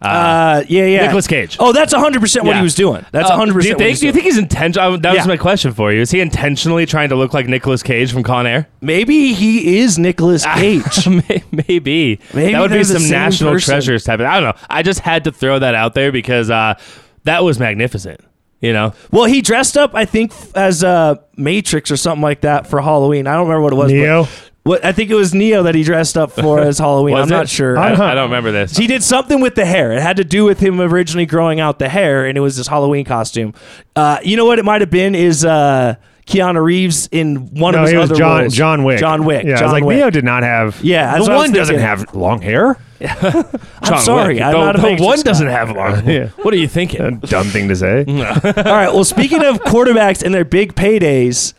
Uh, 0.06 0.64
yeah, 0.68 0.86
yeah, 0.86 1.02
Nicolas 1.04 1.28
Cage. 1.28 1.58
Oh, 1.60 1.72
that's 1.72 1.94
hundred 1.94 2.20
percent 2.22 2.46
what 2.46 2.52
Yeah. 2.54 2.58
he 2.60 2.64
was 2.64 2.76
doing. 2.76 3.06
That's 3.12 3.30
Uh, 3.30 3.36
hundred 3.36 3.62
Do 3.62 3.68
you 3.68 3.76
percent. 3.76 3.80
think? 3.80 4.00
Do 4.00 4.06
you 4.08 4.12
think 4.12 4.26
he's 4.26 4.38
intentional? 4.38 4.98
That 4.98 5.10
was 5.12 5.20
Yeah. 5.20 5.28
my 5.28 5.38
question 5.38 5.72
for 5.74 5.92
you. 5.92 6.02
Is 6.02 6.12
he 6.12 6.20
intentionally 6.22 6.86
trying 6.86 7.10
to 7.10 7.16
look 7.16 7.34
like 7.34 7.48
Nicolas 7.48 7.84
Cage 7.84 8.12
from 8.12 8.24
Con 8.24 8.46
Air? 8.48 8.68
maybe 8.82 9.34
he 9.34 9.80
is 9.80 9.98
Nicolas 9.98 10.46
Cage? 10.56 11.08
May- 11.08 11.44
Maybe. 11.68 12.20
Maybe 12.34 12.52
that 12.54 12.62
would 12.62 12.72
they're 12.72 12.80
be 12.80 12.84
the 12.84 12.94
some 12.94 13.02
same 13.02 13.12
national 13.12 13.54
person. 13.54 13.72
treasures 13.74 14.04
type. 14.04 14.20
Of, 14.20 14.26
I 14.28 14.40
don't 14.40 14.44
know. 14.56 14.62
I 14.70 14.84
just 14.84 15.00
had 15.00 15.24
to 15.26 15.32
throw 15.32 15.60
that 15.60 15.76
out 15.76 15.94
there 15.94 16.12
because 16.12 16.50
uh, 16.50 16.76
that 17.24 17.44
was 17.44 17.60
magnificent. 17.60 18.20
You 18.62 18.74
know, 18.74 18.94
well, 19.12 19.26
he 19.26 19.42
dressed 19.42 19.78
up, 19.78 19.94
I 19.94 20.06
think, 20.06 20.32
as 20.56 20.84
uh, 20.84 21.16
Matrix 21.38 21.92
or 21.92 21.98
something 21.98 22.22
like 22.24 22.42
that 22.42 22.66
for 22.66 22.82
Halloween. 22.82 23.28
I 23.28 23.34
don't 23.34 23.48
remember 23.48 23.62
what 23.64 23.74
it 23.74 23.76
was. 23.76 23.92
but- 23.92 23.96
Neo. 23.98 24.28
What 24.66 24.84
I 24.84 24.92
think 24.94 25.12
it 25.12 25.14
was 25.16 25.32
Neo 25.32 25.62
that 25.62 25.76
he 25.76 25.84
dressed 25.84 26.18
up 26.18 26.32
for 26.32 26.60
as 26.60 26.80
Halloween. 26.86 27.16
I'm 27.16 27.30
not 27.30 27.48
sure. 27.48 27.78
I. 27.78 27.92
I 27.94 28.16
don't 28.16 28.30
remember 28.32 28.52
this. 28.52 28.76
He 28.76 28.88
did 28.88 29.04
something 29.04 29.40
with 29.40 29.54
the 29.54 29.64
hair. 29.64 29.92
It 29.92 30.02
had 30.02 30.18
to 30.18 30.24
do 30.24 30.44
with 30.44 30.60
him 30.60 30.82
originally 30.82 31.28
growing 31.28 31.60
out 31.60 31.78
the 31.78 31.88
hair, 31.88 32.26
and 32.26 32.36
it 32.36 32.42
was 32.42 32.58
this 32.58 32.66
Halloween 32.68 33.06
costume. 33.06 33.54
Uh, 33.96 34.18
you 34.24 34.36
know 34.36 34.46
what 34.46 34.58
it 34.58 34.66
might 34.66 34.82
have 34.82 34.90
been 34.90 35.14
is 35.14 35.46
uh, 35.46 35.94
Keanu 36.26 36.64
Reeves 36.64 37.08
in 37.12 37.54
one 37.54 37.74
No, 37.74 37.78
of 37.78 37.84
his 37.84 37.92
he 37.92 37.98
was 37.98 38.10
other 38.10 38.18
John 38.18 38.42
roles. 38.42 38.56
John 38.56 38.84
Wick. 38.84 39.00
John 39.00 39.24
Wick. 39.26 39.46
Yeah, 39.46 39.54
I 39.54 39.58
John 39.58 39.66
was 39.68 39.74
like 39.74 39.84
Wick. 39.84 39.98
Neo 39.98 40.10
did 40.10 40.24
not 40.24 40.42
have. 40.42 40.84
Yeah, 40.84 41.14
the 41.16 41.22
what 41.22 41.32
I 41.32 41.36
was 41.36 41.44
one 41.44 41.52
doesn't 41.54 41.80
have 41.80 42.16
long 42.16 42.42
hair. 42.42 42.80
I'm 43.02 44.00
sorry, 44.00 44.42
I'm 44.42 44.52
the, 44.54 44.72
not 44.72 44.76
the 44.78 45.04
one 45.04 45.22
doesn't 45.22 45.48
have 45.48 45.70
long. 45.76 46.10
Yeah. 46.10 46.30
What 46.42 46.56
are 46.56 46.58
you 46.58 46.68
thinking? 46.68 47.02
A 47.02 47.12
Dumb 47.28 47.46
thing 47.50 47.68
to 47.70 47.76
say. 47.76 48.04
All 48.08 48.24
right. 48.64 48.92
Well, 48.92 49.04
speaking 49.04 49.44
of 49.46 49.60
quarterbacks 49.60 50.24
and 50.24 50.34
their 50.34 50.46
big 50.46 50.74
paydays, 50.74 51.54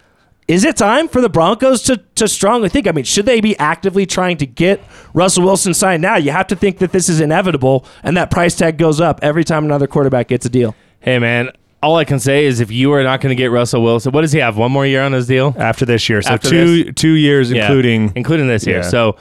is 0.48 0.64
it 0.64 0.76
time 0.76 1.08
for 1.08 1.20
the 1.20 1.28
Broncos 1.28 1.82
to, 1.82 1.96
to 2.14 2.28
strongly 2.28 2.68
think? 2.68 2.86
I 2.86 2.92
mean, 2.92 3.04
should 3.04 3.26
they 3.26 3.40
be 3.40 3.58
actively 3.58 4.06
trying 4.06 4.36
to 4.38 4.46
get 4.46 4.80
Russell 5.12 5.44
Wilson 5.44 5.74
signed 5.74 6.02
now? 6.02 6.16
You 6.16 6.30
have 6.30 6.46
to 6.48 6.56
think 6.56 6.78
that 6.78 6.92
this 6.92 7.08
is 7.08 7.20
inevitable 7.20 7.84
and 8.02 8.16
that 8.16 8.30
price 8.30 8.54
tag 8.54 8.78
goes 8.78 9.00
up 9.00 9.18
every 9.22 9.42
time 9.44 9.64
another 9.64 9.86
quarterback 9.86 10.28
gets 10.28 10.46
a 10.46 10.48
deal. 10.48 10.76
Hey, 11.00 11.18
man. 11.18 11.50
All 11.82 11.96
I 11.96 12.04
can 12.04 12.18
say 12.18 12.46
is 12.46 12.60
if 12.60 12.70
you 12.70 12.92
are 12.92 13.02
not 13.02 13.20
going 13.20 13.30
to 13.36 13.40
get 13.40 13.50
Russell 13.50 13.82
Wilson, 13.82 14.10
what 14.12 14.22
does 14.22 14.32
he 14.32 14.38
have? 14.40 14.56
One 14.56 14.72
more 14.72 14.86
year 14.86 15.02
on 15.02 15.12
his 15.12 15.26
deal? 15.26 15.54
After 15.58 15.84
this 15.84 16.08
year, 16.08 16.22
so 16.22 16.30
After 16.30 16.48
two 16.48 16.92
two 16.92 17.12
years, 17.12 17.52
Yeah, 17.52 17.66
including 17.66 18.12
including 18.16 18.48
this 18.48 18.66
year. 18.66 18.78
Yeah. 18.78 18.82
So 18.82 19.16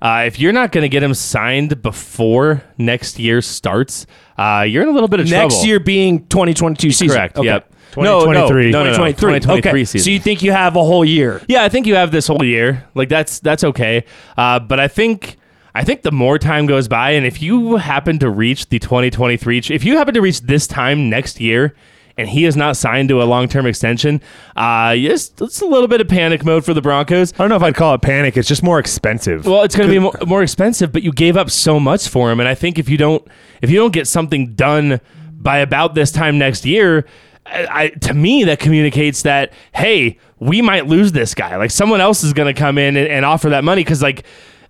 uh, 0.00 0.24
if 0.26 0.38
you're 0.38 0.52
not 0.52 0.72
going 0.72 0.82
to 0.82 0.88
get 0.88 1.02
him 1.02 1.14
signed 1.14 1.82
before 1.82 2.62
next 2.78 3.18
year 3.18 3.42
starts, 3.42 4.06
uh, 4.38 4.64
you're 4.66 4.82
in 4.82 4.88
a 4.88 4.92
little 4.92 5.08
bit 5.08 5.20
of 5.20 5.28
trouble. 5.28 5.48
Next 5.48 5.66
year 5.66 5.80
being 5.80 6.26
2022 6.28 6.90
season. 6.92 7.08
correct? 7.14 7.36
Okay. 7.38 7.46
Yep. 7.46 7.72
No, 7.96 8.02
no, 8.02 8.20
2023. 8.20 8.70
No, 8.70 8.84
no, 8.84 8.90
no, 8.90 8.96
2023. 8.96 9.40
2023 9.40 9.70
okay. 9.70 9.84
season. 9.84 10.04
So 10.04 10.10
you 10.10 10.20
think 10.20 10.42
you 10.42 10.52
have 10.52 10.76
a 10.76 10.84
whole 10.84 11.04
year? 11.04 11.42
Yeah, 11.48 11.64
I 11.64 11.68
think 11.68 11.86
you 11.86 11.94
have 11.94 12.10
this 12.10 12.26
whole 12.26 12.44
year. 12.44 12.86
Like 12.94 13.08
that's 13.08 13.40
that's 13.40 13.64
okay. 13.64 14.04
Uh, 14.36 14.58
but 14.58 14.80
I 14.80 14.88
think 14.88 15.38
I 15.76 15.84
think 15.84 16.00
the 16.00 16.10
more 16.10 16.38
time 16.38 16.64
goes 16.64 16.88
by, 16.88 17.10
and 17.10 17.26
if 17.26 17.42
you 17.42 17.76
happen 17.76 18.18
to 18.20 18.30
reach 18.30 18.70
the 18.70 18.78
2023, 18.78 19.58
if 19.70 19.84
you 19.84 19.98
happen 19.98 20.14
to 20.14 20.22
reach 20.22 20.40
this 20.40 20.66
time 20.66 21.10
next 21.10 21.38
year 21.38 21.74
and 22.16 22.30
he 22.30 22.46
is 22.46 22.56
not 22.56 22.78
signed 22.78 23.10
to 23.10 23.20
a 23.20 23.24
long 23.24 23.46
term 23.46 23.66
extension, 23.66 24.22
uh, 24.56 24.94
yes, 24.96 25.32
it's 25.38 25.60
a 25.60 25.66
little 25.66 25.86
bit 25.86 26.00
of 26.00 26.08
panic 26.08 26.46
mode 26.46 26.64
for 26.64 26.72
the 26.72 26.80
Broncos. 26.80 27.34
I 27.34 27.36
don't 27.36 27.50
know 27.50 27.56
if 27.56 27.62
I'd 27.62 27.74
call 27.74 27.92
it 27.92 28.00
panic. 28.00 28.38
It's 28.38 28.48
just 28.48 28.62
more 28.62 28.78
expensive. 28.78 29.44
Well, 29.44 29.64
it's 29.64 29.76
going 29.76 29.86
to 29.86 29.94
be 29.94 29.98
more, 29.98 30.14
more 30.26 30.42
expensive, 30.42 30.92
but 30.92 31.02
you 31.02 31.12
gave 31.12 31.36
up 31.36 31.50
so 31.50 31.78
much 31.78 32.08
for 32.08 32.32
him, 32.32 32.40
and 32.40 32.48
I 32.48 32.54
think 32.54 32.78
if 32.78 32.88
you 32.88 32.96
don't 32.96 33.26
if 33.60 33.68
you 33.68 33.76
don't 33.76 33.92
get 33.92 34.08
something 34.08 34.54
done 34.54 34.98
by 35.32 35.58
about 35.58 35.94
this 35.94 36.10
time 36.10 36.38
next 36.38 36.64
year, 36.64 37.04
I, 37.46 37.66
I, 37.70 37.88
to 37.88 38.14
me 38.14 38.44
that 38.44 38.58
communicates 38.58 39.22
that 39.22 39.52
hey, 39.74 40.18
we 40.38 40.62
might 40.62 40.86
lose 40.86 41.12
this 41.12 41.34
guy. 41.34 41.56
Like 41.56 41.70
someone 41.70 42.00
else 42.00 42.22
is 42.22 42.32
going 42.32 42.52
to 42.52 42.58
come 42.58 42.78
in 42.78 42.96
and, 42.96 43.08
and 43.08 43.24
offer 43.24 43.50
that 43.50 43.64
money 43.64 43.82
because 43.82 44.02
like 44.02 44.24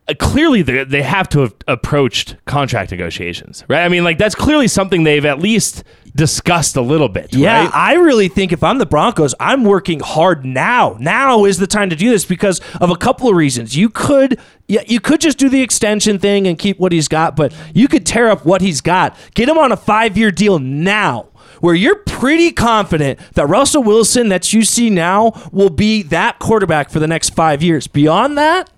uh, 0.08 0.14
clearly 0.18 0.62
they, 0.62 0.84
they 0.84 1.02
have 1.02 1.28
to 1.30 1.40
have 1.40 1.54
approached 1.66 2.36
contract 2.44 2.90
negotiations, 2.90 3.64
right? 3.68 3.84
I 3.84 3.88
mean, 3.88 4.04
like 4.04 4.18
that's 4.18 4.34
clearly 4.34 4.68
something 4.68 5.02
they've 5.02 5.24
at 5.24 5.40
least 5.40 5.82
discussed 6.14 6.76
a 6.76 6.80
little 6.80 7.08
bit. 7.08 7.34
Yeah, 7.34 7.64
right? 7.64 7.74
I 7.74 7.94
really 7.94 8.28
think 8.28 8.52
if 8.52 8.62
I'm 8.62 8.78
the 8.78 8.86
Broncos, 8.86 9.34
I'm 9.40 9.64
working 9.64 10.00
hard 10.00 10.44
now. 10.44 10.96
Now 11.00 11.44
is 11.44 11.58
the 11.58 11.66
time 11.66 11.90
to 11.90 11.96
do 11.96 12.10
this 12.10 12.24
because 12.24 12.60
of 12.80 12.90
a 12.90 12.96
couple 12.96 13.28
of 13.28 13.36
reasons. 13.36 13.76
You 13.76 13.88
could 13.88 14.40
yeah, 14.68 14.82
you 14.86 15.00
could 15.00 15.20
just 15.20 15.38
do 15.38 15.48
the 15.48 15.62
extension 15.62 16.18
thing 16.18 16.46
and 16.46 16.58
keep 16.58 16.78
what 16.78 16.92
he's 16.92 17.08
got, 17.08 17.36
but 17.36 17.54
you 17.74 17.88
could 17.88 18.06
tear 18.06 18.28
up 18.28 18.44
what 18.44 18.60
he's 18.60 18.80
got. 18.80 19.16
Get 19.34 19.48
him 19.48 19.58
on 19.58 19.72
a 19.72 19.76
5-year 19.76 20.30
deal 20.32 20.58
now. 20.58 21.28
Where 21.60 21.74
you're 21.74 21.96
pretty 21.96 22.52
confident 22.52 23.18
that 23.34 23.46
Russell 23.46 23.82
Wilson 23.82 24.28
that 24.28 24.52
you 24.52 24.62
see 24.62 24.90
now 24.90 25.32
will 25.52 25.70
be 25.70 26.02
that 26.04 26.38
quarterback 26.38 26.90
for 26.90 26.98
the 26.98 27.06
next 27.06 27.30
5 27.30 27.62
years. 27.62 27.86
Beyond 27.86 28.38
that, 28.38 28.70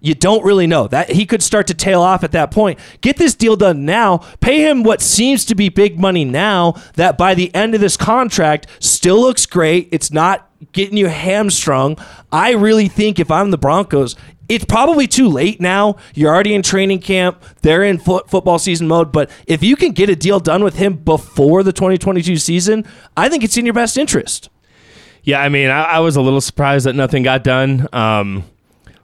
you 0.00 0.14
don't 0.14 0.44
really 0.44 0.66
know 0.66 0.86
that 0.88 1.12
he 1.12 1.24
could 1.24 1.42
start 1.42 1.66
to 1.68 1.74
tail 1.74 2.02
off 2.02 2.22
at 2.24 2.32
that 2.32 2.50
point. 2.50 2.78
Get 3.00 3.16
this 3.16 3.34
deal 3.34 3.56
done 3.56 3.86
now. 3.86 4.18
Pay 4.40 4.60
him 4.68 4.82
what 4.82 5.00
seems 5.00 5.46
to 5.46 5.54
be 5.54 5.70
big 5.70 5.98
money 5.98 6.26
now. 6.26 6.74
That 6.96 7.16
by 7.16 7.34
the 7.34 7.54
end 7.54 7.74
of 7.74 7.80
this 7.80 7.96
contract 7.96 8.66
still 8.80 9.18
looks 9.18 9.46
great. 9.46 9.88
It's 9.92 10.12
not 10.12 10.50
getting 10.72 10.98
you 10.98 11.08
hamstrung. 11.08 11.96
I 12.30 12.52
really 12.52 12.88
think 12.88 13.18
if 13.18 13.30
I'm 13.30 13.50
the 13.50 13.56
Broncos, 13.56 14.14
it's 14.48 14.64
probably 14.64 15.06
too 15.06 15.28
late 15.28 15.60
now. 15.60 15.96
You're 16.14 16.32
already 16.32 16.54
in 16.54 16.62
training 16.62 17.00
camp. 17.00 17.42
They're 17.62 17.82
in 17.82 17.98
fo- 17.98 18.24
football 18.26 18.58
season 18.58 18.88
mode. 18.88 19.12
But 19.12 19.30
if 19.46 19.62
you 19.62 19.76
can 19.76 19.92
get 19.92 20.10
a 20.10 20.16
deal 20.16 20.40
done 20.40 20.62
with 20.62 20.76
him 20.76 20.96
before 20.96 21.62
the 21.62 21.72
2022 21.72 22.36
season, 22.36 22.84
I 23.16 23.28
think 23.28 23.44
it's 23.44 23.56
in 23.56 23.64
your 23.64 23.74
best 23.74 23.96
interest. 23.96 24.50
Yeah, 25.22 25.40
I 25.40 25.48
mean, 25.48 25.70
I, 25.70 25.84
I 25.84 25.98
was 26.00 26.16
a 26.16 26.20
little 26.20 26.42
surprised 26.42 26.84
that 26.86 26.94
nothing 26.94 27.22
got 27.22 27.42
done. 27.42 27.88
Um, 27.92 28.44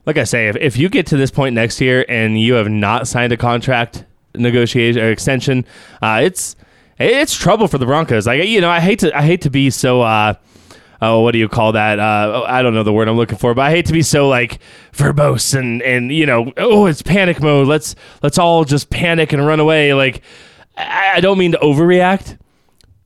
like 0.05 0.19
I 0.19 0.25
say, 0.25 0.49
if, 0.49 0.57
if 0.57 0.77
you 0.77 0.89
get 0.89 1.07
to 1.09 1.17
this 1.17 1.31
point 1.31 1.55
next 1.55 1.81
year 1.81 2.05
and 2.09 2.39
you 2.39 2.55
have 2.55 2.69
not 2.69 3.09
signed 3.09 3.33
a 3.33 3.37
contract 3.37 4.05
negotiation 4.35 5.01
or 5.01 5.11
extension, 5.11 5.65
uh, 6.03 6.21
it's 6.23 6.57
it's 6.99 7.35
trouble 7.35 7.67
for 7.69 7.79
the 7.79 7.87
Broncos. 7.87 8.27
Like 8.27 8.45
you 8.47 8.61
know, 8.61 8.69
I 8.69 8.81
hate 8.81 8.99
to 8.99 9.17
I 9.17 9.23
hate 9.23 9.43
to 9.43 9.51
be 9.51 9.71
so. 9.71 10.03
Uh, 10.03 10.35
oh, 11.03 11.21
what 11.21 11.33
do 11.33 11.39
you 11.39 11.49
call 11.49 11.73
that? 11.73 11.99
Uh, 11.99 12.45
I 12.47 12.63
don't 12.63 12.75
know 12.75 12.83
the 12.83 12.93
word 12.93 13.09
I'm 13.09 13.17
looking 13.17 13.39
for, 13.39 13.55
but 13.55 13.63
I 13.63 13.71
hate 13.71 13.87
to 13.87 13.93
be 13.93 14.03
so 14.03 14.29
like 14.29 14.61
verbose 14.93 15.59
and 15.59 15.83
and 15.83 16.13
you 16.13 16.27
know, 16.27 16.53
oh, 16.57 16.87
it's 16.87 17.03
panic 17.03 17.41
mode. 17.41 17.67
Let's 17.69 17.95
let's 18.23 18.39
all 18.39 18.65
just 18.65 18.91
panic 18.91 19.33
and 19.33 19.47
run 19.47 19.61
away. 19.61 19.95
Like 19.95 20.23
I, 20.77 21.15
I 21.17 21.21
don't 21.21 21.39
mean 21.39 21.53
to 21.53 21.59
overreact, 21.59 22.39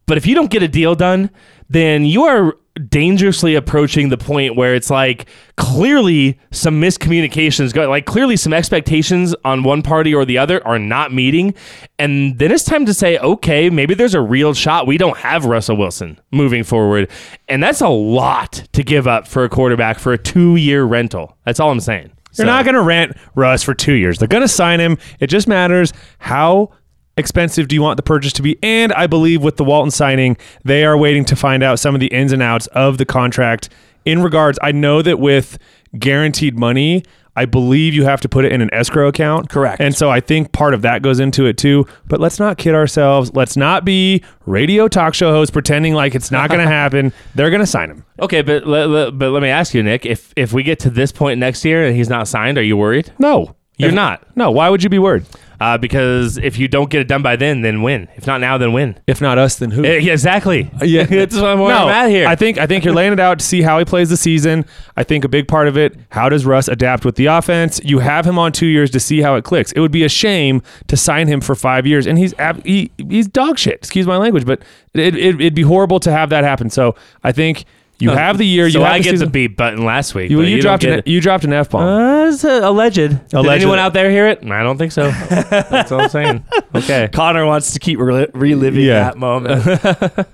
but 0.07 0.16
if 0.16 0.26
you 0.26 0.35
don't 0.35 0.50
get 0.50 0.62
a 0.62 0.68
deal 0.68 0.94
done, 0.94 1.30
then 1.68 2.04
you 2.04 2.24
are 2.24 2.57
dangerously 2.88 3.54
approaching 3.54 4.08
the 4.08 4.16
point 4.16 4.56
where 4.56 4.74
it's 4.74 4.90
like 4.90 5.28
clearly 5.56 6.38
some 6.50 6.80
miscommunications 6.80 7.72
go 7.72 7.88
like 7.88 8.04
clearly 8.04 8.37
some 8.37 8.52
expectations 8.52 9.32
on 9.44 9.62
one 9.62 9.80
party 9.80 10.12
or 10.12 10.24
the 10.24 10.37
other 10.38 10.66
are 10.66 10.78
not 10.78 11.12
meeting. 11.12 11.54
And 12.00 12.38
then 12.38 12.50
it's 12.50 12.64
time 12.64 12.84
to 12.87 12.94
say 12.94 13.16
okay 13.18 13.70
maybe 13.70 13.94
there's 13.94 14.14
a 14.14 14.20
real 14.20 14.54
shot. 14.54 14.87
We 14.88 14.98
don't 14.98 15.16
have 15.18 15.44
Russell 15.44 15.76
Wilson 15.76 16.18
moving 16.32 16.64
forward. 16.64 17.10
And 17.48 17.62
that's 17.62 17.80
a 17.80 17.88
lot 17.88 18.64
to 18.72 18.82
give 18.82 19.06
up 19.06 19.28
for 19.28 19.44
a 19.44 19.48
quarterback 19.48 20.00
for 20.00 20.12
a 20.12 20.18
2-year 20.18 20.84
rental. 20.84 21.37
That's 21.44 21.60
all 21.60 21.70
I'm 21.70 21.80
saying. 21.80 22.10
They're 22.37 22.46
not 22.46 22.64
going 22.64 22.74
to 22.74 22.82
rent 22.82 23.16
Russ 23.37 23.62
for 23.62 23.74
two 23.74 23.92
years. 23.92 24.18
They're 24.18 24.26
going 24.26 24.42
to 24.42 24.48
sign 24.48 24.80
him. 24.80 24.98
It 25.20 25.28
just 25.28 25.46
matters 25.46 25.92
how 26.18 26.72
expensive 27.16 27.68
do 27.68 27.74
you 27.77 27.83
want 27.83 27.96
the 27.96 28.03
purchase 28.03 28.33
to 28.35 28.42
be. 28.42 28.59
And 28.62 28.92
I 28.94 29.07
believe 29.07 29.42
with 29.42 29.57
the 29.57 29.64
Walton 29.64 29.90
signing, 29.90 30.37
they 30.64 30.85
are 30.85 30.96
waiting 30.96 31.24
to 31.27 31.37
find 31.37 31.62
out 31.62 31.79
some 31.79 31.94
of 31.94 32.00
the 32.00 32.09
ins 32.09 32.33
and 32.33 32.42
outs 32.42 32.66
of 32.68 32.98
the 32.98 33.05
contract. 33.05 33.68
In 34.05 34.22
regards, 34.22 34.59
I 34.62 34.72
know 34.72 35.00
that 35.03 35.18
with 35.18 35.59
guaranteed 35.98 36.59
money, 36.59 37.03
I 37.37 37.46
believe 37.46 37.94
you 37.94 38.05
have 38.05 38.20
to 38.20 38.29
put 38.29 38.44
it 38.44 38.53
in 38.53 38.61
an 38.61 38.70
escrow 38.72 39.09
account. 39.09 39.48
Correct. 39.48 39.81
And 39.81 39.94
so 39.94 40.09
I 40.11 40.20
think 40.20 40.53
part 40.53 40.72
of 40.74 40.83
that 40.83 41.03
goes 41.03 41.18
into 41.18 41.46
it 41.46 41.57
too. 41.59 41.85
But 42.07 42.20
let's 42.20 42.38
not 42.38 42.59
kid 42.59 42.74
ourselves. 42.74 43.33
Let's 43.35 43.57
not 43.57 43.85
be 43.85 44.22
radio 44.46 44.87
talk 44.87 45.14
show 45.14 45.33
hosts 45.33 45.50
pretending 45.50 45.94
like 45.94 46.14
it's 46.14 46.31
not 46.31 46.48
going 46.48 46.61
to 46.64 46.68
happen. 46.68 47.12
They're 47.35 47.50
going 47.50 47.61
to 47.61 47.66
sign 47.66 47.90
him. 47.90 48.05
Okay, 48.20 48.42
but 48.42 48.66
let, 48.66 48.88
let- 48.88 49.18
but 49.18 49.31
let 49.31 49.42
me 49.42 49.48
ask 49.48 49.74
you 49.74 49.83
Nick, 49.83 50.07
if 50.07 50.33
if 50.37 50.53
we 50.53 50.62
get 50.62 50.79
to 50.81 50.90
this 50.90 51.11
point 51.11 51.40
next 51.40 51.64
year 51.64 51.85
and 51.87 51.96
he's 51.96 52.09
not 52.09 52.29
signed, 52.29 52.57
are 52.59 52.62
you 52.62 52.77
worried? 52.77 53.12
No. 53.18 53.57
You're 53.79 53.88
If- 53.88 53.94
not. 53.96 54.24
No. 54.37 54.53
Why 54.53 54.68
would 54.68 54.83
you 54.85 54.88
be 54.90 55.00
worried? 55.00 55.24
Uh, 55.64 55.79
because 55.79 56.37
if 56.37 56.59
you 56.59 56.68
don't 56.68 56.90
get 56.90 57.00
it 57.00 57.09
done 57.09 57.22
by 57.22 57.37
then, 57.37 57.62
then 57.62 57.81
win. 57.81 58.07
If 58.16 58.27
not 58.27 58.38
now, 58.38 58.59
then 58.59 58.74
win. 58.74 58.98
If 59.07 59.22
not 59.22 59.38
us, 59.38 59.57
then 59.57 59.70
who? 59.70 59.83
Eh, 59.83 59.96
yeah, 59.96 60.12
exactly. 60.12 60.70
Yeah, 60.83 61.05
that's 61.05 61.37
what 61.37 61.46
I'm, 61.46 61.59
no, 61.59 61.88
at 61.88 62.09
here. 62.09 62.29
I 62.29 62.37
think 62.37 62.59
I 62.59 62.66
think 62.66 62.85
you're 62.85 62.92
laying 62.92 63.14
it 63.14 63.18
out 63.18 63.38
to 63.38 63.44
see 63.46 63.62
how 63.62 63.79
he 63.79 63.87
plays 63.87 64.11
the 64.11 64.18
season. 64.18 64.66
I 64.94 65.05
think 65.05 65.24
a 65.24 65.29
big 65.29 65.48
part 65.48 65.66
of 65.66 65.79
it, 65.79 65.96
how 66.11 66.29
does 66.29 66.44
Russ 66.44 66.68
adapt 66.68 67.07
with 67.07 67.16
the 67.16 67.27
offense? 67.27 67.81
You 67.83 68.00
have 68.00 68.27
him 68.27 68.38
on 68.38 68.53
two 68.53 68.66
years 68.66 68.90
to 68.90 69.00
see 69.00 69.22
how 69.22 69.37
it 69.37 69.44
clicks. 69.44 69.72
It 69.72 69.81
would 69.81 69.90
be 69.90 70.05
a 70.05 70.09
shame 70.11 70.61
to 70.88 70.98
sign 70.98 71.29
him 71.29 71.40
for 71.40 71.55
five 71.55 71.87
years, 71.87 72.07
and 72.07 72.18
he's 72.18 72.35
ab- 72.35 72.62
he, 72.66 72.90
he's 72.98 73.27
dog 73.27 73.59
shit. 73.59 73.77
Excuse 73.77 74.07
my 74.07 74.18
language, 74.18 74.44
but 74.44 74.61
it, 74.92 75.16
it, 75.16 75.40
it'd 75.40 75.55
be 75.55 75.62
horrible 75.62 75.98
to 76.00 76.12
have 76.12 76.29
that 76.29 76.44
happen. 76.44 76.68
So 76.68 76.94
I 77.22 77.33
think 77.33 77.64
you 78.04 78.16
have 78.16 78.38
the 78.38 78.46
year. 78.46 78.70
so 78.70 78.78
you 78.78 78.84
have 78.84 78.94
I 78.94 78.98
the 78.98 79.04
get 79.04 79.10
season. 79.12 79.26
the 79.28 79.32
beat 79.32 79.56
button 79.56 79.84
last 79.84 80.14
week. 80.14 80.30
you, 80.30 80.36
but 80.38 80.46
you, 80.46 80.56
don't 80.56 80.62
dropped 80.62 80.84
an 80.84 80.98
it. 81.00 81.06
you 81.06 81.20
dropped 81.20 81.44
an 81.44 81.52
f 81.52 81.70
bomb. 81.70 81.82
Uh, 81.82 82.28
it's 82.28 82.44
uh, 82.44 82.60
alleged. 82.62 82.96
Did 82.96 83.32
anyone 83.46 83.78
out 83.78 83.92
there 83.92 84.10
hear 84.10 84.26
it? 84.26 84.44
I 84.44 84.62
don't 84.62 84.78
think 84.78 84.92
so. 84.92 85.10
That's 85.30 85.90
all 85.92 86.02
I'm 86.02 86.08
saying. 86.08 86.44
Okay. 86.74 87.08
Connor 87.12 87.44
wants 87.46 87.72
to 87.72 87.78
keep 87.80 87.98
rel- 87.98 88.26
reliving 88.34 88.84
Yeah. 88.84 89.10
that 89.10 89.18
moment. 89.18 89.64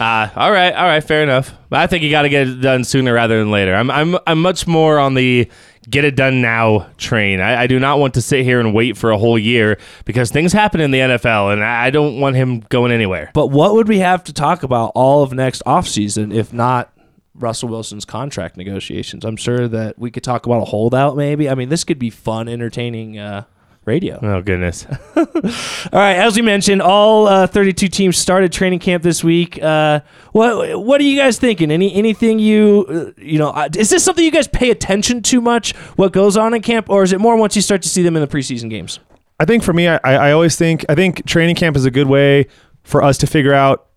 Uh, 0.00 0.30
all 0.36 0.52
right. 0.52 0.72
All 0.74 0.86
right. 0.86 1.02
Fair 1.02 1.24
enough. 1.24 1.52
But 1.70 1.80
I 1.80 1.88
think 1.88 2.04
you 2.04 2.10
got 2.12 2.22
to 2.22 2.28
get 2.28 2.46
it 2.46 2.60
done 2.60 2.84
sooner 2.84 3.12
rather 3.12 3.36
than 3.40 3.50
later. 3.50 3.74
I'm 3.74 3.90
I'm 3.90 4.16
I'm 4.28 4.40
much 4.40 4.64
more 4.68 5.00
on 5.00 5.14
the 5.14 5.50
get 5.88 6.04
it 6.04 6.16
done 6.16 6.40
now 6.40 6.88
train. 6.98 7.40
I, 7.40 7.62
I 7.62 7.66
do 7.66 7.78
not 7.78 7.98
want 7.98 8.14
to 8.14 8.22
sit 8.22 8.44
here 8.44 8.60
and 8.60 8.74
wait 8.74 8.96
for 8.96 9.10
a 9.10 9.18
whole 9.18 9.38
year 9.38 9.78
because 10.04 10.30
things 10.30 10.52
happen 10.52 10.80
in 10.80 10.90
the 10.90 10.98
NFL, 10.98 11.52
and 11.52 11.64
I 11.64 11.90
don't 11.90 12.20
want 12.20 12.36
him 12.36 12.60
going 12.68 12.92
anywhere. 12.92 13.30
But 13.34 13.48
what 13.48 13.74
would 13.74 13.88
we 13.88 13.98
have 13.98 14.24
to 14.24 14.32
talk 14.32 14.62
about 14.62 14.92
all 14.94 15.22
of 15.22 15.32
next 15.32 15.62
offseason 15.64 16.34
if 16.34 16.52
not 16.52 16.92
Russell 17.34 17.68
Wilson's 17.68 18.04
contract 18.04 18.56
negotiations? 18.56 19.24
I'm 19.24 19.36
sure 19.36 19.68
that 19.68 19.98
we 19.98 20.10
could 20.10 20.24
talk 20.24 20.46
about 20.46 20.62
a 20.62 20.66
holdout 20.66 21.16
maybe. 21.16 21.48
I 21.48 21.54
mean, 21.54 21.68
this 21.68 21.84
could 21.84 21.98
be 21.98 22.10
fun, 22.10 22.48
entertaining 22.48 23.18
uh, 23.18 23.44
radio. 23.88 24.20
Oh 24.22 24.42
goodness. 24.42 24.86
All 25.16 25.24
right, 25.92 26.14
as 26.14 26.36
we 26.36 26.42
mentioned, 26.42 26.82
all 26.82 27.26
uh, 27.26 27.46
32 27.46 27.88
teams 27.88 28.16
started 28.16 28.52
training 28.52 28.78
camp 28.78 29.02
this 29.02 29.24
week. 29.24 29.60
Uh, 29.60 30.00
what 30.32 30.80
what 30.80 31.00
are 31.00 31.04
you 31.04 31.18
guys 31.18 31.38
thinking? 31.38 31.70
Any 31.70 31.92
anything 31.94 32.38
you 32.38 32.86
uh, 32.88 33.20
you 33.20 33.38
know? 33.38 33.50
Uh, 33.50 33.68
is 33.76 33.90
this 33.90 34.04
something 34.04 34.24
you 34.24 34.30
guys 34.30 34.46
pay 34.46 34.70
attention 34.70 35.22
to 35.22 35.40
much? 35.40 35.74
What 35.96 36.12
goes 36.12 36.36
on 36.36 36.54
in 36.54 36.62
camp, 36.62 36.88
or 36.88 37.02
is 37.02 37.12
it 37.12 37.20
more 37.20 37.36
once 37.36 37.56
you 37.56 37.62
start 37.62 37.82
to 37.82 37.88
see 37.88 38.02
them 38.02 38.14
in 38.14 38.22
the 38.22 38.28
preseason 38.28 38.70
games? 38.70 39.00
I 39.40 39.44
think 39.44 39.62
for 39.62 39.72
me, 39.72 39.88
I, 39.88 39.98
I 40.04 40.32
always 40.32 40.56
think 40.56 40.84
I 40.88 40.94
think 40.94 41.26
training 41.26 41.56
camp 41.56 41.76
is 41.76 41.84
a 41.84 41.90
good 41.90 42.08
way 42.08 42.46
for 42.82 43.02
us 43.02 43.18
to 43.18 43.26
figure 43.26 43.54
out 43.54 43.88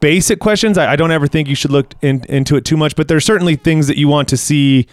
basic 0.00 0.40
questions. 0.40 0.78
I, 0.78 0.92
I 0.92 0.96
don't 0.96 1.12
ever 1.12 1.26
think 1.26 1.48
you 1.48 1.54
should 1.54 1.70
look 1.70 1.94
in, 2.02 2.24
into 2.28 2.56
it 2.56 2.64
too 2.64 2.76
much, 2.76 2.96
but 2.96 3.08
there's 3.08 3.24
certainly 3.24 3.56
things 3.56 3.86
that 3.86 3.96
you 3.96 4.08
want 4.08 4.28
to 4.28 4.36
see 4.36 4.86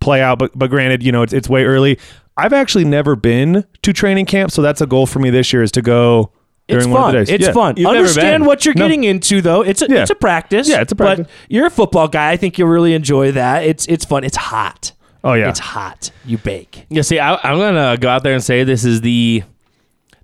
play 0.00 0.20
out. 0.22 0.38
But 0.38 0.56
but 0.56 0.70
granted, 0.70 1.02
you 1.02 1.12
know 1.12 1.22
it's 1.22 1.32
it's 1.32 1.48
way 1.48 1.64
early. 1.64 1.98
I've 2.36 2.52
actually 2.52 2.84
never 2.84 3.14
been 3.16 3.64
to 3.82 3.92
training 3.92 4.26
camp, 4.26 4.50
so 4.50 4.62
that's 4.62 4.80
a 4.80 4.86
goal 4.86 5.06
for 5.06 5.18
me 5.18 5.30
this 5.30 5.52
year 5.52 5.62
is 5.62 5.70
to 5.72 5.82
go 5.82 6.32
It's 6.68 6.78
during 6.84 6.90
one 6.90 7.02
fun. 7.02 7.08
of 7.08 7.12
the 7.12 7.18
days. 7.26 7.34
It's 7.40 7.46
Yeah. 7.48 7.52
fun. 7.52 7.74
You've 7.76 7.88
Understand 7.90 8.46
what 8.46 8.64
you're 8.64 8.74
No. 8.74 8.84
getting 8.86 9.04
into, 9.04 9.40
though. 9.42 9.60
It's 9.62 9.82
a, 9.82 9.86
Yeah. 9.88 10.02
it's 10.02 10.10
a 10.10 10.14
practice. 10.14 10.68
Yeah, 10.68 10.80
it's 10.80 10.92
a 10.92 10.96
practice. 10.96 11.26
But 11.26 11.52
you're 11.52 11.66
a 11.66 11.70
football 11.70 12.08
guy. 12.08 12.30
I 12.30 12.36
think 12.36 12.56
you'll 12.58 12.68
really 12.68 12.94
enjoy 12.94 13.32
that. 13.32 13.64
It's 13.64 13.84
it's 13.86 14.04
fun. 14.04 14.24
It's 14.24 14.36
hot. 14.36 14.92
Oh 15.24 15.34
yeah, 15.34 15.50
It's 15.50 15.60
hot. 15.60 16.10
You 16.24 16.38
bake. 16.38 16.86
Yeah, 16.88 17.02
see, 17.02 17.18
I, 17.20 17.34
I'm 17.48 17.58
gonna 17.58 17.96
go 17.98 18.08
out 18.08 18.22
there 18.24 18.32
and 18.34 18.42
say 18.42 18.64
this 18.64 18.84
is 18.84 19.02
the, 19.02 19.42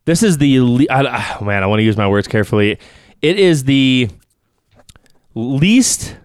this 0.06 0.22
is 0.24 0.38
the, 0.38 0.58
le- 0.60 0.86
I, 0.90 1.36
oh 1.40 1.44
man, 1.44 1.62
I 1.62 1.66
want 1.66 1.78
to 1.80 1.84
use 1.84 1.96
my 1.96 2.08
words 2.08 2.26
carefully. 2.26 2.78
It 3.22 3.38
is 3.38 3.62
the 3.64 4.08
least 5.36 6.16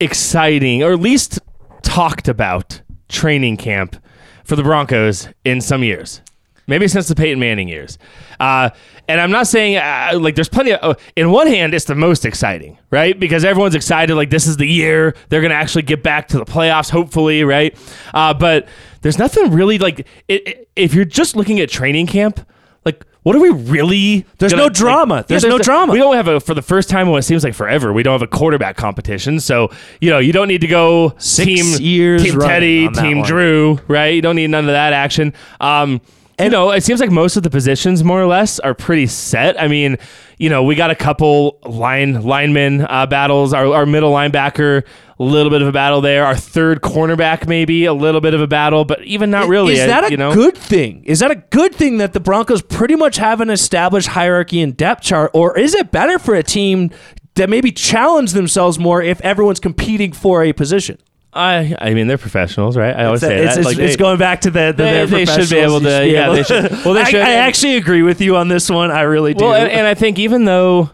exciting 0.00 0.82
or 0.82 0.96
least 0.96 1.38
talked 1.82 2.28
about 2.28 2.80
training 3.08 3.56
camp 3.56 3.96
for 4.44 4.56
the 4.56 4.62
Broncos 4.62 5.28
in 5.44 5.60
some 5.60 5.82
years. 5.84 6.20
Maybe 6.66 6.86
since 6.86 7.08
the 7.08 7.16
Peyton 7.16 7.40
Manning 7.40 7.66
years. 7.66 7.98
Uh, 8.38 8.70
and 9.08 9.20
I'm 9.20 9.32
not 9.32 9.48
saying, 9.48 9.76
uh, 9.76 10.12
like, 10.20 10.36
there's 10.36 10.48
plenty 10.48 10.72
of, 10.72 10.78
oh, 10.82 10.94
in 11.16 11.32
one 11.32 11.48
hand, 11.48 11.74
it's 11.74 11.86
the 11.86 11.96
most 11.96 12.24
exciting, 12.24 12.78
right? 12.92 13.18
Because 13.18 13.44
everyone's 13.44 13.74
excited, 13.74 14.14
like, 14.14 14.30
this 14.30 14.46
is 14.46 14.56
the 14.56 14.66
year 14.66 15.16
they're 15.30 15.40
going 15.40 15.50
to 15.50 15.56
actually 15.56 15.82
get 15.82 16.04
back 16.04 16.28
to 16.28 16.38
the 16.38 16.44
playoffs, 16.44 16.88
hopefully, 16.88 17.42
right? 17.42 17.76
Uh, 18.14 18.32
but 18.34 18.68
there's 19.00 19.18
nothing 19.18 19.50
really, 19.50 19.78
like, 19.78 20.00
it, 20.28 20.46
it- 20.46 20.66
if 20.76 20.94
you're 20.94 21.04
just 21.04 21.34
looking 21.34 21.58
at 21.58 21.68
training 21.68 22.06
camp, 22.06 22.46
like, 22.84 23.04
what 23.22 23.36
are 23.36 23.40
we 23.40 23.50
really? 23.50 24.24
There's 24.38 24.52
gonna- 24.52 24.64
no 24.64 24.68
drama. 24.68 25.24
There's 25.28 25.44
no 25.44 25.58
drama. 25.58 25.92
We 25.92 25.98
don't 25.98 26.14
have 26.16 26.28
a 26.28 26.40
for 26.40 26.54
the 26.54 26.62
first 26.62 26.88
time 26.88 27.06
in 27.06 27.12
what 27.12 27.22
seems 27.24 27.44
like 27.44 27.54
forever. 27.54 27.92
We 27.92 28.02
don't 28.02 28.12
have 28.12 28.22
a 28.22 28.26
quarterback 28.26 28.76
competition. 28.76 29.40
So 29.40 29.70
you 30.00 30.10
know 30.10 30.18
you 30.18 30.32
don't 30.32 30.48
need 30.48 30.62
to 30.62 30.66
go 30.66 31.14
Six 31.18 31.46
team 31.46 31.80
years 31.82 32.22
team 32.22 32.38
Teddy, 32.40 32.88
team 32.88 33.18
one. 33.18 33.26
Drew, 33.26 33.78
right? 33.88 34.14
You 34.14 34.22
don't 34.22 34.36
need 34.36 34.48
none 34.50 34.64
of 34.64 34.72
that 34.72 34.92
action. 34.92 35.32
Um, 35.60 36.00
you 36.38 36.48
know, 36.48 36.70
it 36.70 36.82
seems 36.82 37.00
like 37.00 37.10
most 37.10 37.36
of 37.36 37.42
the 37.42 37.50
positions, 37.50 38.02
more 38.02 38.18
or 38.22 38.24
less, 38.26 38.58
are 38.60 38.72
pretty 38.72 39.06
set. 39.06 39.60
I 39.60 39.68
mean, 39.68 39.98
you 40.38 40.48
know, 40.48 40.62
we 40.64 40.74
got 40.74 40.90
a 40.90 40.94
couple 40.94 41.58
line 41.66 42.22
linemen 42.22 42.86
uh, 42.88 43.04
battles. 43.04 43.52
Our, 43.52 43.66
our 43.74 43.84
middle 43.84 44.10
linebacker, 44.10 44.84
a 45.20 45.22
little 45.22 45.50
bit 45.50 45.60
of 45.62 45.68
a 45.68 45.72
battle 45.72 46.00
there. 46.00 46.24
Our 46.24 46.34
third 46.34 46.80
cornerback, 46.80 47.46
maybe 47.46 47.84
a 47.84 47.92
little 47.92 48.20
bit 48.22 48.32
of 48.34 48.40
a 48.40 48.46
battle, 48.46 48.84
but 48.86 49.04
even 49.04 49.30
not 49.30 49.46
really. 49.48 49.74
Is 49.74 49.80
I- 49.82 49.86
that 49.88 50.04
a 50.06 50.10
you 50.10 50.16
know? 50.16 50.32
good 50.34 50.56
thing? 50.56 51.04
Is 51.04 51.18
that 51.20 51.30
a 51.30 51.36
good 51.36 51.74
thing 51.74 51.98
that 51.98 52.14
the 52.14 52.20
Broncos 52.20 52.62
pretty 52.62 52.96
much 52.96 53.16
have 53.18 53.40
an 53.40 53.50
established 53.50 54.08
hierarchy 54.08 54.60
and 54.62 54.76
depth 54.76 55.02
chart, 55.02 55.30
or 55.34 55.56
is 55.58 55.74
it 55.74 55.92
better 55.92 56.18
for 56.18 56.34
a 56.34 56.42
team 56.42 56.90
that 57.34 57.48
maybe 57.50 57.70
challenge 57.70 58.32
themselves 58.32 58.78
more 58.78 59.02
if 59.02 59.20
everyone's 59.20 59.60
competing 59.60 60.12
for 60.12 60.42
a 60.42 60.52
position? 60.52 60.98
I 61.32 61.76
I 61.80 61.94
mean, 61.94 62.08
they're 62.08 62.18
professionals, 62.18 62.76
right? 62.76 62.96
I 62.96 63.04
always 63.04 63.20
say 63.20 63.36
it's, 63.44 63.54
that. 63.54 63.58
it's, 63.60 63.64
Like, 63.66 63.78
it's 63.78 63.92
they- 63.94 64.00
going 64.02 64.18
back 64.18 64.40
to 64.40 64.50
the, 64.50 64.74
the 64.76 64.82
they- 64.82 65.04
they're 65.24 65.26
should 65.26 65.48
be 65.50 65.58
able 65.58 65.80
to- 65.80 66.08
yeah, 66.08 66.24
able 66.24 66.34
they 66.34 66.42
should- 66.42 66.72
well, 66.84 66.94
they 66.94 67.02
I, 67.02 67.04
should. 67.04 67.20
I 67.20 67.34
actually 67.34 67.76
agree 67.76 68.02
with 68.02 68.20
you 68.20 68.36
on 68.36 68.48
this 68.48 68.68
one. 68.68 68.90
I 68.90 69.02
really 69.02 69.34
do. 69.34 69.44
Well, 69.44 69.54
and, 69.54 69.70
and 69.70 69.86
I 69.86 69.94
think 69.94 70.18
even 70.18 70.44
though, 70.44 70.90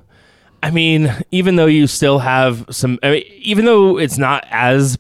I 0.67 0.71
mean, 0.73 1.15
even 1.31 1.55
though 1.55 1.67
you 1.67 1.87
still 1.87 2.19
have 2.19 2.65
some, 2.71 2.99
I 3.01 3.11
mean, 3.13 3.25
even 3.37 3.67
though 3.67 3.99
it's 3.99 4.19
not 4.19 4.45
as 4.51 4.99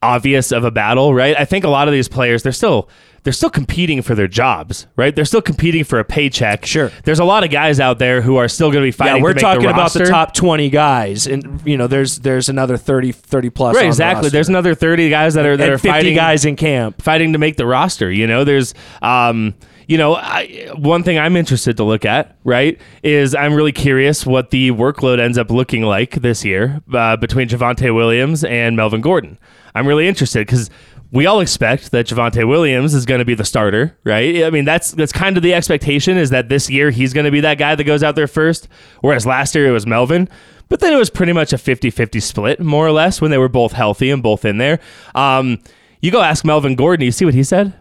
obvious 0.00 0.52
of 0.52 0.62
a 0.62 0.70
battle, 0.70 1.12
right? 1.12 1.36
I 1.36 1.44
think 1.44 1.64
a 1.64 1.68
lot 1.68 1.88
of 1.88 1.92
these 1.92 2.08
players 2.08 2.44
they're 2.44 2.52
still 2.52 2.88
they're 3.24 3.32
still 3.32 3.50
competing 3.50 4.00
for 4.02 4.14
their 4.14 4.28
jobs, 4.28 4.86
right? 4.94 5.12
They're 5.12 5.24
still 5.24 5.42
competing 5.42 5.82
for 5.82 5.98
a 5.98 6.04
paycheck. 6.04 6.64
Sure. 6.64 6.92
There's 7.02 7.18
a 7.18 7.24
lot 7.24 7.42
of 7.42 7.50
guys 7.50 7.80
out 7.80 7.98
there 7.98 8.22
who 8.22 8.36
are 8.36 8.46
still 8.46 8.70
going 8.70 8.84
to 8.84 8.86
be 8.86 8.92
fighting. 8.92 9.16
yeah, 9.16 9.22
we're 9.24 9.34
talking 9.34 9.64
the 9.64 9.70
about 9.70 9.92
the 9.92 10.04
top 10.04 10.34
20 10.34 10.70
guys, 10.70 11.26
and 11.26 11.60
you 11.66 11.76
know, 11.76 11.88
there's 11.88 12.20
there's 12.20 12.48
another 12.48 12.76
30, 12.76 13.10
30 13.10 13.50
plus. 13.50 13.74
Right, 13.74 13.82
the 13.82 13.88
exactly. 13.88 14.26
roster. 14.26 14.30
There's 14.30 14.48
another 14.48 14.76
30 14.76 15.10
guys 15.10 15.34
that 15.34 15.46
are 15.46 15.56
that 15.56 15.64
and 15.64 15.72
are 15.72 15.78
50 15.78 15.88
fighting 15.88 16.14
guys 16.14 16.44
in 16.44 16.54
camp. 16.54 17.02
fighting 17.02 17.32
to 17.32 17.40
make 17.40 17.56
the 17.56 17.66
roster. 17.66 18.08
You 18.08 18.28
know, 18.28 18.44
there's, 18.44 18.72
um, 19.02 19.54
you 19.86 19.96
know, 19.96 20.16
I, 20.16 20.68
one 20.76 21.02
thing 21.02 21.18
I'm 21.18 21.36
interested 21.36 21.76
to 21.76 21.84
look 21.84 22.04
at, 22.04 22.36
right, 22.44 22.80
is 23.02 23.34
I'm 23.34 23.54
really 23.54 23.72
curious 23.72 24.26
what 24.26 24.50
the 24.50 24.72
workload 24.72 25.20
ends 25.20 25.38
up 25.38 25.50
looking 25.50 25.82
like 25.82 26.22
this 26.22 26.44
year 26.44 26.82
uh, 26.92 27.16
between 27.16 27.48
Javonte 27.48 27.94
Williams 27.94 28.42
and 28.42 28.76
Melvin 28.76 29.00
Gordon. 29.00 29.38
I'm 29.74 29.86
really 29.86 30.08
interested 30.08 30.46
because 30.46 30.70
we 31.12 31.26
all 31.26 31.40
expect 31.40 31.92
that 31.92 32.06
Javonte 32.06 32.48
Williams 32.48 32.94
is 32.94 33.06
going 33.06 33.20
to 33.20 33.24
be 33.24 33.34
the 33.34 33.44
starter, 33.44 33.96
right? 34.04 34.42
I 34.42 34.50
mean, 34.50 34.64
that's 34.64 34.90
that's 34.90 35.12
kind 35.12 35.36
of 35.36 35.42
the 35.44 35.54
expectation 35.54 36.16
is 36.16 36.30
that 36.30 36.48
this 36.48 36.68
year 36.68 36.90
he's 36.90 37.12
going 37.12 37.24
to 37.26 37.30
be 37.30 37.40
that 37.40 37.58
guy 37.58 37.74
that 37.74 37.84
goes 37.84 38.02
out 38.02 38.16
there 38.16 38.26
first, 38.26 38.68
whereas 39.02 39.24
last 39.24 39.54
year 39.54 39.66
it 39.66 39.72
was 39.72 39.86
Melvin. 39.86 40.28
But 40.68 40.80
then 40.80 40.92
it 40.92 40.96
was 40.96 41.10
pretty 41.10 41.32
much 41.32 41.52
a 41.52 41.56
50-50 41.56 42.20
split, 42.20 42.60
more 42.60 42.84
or 42.84 42.90
less, 42.90 43.20
when 43.20 43.30
they 43.30 43.38
were 43.38 43.48
both 43.48 43.70
healthy 43.70 44.10
and 44.10 44.20
both 44.20 44.44
in 44.44 44.58
there. 44.58 44.80
Um, 45.14 45.60
you 46.00 46.10
go 46.10 46.22
ask 46.22 46.44
Melvin 46.44 46.74
Gordon. 46.74 47.04
You 47.04 47.12
see 47.12 47.24
what 47.24 47.34
he 47.34 47.44
said? 47.44 47.72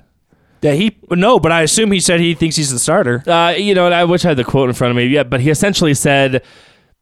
That 0.66 0.78
he 0.78 0.98
no, 1.12 1.40
but 1.40 1.52
I 1.52 1.62
assume 1.62 1.92
he 1.92 2.00
said 2.00 2.20
he 2.20 2.34
thinks 2.34 2.56
he's 2.56 2.72
the 2.72 2.80
starter. 2.80 3.24
Uh, 3.30 3.52
you 3.52 3.76
know, 3.76 3.86
and 3.86 3.94
I 3.94 4.04
wish 4.06 4.26
I 4.26 4.30
had 4.30 4.38
the 4.38 4.44
quote 4.44 4.68
in 4.68 4.74
front 4.74 4.90
of 4.90 4.98
me. 4.98 5.06
Yeah, 5.06 5.22
but 5.22 5.40
he 5.40 5.52
essentially 5.52 5.94
said 5.94 6.44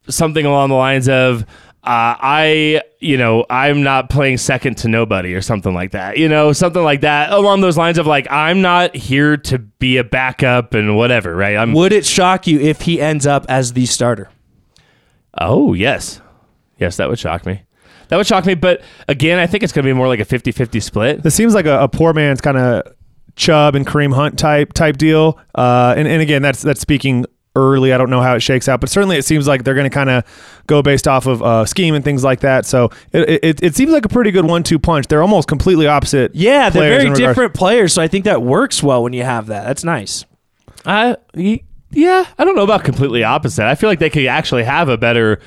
something 0.10 0.46
along 0.46 0.68
the 0.68 0.76
lines 0.76 1.08
of, 1.08 1.44
uh, 1.82 2.20
"I, 2.20 2.82
you 3.00 3.16
know, 3.16 3.46
I'm 3.50 3.82
not 3.82 4.10
playing 4.10 4.40
second 4.40 4.76
to 4.80 4.90
nobody" 4.90 5.34
or 5.34 5.42
something 5.42 5.74
like 5.74 5.92
that. 5.92 6.18
You 6.18 6.28
know, 6.28 6.52
something 6.52 6.84
like 6.84 7.00
that 7.02 7.32
along 7.32 7.62
those 7.62 7.78
lines 7.78 7.98
of 7.98 8.06
like, 8.06 8.28
"I'm 8.30 8.62
not 8.62 8.98
here 8.98 9.38
to 9.38 9.60
be 9.60 9.96
a 9.96 10.04
backup 10.04 10.74
and 10.74 10.98
whatever." 10.98 11.34
Right? 11.34 11.56
I'm. 11.56 11.72
Would 11.72 11.94
it 11.94 12.06
shock 12.06 12.46
you 12.48 12.60
if 12.60 12.82
he 12.82 13.00
ends 13.00 13.26
up 13.26 13.46
as 13.48 13.72
the 13.72 13.86
starter? 13.86 14.30
Oh 15.40 15.74
yes, 15.74 16.20
yes, 16.80 16.98
that 16.98 17.08
would 17.08 17.18
shock 17.18 17.46
me. 17.46 17.62
That 18.10 18.18
would 18.18 18.28
shock 18.28 18.46
me. 18.46 18.56
But 18.56 18.82
again, 19.08 19.40
I 19.40 19.48
think 19.48 19.64
it's 19.64 19.72
going 19.72 19.86
to 19.86 19.90
be 19.90 19.94
more 19.94 20.10
like 20.10 20.20
a 20.20 20.26
50-50 20.26 20.84
split. 20.84 21.24
This 21.24 21.34
seems 21.34 21.56
like 21.56 21.66
a, 21.66 21.84
a 21.84 21.88
poor 21.88 22.12
man's 22.12 22.42
kind 22.42 22.58
of 22.58 22.94
Chubb 23.36 23.76
and 23.76 23.86
Kareem 23.86 24.14
Hunt 24.14 24.38
type 24.38 24.74
type 24.74 24.98
deal. 24.98 25.40
Uh, 25.56 25.94
and, 25.98 26.08
and 26.08 26.22
again, 26.22 26.42
that's 26.42 26.62
that's 26.62 26.80
speaking 26.82 27.26
early. 27.56 27.94
I 27.94 27.98
don't 27.98 28.10
know 28.10 28.22
how 28.22 28.36
it 28.36 28.40
shakes 28.40 28.68
out, 28.68 28.80
but 28.82 28.90
certainly 28.90 29.16
it 29.18 29.26
seems 29.26 29.48
like 29.48 29.64
they're 29.64 29.76
going 29.76 29.90
to 29.90 29.94
kind 29.94 30.10
of 30.10 30.24
go 30.66 30.82
based 30.82 31.08
off 31.08 31.28
of 31.28 31.44
uh, 31.44 31.66
scheme 31.66 31.94
and 31.94 32.04
things 32.04 32.24
like 32.24 32.40
that. 32.40 32.66
So 32.66 32.90
it, 33.12 33.44
it, 33.44 33.64
it 33.64 33.76
seems 33.76 33.92
like 33.92 34.06
a 34.06 34.10
pretty 34.10 34.32
good 34.32 34.46
one-two 34.46 34.80
punch. 34.80 35.08
They're 35.08 35.22
almost 35.22 35.48
completely 35.48 35.86
opposite. 35.86 36.34
Yeah, 36.34 36.70
they're 36.72 36.90
very 36.90 36.98
regards- 37.04 37.20
different 37.20 37.54
players, 37.54 37.94
so 37.94 38.02
I 38.02 38.08
think 38.08 38.26
that 38.26 38.42
works 38.42 38.82
well 38.82 39.04
when 39.04 39.14
you 39.14 39.24
have 39.24 39.48
that. 39.48 39.66
That's 39.66 39.84
nice. 39.84 40.26
I 40.86 41.18
y- 41.36 41.62
yeah, 41.92 42.26
I 42.40 42.44
don't 42.44 42.56
know 42.56 42.64
about 42.64 42.84
completely 42.84 43.24
opposite. 43.24 43.66
I 43.66 43.76
feel 43.76 43.88
like 43.88 44.00
they 44.00 44.10
could 44.10 44.26
actually 44.26 44.64
have 44.64 44.90
a 44.90 44.98
better 44.98 45.40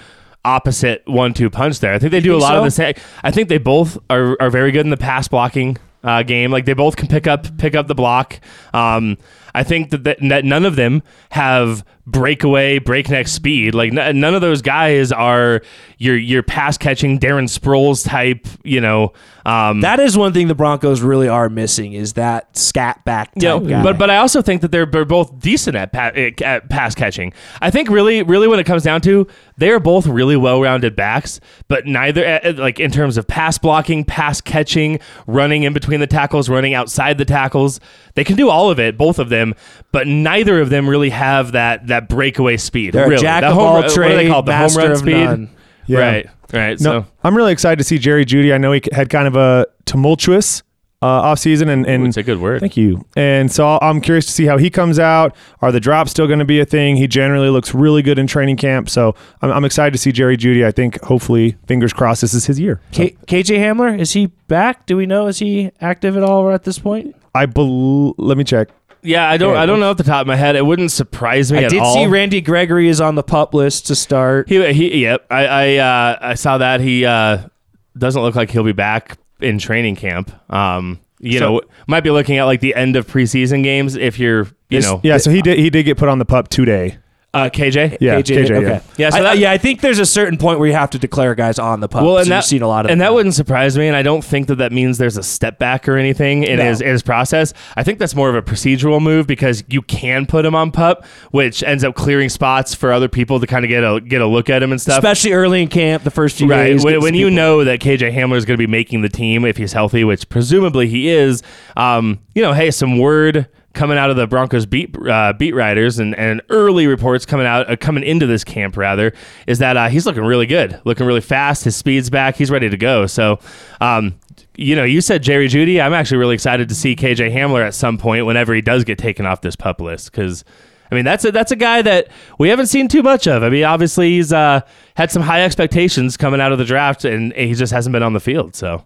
opposite 0.44 1.02
one-two 1.06 1.50
punch 1.50 1.80
there. 1.80 1.92
I 1.92 1.98
think 1.98 2.12
they 2.12 2.20
do 2.20 2.34
a 2.36 2.38
think 2.38 2.42
lot 2.42 2.56
of 2.56 2.62
the 2.62 2.70
same. 2.70 2.94
I 3.24 3.32
think 3.32 3.48
they 3.48 3.58
both 3.58 3.98
are, 4.08 4.36
are 4.40 4.48
very 4.48 4.70
good 4.70 4.86
in 4.86 4.90
the 4.90 4.96
pass 4.96 5.26
blocking 5.26 5.76
uh, 6.06 6.22
game. 6.22 6.50
Like 6.50 6.64
they 6.64 6.72
both 6.72 6.96
can 6.96 7.08
pick 7.08 7.26
up 7.26 7.58
pick 7.58 7.74
up 7.74 7.88
the 7.88 7.94
block. 7.94 8.40
Um, 8.72 9.18
I 9.56 9.62
think 9.64 9.90
that, 9.90 10.04
that 10.04 10.18
that 10.28 10.44
none 10.44 10.64
of 10.64 10.76
them 10.76 11.02
have 11.30 11.84
breakaway 12.06 12.78
breakneck 12.78 13.26
speed. 13.26 13.74
Like 13.74 13.92
n- 13.92 14.20
none 14.20 14.34
of 14.34 14.40
those 14.40 14.62
guys 14.62 15.10
are 15.10 15.60
your 15.98 16.16
your 16.16 16.42
pass 16.42 16.78
catching 16.78 17.18
Darren 17.18 17.48
Sproles 17.48 18.06
type. 18.06 18.46
You 18.62 18.80
know. 18.80 19.12
Um, 19.44 19.80
That 19.80 20.00
is 20.00 20.18
one 20.18 20.32
thing 20.32 20.48
the 20.48 20.56
Broncos 20.56 21.02
really 21.02 21.28
are 21.28 21.48
missing 21.48 21.92
is 21.92 22.14
that 22.14 22.56
scat 22.56 23.04
back 23.04 23.30
yeah, 23.36 23.60
guy. 23.60 23.80
but 23.82 23.96
but 23.96 24.10
I 24.10 24.16
also 24.16 24.42
think 24.42 24.60
that 24.62 24.72
they're, 24.72 24.86
they're 24.86 25.04
both 25.04 25.38
decent 25.38 25.76
at, 25.76 25.92
pa- 25.92 26.10
at 26.44 26.68
pass 26.68 26.96
catching. 26.96 27.32
I 27.62 27.70
think 27.70 27.88
really 27.88 28.24
really 28.24 28.48
when 28.48 28.58
it 28.58 28.64
comes 28.64 28.82
down 28.82 29.02
to 29.02 29.26
they 29.56 29.70
are 29.70 29.78
both 29.78 30.06
really 30.08 30.36
well 30.36 30.60
rounded 30.60 30.96
backs, 30.96 31.38
but 31.68 31.86
neither 31.86 32.26
uh, 32.26 32.54
like 32.56 32.80
in 32.80 32.90
terms 32.90 33.16
of 33.16 33.26
pass 33.28 33.56
blocking, 33.56 34.04
pass 34.04 34.40
catching, 34.40 34.98
running 35.28 35.62
in 35.62 35.72
between 35.72 36.00
the 36.00 36.08
tackles, 36.08 36.48
running 36.48 36.74
outside 36.74 37.16
the 37.16 37.24
tackles, 37.24 37.78
they 38.16 38.24
can 38.24 38.34
do 38.36 38.50
all 38.50 38.68
of 38.70 38.80
it, 38.80 38.98
both 38.98 39.18
of 39.20 39.28
them. 39.28 39.45
But 39.92 40.06
neither 40.06 40.60
of 40.60 40.70
them 40.70 40.88
really 40.88 41.10
have 41.10 41.52
that 41.52 41.86
that 41.88 42.08
breakaway 42.08 42.56
speed. 42.56 42.92
They're 42.94 43.06
a 43.06 43.08
really, 43.08 43.22
jack 43.22 43.42
The 43.42 43.48
of 43.48 43.54
home 43.54 43.62
all 43.64 43.74
run- 43.74 43.82
what 43.84 43.94
they 43.96 44.28
call 44.28 44.40
it? 44.40 44.46
The 44.46 44.52
home 44.52 44.62
master 44.62 44.80
run 44.80 44.90
of 44.92 44.98
speed. 44.98 45.12
none. 45.24 45.50
Yeah. 45.88 45.98
Right, 46.00 46.26
right. 46.52 46.80
No, 46.80 47.02
so 47.02 47.06
I'm 47.22 47.36
really 47.36 47.52
excited 47.52 47.76
to 47.78 47.84
see 47.84 47.98
Jerry 47.98 48.24
Jeudy. 48.24 48.52
I 48.52 48.58
know 48.58 48.72
he 48.72 48.82
had 48.92 49.08
kind 49.08 49.28
of 49.28 49.36
a 49.36 49.68
tumultuous 49.84 50.64
uh, 51.00 51.22
offseason, 51.22 51.68
and, 51.68 51.86
and 51.86 52.08
it's 52.08 52.16
a 52.16 52.24
good 52.24 52.40
word. 52.40 52.58
Thank 52.58 52.76
you. 52.76 53.06
And 53.16 53.52
so 53.52 53.78
I'm 53.80 54.00
curious 54.00 54.26
to 54.26 54.32
see 54.32 54.46
how 54.46 54.56
he 54.58 54.68
comes 54.68 54.98
out. 54.98 55.36
Are 55.62 55.70
the 55.70 55.78
drops 55.78 56.10
still 56.10 56.26
going 56.26 56.40
to 56.40 56.44
be 56.44 56.58
a 56.58 56.64
thing? 56.64 56.96
He 56.96 57.06
generally 57.06 57.50
looks 57.50 57.72
really 57.72 58.02
good 58.02 58.18
in 58.18 58.26
training 58.26 58.56
camp. 58.56 58.90
So 58.90 59.14
I'm, 59.42 59.52
I'm 59.52 59.64
excited 59.64 59.92
to 59.92 59.98
see 59.98 60.10
Jerry 60.10 60.36
Jeudy. 60.36 60.66
I 60.66 60.72
think 60.72 61.00
hopefully, 61.04 61.56
fingers 61.68 61.92
crossed, 61.92 62.22
this 62.22 62.34
is 62.34 62.46
his 62.46 62.58
year. 62.58 62.80
K- 62.90 63.16
KJ 63.28 63.58
Hamler, 63.58 63.96
is 63.96 64.10
he 64.12 64.26
back? 64.48 64.86
Do 64.86 64.96
we 64.96 65.06
know? 65.06 65.28
Is 65.28 65.38
he 65.38 65.70
active 65.80 66.16
at 66.16 66.24
all 66.24 66.50
at 66.50 66.64
this 66.64 66.80
point? 66.80 67.14
I 67.32 67.46
believe. 67.46 68.14
let 68.18 68.36
me 68.36 68.42
check. 68.42 68.70
Yeah, 69.06 69.28
I 69.28 69.36
don't 69.36 69.56
I 69.56 69.64
don't 69.66 69.80
know 69.80 69.90
off 69.90 69.96
the 69.96 70.04
top 70.04 70.20
of 70.22 70.26
my 70.26 70.36
head. 70.36 70.56
It 70.56 70.64
wouldn't 70.66 70.90
surprise 70.92 71.50
me 71.52 71.58
I 71.60 71.62
at 71.64 71.70
did 71.70 71.80
all. 71.80 71.94
see 71.94 72.06
Randy 72.06 72.40
Gregory 72.40 72.88
is 72.88 73.00
on 73.00 73.14
the 73.14 73.22
pup 73.22 73.54
list 73.54 73.86
to 73.86 73.94
start. 73.94 74.48
He, 74.48 74.72
he, 74.72 75.02
yep. 75.02 75.26
I, 75.30 75.46
I, 75.46 75.76
uh, 75.76 76.18
I 76.20 76.34
saw 76.34 76.58
that. 76.58 76.80
He 76.80 77.04
uh, 77.06 77.48
doesn't 77.96 78.20
look 78.20 78.34
like 78.34 78.50
he'll 78.50 78.64
be 78.64 78.72
back 78.72 79.18
in 79.40 79.58
training 79.58 79.96
camp. 79.96 80.30
Um, 80.52 81.00
you 81.20 81.38
So- 81.38 81.54
know, 81.56 81.60
might 81.86 82.00
be 82.02 82.10
looking 82.10 82.36
at 82.38 82.44
like 82.44 82.60
the 82.60 82.74
end 82.74 82.96
of 82.96 83.06
preseason 83.06 83.62
games 83.62 83.96
if 83.96 84.18
you're, 84.18 84.48
you 84.68 84.80
know, 84.80 85.00
Yeah, 85.02 85.16
so 85.18 85.30
he 85.30 85.40
did 85.42 85.58
he 85.58 85.70
did 85.70 85.84
get 85.84 85.96
put 85.96 86.08
on 86.08 86.18
the 86.18 86.24
pup 86.26 86.48
today. 86.48 86.98
Uh, 87.36 87.50
KJ. 87.50 87.98
Yeah, 88.00 88.20
KJ, 88.20 88.22
KJ, 88.46 88.50
okay. 88.50 88.66
yeah. 88.68 88.80
Yeah, 88.96 89.10
so 89.10 89.18
I, 89.18 89.22
that- 89.22 89.38
yeah, 89.38 89.52
I 89.52 89.58
think 89.58 89.80
there's 89.80 89.98
a 89.98 90.06
certain 90.06 90.38
point 90.38 90.58
where 90.58 90.68
you 90.68 90.74
have 90.74 90.90
to 90.90 90.98
declare 90.98 91.34
guys 91.34 91.58
on 91.58 91.80
the 91.80 91.88
pup. 91.88 92.02
Well, 92.02 92.14
so 92.16 92.22
and 92.22 92.30
that, 92.30 92.36
you've 92.36 92.44
seen 92.44 92.62
a 92.62 92.68
lot 92.68 92.84
of 92.86 92.90
and 92.90 93.00
that 93.00 93.12
wouldn't 93.14 93.34
surprise 93.34 93.76
me. 93.76 93.86
And 93.86 93.96
I 93.96 94.02
don't 94.02 94.24
think 94.24 94.46
that 94.48 94.56
that 94.56 94.72
means 94.72 94.98
there's 94.98 95.16
a 95.16 95.22
step 95.22 95.58
back 95.58 95.88
or 95.88 95.96
anything 95.96 96.42
in 96.44 96.58
No. 96.58 96.64
his 96.64 96.80
in 96.80 96.88
his 96.88 97.02
process. 97.02 97.52
I 97.76 97.82
think 97.82 97.98
that's 97.98 98.14
more 98.14 98.28
of 98.28 98.34
a 98.34 98.42
procedural 98.42 99.00
move 99.02 99.26
because 99.26 99.62
you 99.68 99.82
can 99.82 100.26
put 100.26 100.44
him 100.44 100.54
on 100.54 100.70
pup, 100.70 101.04
which 101.30 101.62
ends 101.62 101.84
up 101.84 101.94
clearing 101.94 102.28
spots 102.28 102.74
for 102.74 102.92
other 102.92 103.08
people 103.08 103.40
to 103.40 103.46
kind 103.46 103.64
of 103.64 103.68
get 103.68 103.82
a 103.84 104.00
get 104.00 104.20
a 104.20 104.26
look 104.26 104.48
at 104.50 104.62
him 104.62 104.72
and 104.72 104.80
stuff. 104.80 104.98
especially 104.98 105.32
early 105.32 105.62
in 105.62 105.68
camp, 105.68 106.02
the 106.04 106.10
first 106.10 106.36
few 106.38 106.48
Right. 106.48 106.66
days. 106.68 106.84
When, 106.84 107.00
when 107.00 107.14
you 107.14 107.30
know 107.30 107.64
that 107.64 107.80
KJ 107.80 108.14
Hamler 108.14 108.36
is 108.36 108.44
going 108.44 108.56
to 108.58 108.62
be 108.62 108.66
making 108.70 109.02
the 109.02 109.08
team 109.08 109.44
if 109.44 109.56
he's 109.56 109.72
healthy, 109.72 110.04
which 110.04 110.28
presumably 110.28 110.86
he 110.88 111.08
is, 111.08 111.42
um, 111.76 112.18
you 112.34 112.42
know, 112.42 112.52
hey, 112.52 112.70
some 112.70 112.98
word 112.98 113.48
coming 113.76 113.98
out 113.98 114.10
of 114.10 114.16
the 114.16 114.26
Broncos 114.26 114.66
beat 114.66 114.96
uh, 115.06 115.32
beat 115.34 115.54
writers 115.54 116.00
and, 116.00 116.16
and 116.16 116.42
early 116.48 116.88
reports 116.88 117.24
coming 117.24 117.46
out 117.46 117.70
uh, 117.70 117.76
coming 117.76 118.02
into 118.02 118.26
this 118.26 118.42
camp 118.42 118.76
rather 118.76 119.12
is 119.46 119.58
that 119.60 119.76
uh, 119.76 119.88
he's 119.88 120.06
looking 120.06 120.24
really 120.24 120.46
good, 120.46 120.80
looking 120.84 121.06
really 121.06 121.20
fast. 121.20 121.64
His 121.64 121.76
speed's 121.76 122.10
back. 122.10 122.36
He's 122.36 122.50
ready 122.50 122.68
to 122.68 122.76
go. 122.76 123.06
So. 123.06 123.38
Um, 123.80 124.18
you 124.58 124.74
know, 124.74 124.84
you 124.84 125.02
said 125.02 125.22
Jerry 125.22 125.48
Jeudy. 125.48 125.82
I'm 125.82 125.92
actually 125.92 126.16
really 126.16 126.34
excited 126.34 126.70
to 126.70 126.74
see 126.74 126.96
KJ 126.96 127.30
Hamler 127.30 127.62
at 127.62 127.74
some 127.74 127.98
point 127.98 128.24
whenever 128.24 128.54
he 128.54 128.62
does 128.62 128.84
get 128.84 128.96
taken 128.96 129.26
off 129.26 129.42
this 129.42 129.54
pup 129.54 129.82
list 129.82 130.10
because 130.10 130.44
I 130.90 130.94
mean, 130.94 131.04
that's 131.04 131.24
a 131.24 131.32
that's 131.32 131.52
a 131.52 131.56
guy 131.56 131.82
that 131.82 132.08
we 132.38 132.48
haven't 132.48 132.66
seen 132.66 132.88
too 132.88 133.02
much 133.02 133.26
of. 133.26 133.42
I 133.42 133.50
mean, 133.50 133.64
obviously 133.64 134.10
he's 134.10 134.32
uh, 134.32 134.60
had 134.94 135.10
some 135.10 135.22
high 135.22 135.42
expectations 135.42 136.16
coming 136.16 136.40
out 136.40 136.52
of 136.52 136.58
the 136.58 136.64
draft, 136.64 137.04
and 137.04 137.32
he 137.34 137.54
just 137.54 137.72
hasn't 137.72 137.92
been 137.92 138.02
on 138.02 138.12
the 138.12 138.20
field. 138.20 138.54
So 138.54 138.84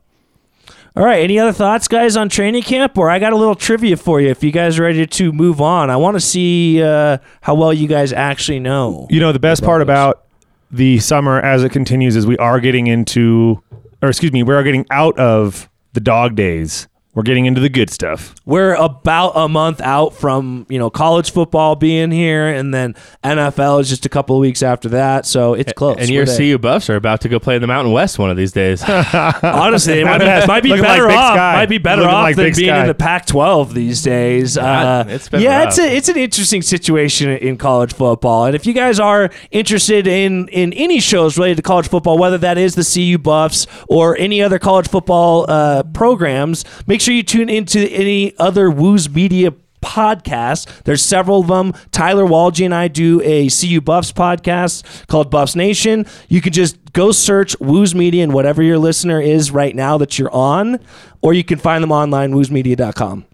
All 0.97 1.05
right. 1.05 1.23
Any 1.23 1.39
other 1.39 1.53
thoughts, 1.53 1.87
guys, 1.89 2.17
on 2.17 2.29
training 2.29 2.63
camp? 2.63 2.99
Or 2.99 3.09
I 3.11 3.19
got 3.19 3.33
a 3.33 3.37
little 3.37 3.55
trivia 3.55 3.97
for 3.97 4.21
you. 4.21 4.29
If 4.29 4.43
you 4.43 4.51
guys 4.51 4.79
are 4.79 4.83
ready 4.83 5.07
to 5.07 5.33
move 5.33 5.61
on, 5.61 5.89
I 5.89 5.97
want 5.97 6.17
to 6.17 6.21
see 6.21 6.83
uh, 6.83 7.19
how 7.43 7.55
well 7.55 7.73
you 7.73 7.87
guys 7.87 8.13
actually 8.13 8.61
know. 8.61 9.07
You 9.11 9.21
know, 9.21 9.33
the 9.33 9.39
best 9.39 9.63
part 9.63 9.83
about 9.83 10.25
the 10.71 10.99
summer 10.99 11.41
as 11.41 11.65
it 11.65 11.71
continues 11.71 12.17
is 12.17 12.27
we 12.27 12.37
are 12.39 12.61
getting 12.61 12.87
into, 12.87 13.63
or 14.03 14.09
excuse 14.09 14.33
me, 14.33 14.43
we 14.43 14.55
are 14.55 14.63
getting 14.63 14.87
out 14.91 15.19
of 15.19 15.69
the 15.93 16.01
dog 16.01 16.35
days. 16.35 16.89
We're 17.13 17.25
getting 17.25 17.47
into 17.47 17.61
the 17.61 17.69
good 17.69 17.91
stuff. 17.91 18.37
We're 18.45 18.75
about 18.75 19.33
a 19.35 19.49
month 19.49 19.81
out 19.81 20.15
from 20.15 20.65
you 20.69 20.79
know 20.79 20.91
college 20.91 21.33
football 21.33 21.75
being 21.75 22.13
here, 22.13 22.47
and 22.47 22.73
then 22.73 22.95
NFL 23.25 23.81
is 23.81 23.89
just 23.89 24.07
a 24.07 24.09
couple 24.09 24.37
of 24.37 24.41
weeks 24.41 24.63
after 24.63 24.91
that. 24.91 25.27
So 25.27 25.55
it's 25.55 25.73
close. 25.73 25.97
And 25.99 26.09
your. 26.09 26.27
CU 26.27 26.59
Buffs 26.59 26.89
are 26.89 26.97
about 26.97 27.21
to 27.23 27.29
go 27.29 27.41
play 27.41 27.57
in 27.57 27.61
the 27.61 27.67
Mountain 27.67 27.93
West 27.93 28.19
one 28.19 28.31
of 28.31 28.37
these 28.37 28.53
days. 28.53 28.83
Honestly, 29.13 30.01
it 30.01 30.05
might 30.05 30.19
be, 30.19 30.25
might 30.47 30.63
be 30.63 30.71
better 30.81 31.11
off. 31.11 31.35
Might 31.37 31.69
be 31.69 31.79
better 31.79 32.03
Looking 32.03 32.15
off 32.15 32.23
like 32.23 32.37
than 32.37 32.53
being 32.55 32.69
Sky. 32.69 32.81
in 32.83 32.87
the 32.87 32.95
Pac-12 32.95 33.73
these 33.73 34.03
days. 34.03 34.57
Uh, 34.57 35.05
it's 35.09 35.29
yeah, 35.33 35.65
rough. 35.65 35.69
it's 35.69 35.79
a, 35.79 35.97
it's 35.97 36.09
an 36.09 36.17
interesting 36.17 36.63
situation 36.63 37.31
in 37.31 37.57
college 37.57 37.93
football. 37.93 38.45
And 38.47 38.55
if 38.55 38.67
you 38.67 38.73
guys 38.73 39.01
are 39.01 39.31
interested 39.51 40.07
in 40.07 40.47
in 40.49 40.73
any 40.75 41.01
shows 41.01 41.37
related 41.37 41.57
to 41.57 41.63
college 41.63 41.89
football, 41.89 42.19
whether 42.19 42.39
that 42.39 42.57
is 42.57 42.77
the 42.77 42.85
CU 42.85 43.19
Buffs 43.19 43.67
or 43.89 44.17
any 44.17 44.41
other 44.41 44.61
college 44.61 44.89
football 44.89 45.47
uh, 45.49 45.83
programs, 45.83 46.65
make 46.87 47.00
sure 47.01 47.15
you 47.15 47.23
tune 47.23 47.49
into 47.49 47.81
any 47.91 48.37
other 48.39 48.71
Woos 48.71 49.09
Media 49.09 49.53
podcasts. 49.83 50.67
There's 50.85 51.03
several 51.03 51.41
of 51.41 51.47
them. 51.49 51.73
Tyler 51.91 52.25
Walgie 52.25 52.65
and 52.65 52.75
I 52.75 52.89
do 52.89 53.21
a 53.23 53.49
CU 53.49 53.81
Buffs 53.81 54.13
podcast 54.13 55.07
called 55.07 55.31
Buffs 55.31 55.57
Nation. 55.57 56.07
You 56.29 56.41
can 56.41 56.53
just 56.53 56.93
go 56.93 57.13
search 57.13 57.59
Woos 57.61 57.95
Media 57.95 58.23
and 58.23 58.33
whatever 58.33 58.63
your 58.63 58.79
listener 58.79 59.21
is 59.21 59.51
right 59.51 59.75
now 59.75 59.97
that 59.99 60.19
you're 60.19 60.33
on, 60.35 60.81
or 61.23 61.33
you 61.33 61.45
can 61.45 61.59
find 61.59 61.83
them 61.83 61.93
online, 61.93 62.33
woosmedia.com. 62.33 63.25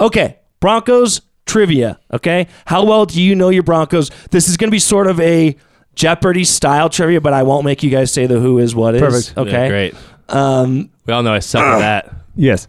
Okay, 0.00 0.38
Broncos 0.60 1.20
trivia. 1.46 1.98
Okay, 2.12 2.46
how 2.66 2.84
well 2.84 3.06
do 3.06 3.20
you 3.20 3.34
know 3.34 3.48
your 3.48 3.62
Broncos? 3.62 4.10
This 4.30 4.48
is 4.48 4.56
going 4.56 4.68
to 4.68 4.72
be 4.74 4.78
sort 4.78 5.06
of 5.06 5.20
a 5.20 5.56
Jeopardy 5.94 6.44
style 6.44 6.88
trivia, 6.88 7.20
but 7.20 7.32
I 7.32 7.42
won't 7.42 7.64
make 7.64 7.82
you 7.82 7.90
guys 7.90 8.12
say 8.12 8.26
the 8.26 8.40
who 8.40 8.58
is 8.58 8.74
what 8.74 8.94
is. 8.94 9.00
Perfect. 9.02 9.38
Okay, 9.38 9.50
Yeah, 9.50 9.68
great. 9.68 9.94
Um, 10.28 10.90
We 11.04 11.12
all 11.12 11.22
know 11.22 11.34
I 11.34 11.40
suck 11.40 11.62
at 11.62 11.78
that. 11.80 12.14
Yes. 12.34 12.68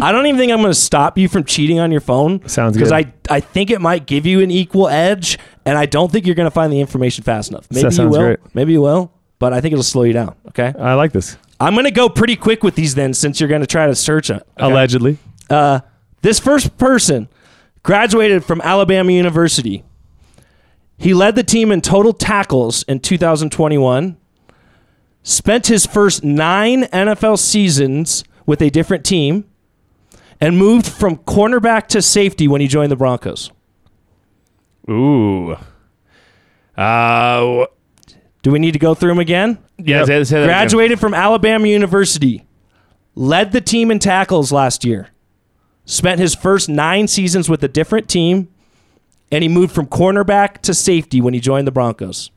I 0.00 0.12
don't 0.12 0.26
even 0.26 0.38
think 0.38 0.52
I'm 0.52 0.60
going 0.60 0.70
to 0.70 0.78
stop 0.78 1.18
you 1.18 1.28
from 1.28 1.44
cheating 1.44 1.80
on 1.80 1.90
your 1.90 2.00
phone. 2.00 2.46
Sounds 2.48 2.76
Because 2.76 2.90
good. 2.90 3.12
I, 3.28 3.36
I 3.36 3.40
think 3.40 3.70
it 3.70 3.80
might 3.80 4.06
give 4.06 4.24
you 4.24 4.40
an 4.40 4.50
equal 4.50 4.88
edge, 4.88 5.38
and 5.64 5.76
I 5.76 5.86
don't 5.86 6.12
think 6.12 6.26
you're 6.26 6.36
going 6.36 6.46
to 6.46 6.54
find 6.54 6.72
the 6.72 6.80
information 6.80 7.24
fast 7.24 7.50
enough. 7.50 7.66
Maybe 7.70 7.86
you 7.86 7.90
sounds 7.90 8.16
will. 8.16 8.22
great. 8.22 8.54
Maybe 8.54 8.72
you 8.72 8.82
will, 8.82 9.12
but 9.40 9.52
I 9.52 9.60
think 9.60 9.72
it'll 9.72 9.82
slow 9.82 10.04
you 10.04 10.12
down. 10.12 10.36
Okay. 10.48 10.72
I 10.78 10.94
like 10.94 11.12
this. 11.12 11.36
I'm 11.58 11.74
going 11.74 11.86
to 11.86 11.90
go 11.90 12.08
pretty 12.08 12.36
quick 12.36 12.62
with 12.62 12.76
these 12.76 12.94
then, 12.94 13.14
since 13.14 13.40
you're 13.40 13.48
going 13.48 13.62
to 13.62 13.66
try 13.66 13.86
to 13.86 13.94
search 13.94 14.30
it. 14.30 14.46
Allegedly. 14.58 15.18
Uh, 15.50 15.80
this 16.22 16.38
first 16.38 16.78
person 16.78 17.28
graduated 17.82 18.44
from 18.44 18.60
Alabama 18.60 19.10
University. 19.12 19.82
He 20.96 21.14
led 21.14 21.34
the 21.34 21.42
team 21.42 21.72
in 21.72 21.80
total 21.80 22.12
tackles 22.12 22.84
in 22.84 23.00
2021. 23.00 24.16
Spent 25.22 25.66
his 25.66 25.84
first 25.86 26.22
nine 26.22 26.84
NFL 26.84 27.38
seasons 27.38 28.24
with 28.46 28.60
a 28.62 28.70
different 28.70 29.04
team, 29.04 29.44
and 30.40 30.58
moved 30.58 30.86
from 30.86 31.16
cornerback 31.18 31.86
to 31.88 32.02
safety 32.02 32.46
when 32.48 32.60
he 32.60 32.66
joined 32.68 32.90
the 32.92 32.96
Broncos. 32.96 33.50
Ooh. 34.90 35.56
Uh, 36.76 37.66
Do 38.42 38.50
we 38.50 38.58
need 38.58 38.72
to 38.72 38.78
go 38.78 38.94
through 38.94 39.10
them 39.10 39.18
again? 39.18 39.58
yeah, 39.78 39.98
Yep. 39.98 40.06
say, 40.06 40.24
say 40.24 40.36
that 40.40 40.44
again. 40.44 40.48
Graduated 40.48 41.00
from 41.00 41.14
Alabama 41.14 41.66
University. 41.68 42.44
Led 43.14 43.52
the 43.52 43.60
team 43.60 43.90
in 43.90 43.98
tackles 44.00 44.50
last 44.52 44.84
year. 44.84 45.08
Spent 45.86 46.18
his 46.20 46.34
first 46.34 46.68
nine 46.68 47.06
seasons 47.08 47.48
with 47.48 47.62
a 47.62 47.68
different 47.68 48.08
team. 48.08 48.48
And 49.32 49.42
he 49.42 49.48
moved 49.48 49.72
from 49.74 49.86
cornerback 49.86 50.58
to 50.62 50.74
safety 50.74 51.20
when 51.20 51.32
he 51.34 51.40
joined 51.40 51.66
the 51.66 51.72
Broncos. 51.72 52.30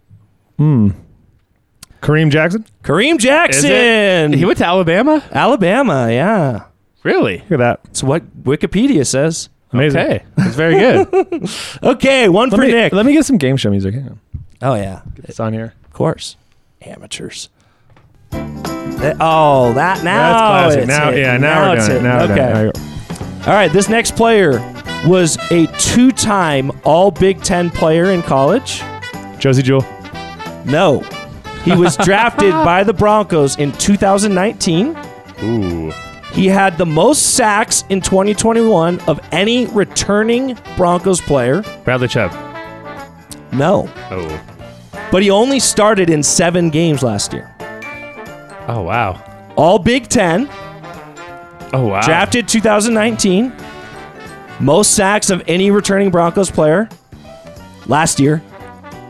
Kareem 2.02 2.30
Jackson. 2.32 2.66
Kareem 2.84 3.18
Jackson. 3.20 4.34
He 4.34 4.46
went 4.46 4.58
to 4.60 4.66
Alabama? 4.66 5.24
Alabama, 5.32 6.08
yeah. 6.12 6.66
Really? 7.04 7.40
Look 7.40 7.52
at 7.54 7.58
that. 7.60 7.80
It's 7.86 8.04
what 8.04 8.24
Wikipedia 8.44 9.06
says. 9.06 9.50
Amazing. 9.74 10.02
Okay. 10.02 10.24
That's 10.36 10.56
very 10.56 10.76
good. 10.76 11.50
Okay, 11.84 12.30
one 12.30 12.50
for 12.50 12.58
Let 12.58 12.68
me, 12.68 12.74
Nick. 12.74 12.94
let 12.94 13.06
me 13.06 13.14
get 13.14 13.26
some 13.26 13.38
game 13.38 13.58
show 13.58 13.70
music. 13.70 13.94
Hang 13.94 14.08
on. 14.10 14.20
oh, 14.62 14.76
yeah. 14.76 15.02
It's 15.24 15.40
on 15.40 15.54
here. 15.54 15.74
Of 15.86 15.94
course. 15.94 16.36
Amateurs. 16.82 17.50
Uh, 18.32 19.14
Oh, 19.20 19.74
that 19.74 20.04
now. 20.04 20.32
That's 20.70 20.76
classic. 20.76 20.80
it's 20.80 20.88
Now, 20.88 21.06
hitting. 21.12 21.24
yeah, 21.24 21.38
now, 21.38 21.70
we're 21.72 21.78
it's 21.78 21.88
done. 21.88 21.96
it. 21.98 22.00
hitting. 22.00 22.04
Now 22.04 22.18
we're 22.18 22.24
okay. 22.26 22.36
done. 22.36 22.50
it. 22.50 22.54
There 22.54 22.66
you 22.66 22.72
go. 22.72 23.52
All 23.52 23.54
right, 23.54 23.72
this 23.72 23.90
next 23.90 24.16
player 24.16 24.52
was 25.06 25.38
a 25.52 25.68
two-time 25.80 26.72
All 26.84 27.12
Big 27.12 27.42
Ten 27.44 27.70
player 27.70 28.06
in 28.12 28.22
college. 28.24 28.82
Josey 29.40 29.62
Jewell. 29.62 29.86
No, 30.66 31.02
he 31.74 31.76
was 31.76 31.98
drafted 31.98 32.52
by 32.66 32.84
the 32.84 32.94
Broncos 32.94 33.58
in 33.58 33.72
2019. 33.74 34.98
Ooh. 35.44 35.92
He 36.34 36.48
had 36.48 36.78
the 36.78 36.86
most 36.86 37.36
sacks 37.36 37.84
in 37.90 38.02
2021 38.02 39.00
of 39.02 39.20
any 39.32 39.66
returning 39.68 40.58
Broncos 40.76 41.20
player. 41.22 41.64
Bradley 41.84 42.08
Chubb. 42.08 42.32
No, 43.54 43.90
Oh. 44.12 44.42
but 45.12 45.24
he 45.24 45.30
only 45.32 45.60
started 45.60 46.10
in 46.10 46.22
seven 46.22 46.70
games 46.70 47.02
last 47.02 47.34
year. 47.34 47.50
Oh, 48.68 48.82
wow. 48.84 49.24
All 49.56 49.80
Big 49.80 50.10
Ten, 50.10 50.48
Oh, 51.74 51.88
wow. 51.88 52.02
drafted 52.02 52.48
2019. 52.48 53.54
Most 54.60 54.96
sacks 54.96 55.30
of 55.30 55.42
any 55.48 55.72
returning 55.72 56.12
Broncos 56.12 56.52
player 56.52 56.90
last 57.88 58.20
year, 58.20 58.42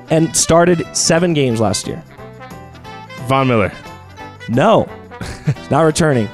and 0.10 0.36
started 0.36 0.86
seven 0.96 1.34
games 1.34 1.60
last 1.60 1.88
year. 1.88 2.02
Von 3.28 3.48
Miller. 3.48 3.72
No, 4.50 4.90
not 5.70 5.82
returning. 5.82 6.28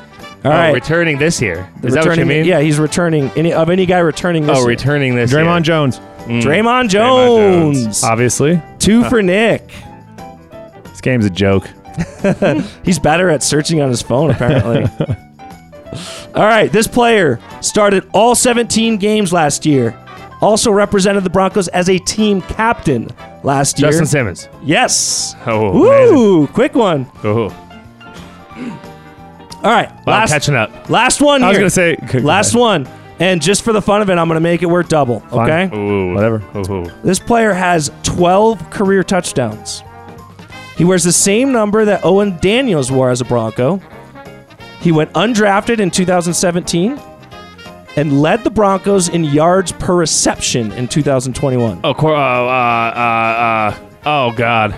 All 0.46 0.52
oh, 0.52 0.56
right, 0.56 0.74
returning 0.74 1.18
this 1.18 1.42
year. 1.42 1.70
Is 1.84 1.94
that 1.94 2.06
what 2.06 2.18
you 2.18 2.26
mean? 2.26 2.46
Yeah, 2.46 2.60
he's 2.60 2.78
returning. 2.78 3.32
Any 3.36 3.54
of 3.54 3.70
any 3.70 3.86
guy 3.86 4.00
returning 4.00 4.46
this 4.46 4.58
Oh, 4.58 4.62
year. 4.62 4.70
returning 4.70 5.16
this 5.16 5.32
Dre'Mont 5.32 5.60
year. 5.60 5.62
Jones. 5.62 6.00
Mm. 6.00 6.42
Dre'Mont 6.42 6.44
Dre'Mont 6.44 6.90
Jones. 6.90 7.84
Jones. 7.84 8.04
Obviously. 8.04 8.62
Two 8.78 9.04
for 9.06 9.22
Nick. 9.22 9.72
This 10.84 11.00
game's 11.02 11.26
a 11.26 11.30
joke. 11.30 11.70
He's 12.84 13.00
better 13.00 13.30
at 13.30 13.42
searching 13.42 13.82
on 13.82 13.90
his 13.90 14.02
phone, 14.02 14.32
apparently. 14.32 14.84
all 16.36 16.44
right, 16.44 16.72
this 16.72 16.88
player 16.88 17.40
started 17.62 18.10
all 18.14 18.36
17 18.36 18.98
games 18.98 19.32
last 19.32 19.66
year. 19.66 19.98
Also 20.42 20.72
represented 20.72 21.24
the 21.24 21.30
Broncos 21.30 21.70
as 21.70 21.88
a 21.88 21.98
team 22.00 22.42
captain 22.42 23.10
last 23.44 23.80
year. 23.80 23.90
Justin 23.90 24.08
Simmons. 24.08 24.50
yes. 24.64 25.36
Oh, 25.46 25.70
amazing. 25.70 26.16
Woo! 26.16 26.48
Quick 26.48 26.76
one. 26.76 27.10
Oh. 27.24 27.50
All 29.64 29.72
right, 29.72 29.90
Wow, 30.06 30.14
last 30.14 30.32
catching 30.32 30.56
up. 30.56 30.90
last 30.90 31.22
one 31.22 31.42
I 31.42 31.48
was 31.48 31.56
here. 31.58 31.62
going 31.62 31.70
to 31.70 31.74
say. 31.76 31.96
okay, 32.10 32.20
go 32.20 32.26
last 32.28 32.50
ahead. 32.50 32.60
one. 32.60 32.88
And 33.20 33.42
just 33.42 33.62
for 33.64 33.72
the 33.72 33.82
fun 33.82 34.02
of 34.02 34.10
it, 34.10 34.18
I'm 34.18 34.28
going 34.28 34.36
to 34.36 34.42
make 34.42 34.62
it 34.62 34.66
work 34.66 34.90
double. 34.90 35.22
Fine. 35.22 35.70
Okay. 35.70 35.78
Ooh. 35.78 36.14
Whatever. 36.14 36.44
Ooh. 36.70 36.92
This 37.04 37.20
player 37.20 37.54
has 37.54 37.90
12 38.04 38.70
career 38.72 39.04
touchdowns. 39.04 39.84
He 40.76 40.84
wears 40.84 41.04
the 41.06 41.14
same 41.14 41.54
number 41.54 41.86
that 41.86 42.04
Owen 42.04 42.38
Daniels 42.42 42.92
wore 42.92 43.10
as 43.12 43.22
a 43.22 43.26
Bronco. 43.26 43.80
He 44.82 44.92
went 44.92 45.14
undrafted 45.14 45.80
in 45.80 45.92
2017 45.92 47.00
and 47.96 48.22
led 48.22 48.44
the 48.44 48.50
Broncos 48.50 49.10
in 49.10 49.24
yards 49.24 49.72
per 49.74 49.96
reception 49.96 50.72
in 50.74 50.88
2021. 50.88 51.82
Oh, 51.84 51.94
cor- 51.94 52.16
uh, 52.16 52.20
uh, 52.20 52.20
uh, 52.20 53.76
uh, 53.76 53.78
oh, 54.06 54.32
God. 54.36 54.76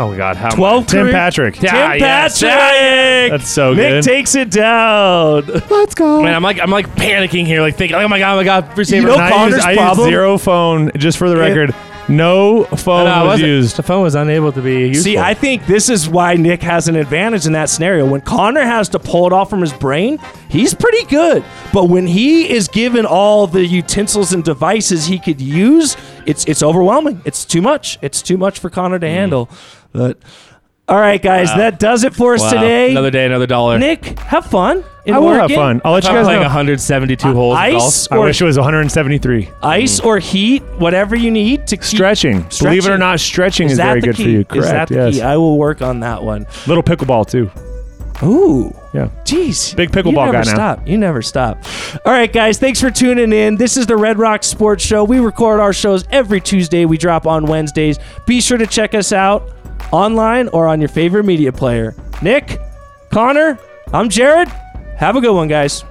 Oh, 0.00 0.16
God. 0.16 0.36
How 0.36 0.50
12 0.50 0.86
Tim 0.86 1.00
career- 1.04 1.12
Patrick. 1.12 1.54
Tim 1.56 1.64
Yeah, 1.64 1.94
yes. 1.94 2.40
Patrick. 2.40 3.30
That's 3.32 3.48
so 3.50 3.74
good. 3.74 3.80
Nick 3.80 3.90
good. 3.90 4.02
takes 4.04 4.34
it 4.36 4.50
down. 4.50 5.44
Let's 5.70 5.94
go. 5.96 6.22
Man, 6.22 6.34
I'm 6.34 6.42
like 6.42 6.60
I'm 6.60 6.70
like 6.70 6.86
panicking 6.94 7.46
here, 7.46 7.60
like 7.62 7.74
thinking, 7.76 7.96
oh 7.96 8.06
my 8.06 8.18
god, 8.20 8.34
oh 8.34 8.36
my 8.36 8.44
god, 8.44 8.78
receiver. 8.78 9.08
You 9.08 9.08
know 9.08 9.14
And 9.14 9.22
I 9.22 9.30
Connor's 9.30 9.54
used, 9.54 9.66
I 9.66 9.70
used 9.72 9.80
problem? 9.82 10.08
zero 10.08 10.38
phone, 10.38 10.92
just 10.96 11.18
for 11.18 11.28
the 11.28 11.36
record. 11.36 11.74
No 12.08 12.64
phone 12.64 13.04
No, 13.04 13.10
I 13.10 13.22
was 13.22 13.32
wasn't- 13.32 13.48
used. 13.48 13.76
The 13.76 13.82
phone 13.82 14.02
was 14.02 14.14
unable 14.14 14.50
to 14.52 14.62
be 14.62 14.88
useful. 14.88 15.04
See, 15.04 15.18
I 15.18 15.34
think 15.34 15.66
this 15.66 15.90
is 15.90 16.08
why 16.08 16.34
Nick 16.34 16.62
has 16.62 16.88
an 16.88 16.96
advantage 16.96 17.46
in 17.46 17.52
that 17.52 17.68
scenario. 17.68 18.06
When 18.06 18.22
Connor 18.22 18.62
has 18.64 18.88
to 18.90 18.98
pull 18.98 19.26
it 19.26 19.32
off 19.32 19.50
from 19.50 19.60
his 19.60 19.72
brain, 19.74 20.18
he's 20.48 20.72
pretty 20.72 21.04
good. 21.04 21.44
But 21.72 21.90
when 21.90 22.06
he 22.06 22.50
is 22.50 22.66
given 22.68 23.04
all 23.04 23.46
the 23.46 23.66
utensils 23.66 24.32
and 24.32 24.42
devices 24.42 25.06
he 25.06 25.18
could 25.18 25.40
use, 25.40 25.96
it's 26.24 26.44
it's 26.46 26.62
overwhelming. 26.62 27.20
It's 27.26 27.44
too 27.44 27.60
much. 27.60 27.98
It's 28.00 28.22
too 28.22 28.38
much 28.38 28.58
for 28.58 28.70
Connor 28.70 28.98
to 28.98 29.06
hmm. 29.06 29.14
handle. 29.14 29.50
But 29.92 30.18
all 30.88 30.98
right, 30.98 31.20
guys, 31.20 31.48
that 31.48 31.78
does 31.78 32.02
it 32.04 32.14
for 32.14 32.32
us 32.32 32.40
Wow. 32.40 32.50
today. 32.52 32.90
Another 32.92 33.10
day, 33.10 33.26
another 33.26 33.46
dollar. 33.46 33.78
Nick, 33.78 34.18
have 34.20 34.46
fun. 34.46 34.82
in 35.04 35.12
I 35.12 35.18
will 35.18 35.34
have 35.34 35.50
fun. 35.50 35.82
I'll 35.84 35.92
let 35.92 36.04
you 36.04 36.10
I'm 36.10 36.16
guys 36.16 36.24
playing 36.24 36.40
know. 36.40 36.46
172 36.46 37.28
uh, 37.28 37.32
holes. 37.34 37.56
Ice 37.58 38.08
golf. 38.08 38.12
I 38.12 38.24
wish 38.24 38.40
it 38.40 38.44
was 38.44 38.56
173. 38.56 39.50
Ice 39.62 40.00
mm. 40.00 40.06
or 40.06 40.18
heat, 40.18 40.62
whatever 40.78 41.14
you 41.14 41.30
need 41.30 41.66
to 41.66 41.76
keep- 41.76 41.84
Stretching. 41.84 42.46
Believe 42.58 42.86
it 42.86 42.90
or 42.90 42.96
not, 42.96 43.20
stretching 43.20 43.68
is, 43.68 43.76
very 43.76 44.00
good 44.00 44.16
for 44.16 44.22
you. 44.22 44.46
Correct. 44.46 44.64
Is 44.64 44.70
that 44.70 44.88
the 44.88 44.94
yes. 44.94 45.14
key? 45.16 45.22
I 45.22 45.36
will 45.36 45.58
work 45.58 45.82
on 45.82 46.00
that 46.00 46.22
one. 46.22 46.46
Little 46.66 46.82
pickleball 46.82 47.28
too. 47.28 47.50
Ooh. 48.22 48.74
Yeah. 48.94 49.10
Jeez. 49.24 49.76
Big 49.76 49.90
pickleball 49.90 50.26
you 50.26 50.32
guy 50.32 50.42
now. 50.42 50.54
stop. 50.54 50.88
You 50.88 50.98
never 50.98 51.22
stop. 51.22 51.62
All 52.04 52.12
right, 52.12 52.32
guys. 52.32 52.58
Thanks 52.58 52.80
for 52.80 52.90
tuning 52.90 53.32
in. 53.32 53.56
This 53.56 53.76
is 53.76 53.86
the 53.86 53.96
Red 53.96 54.18
Rock 54.18 54.42
Sports 54.42 54.84
Show. 54.84 55.04
We 55.04 55.20
record 55.20 55.60
our 55.60 55.72
shows 55.72 56.04
every 56.10 56.40
Tuesday. 56.40 56.84
We 56.84 56.96
drop 56.96 57.26
on 57.26 57.44
Wednesdays. 57.44 57.98
Be 58.26 58.40
sure 58.40 58.58
to 58.58 58.66
check 58.66 58.94
us 58.94 59.12
out 59.12 59.50
online 59.92 60.48
or 60.48 60.66
on 60.66 60.80
your 60.80 60.88
favorite 60.88 61.24
media 61.24 61.52
player. 61.52 61.94
Nick, 62.22 62.60
Connor, 63.10 63.58
I'm 63.92 64.08
Jared. 64.08 64.48
Have 64.96 65.16
a 65.16 65.20
good 65.20 65.34
one, 65.34 65.48
guys. 65.48 65.84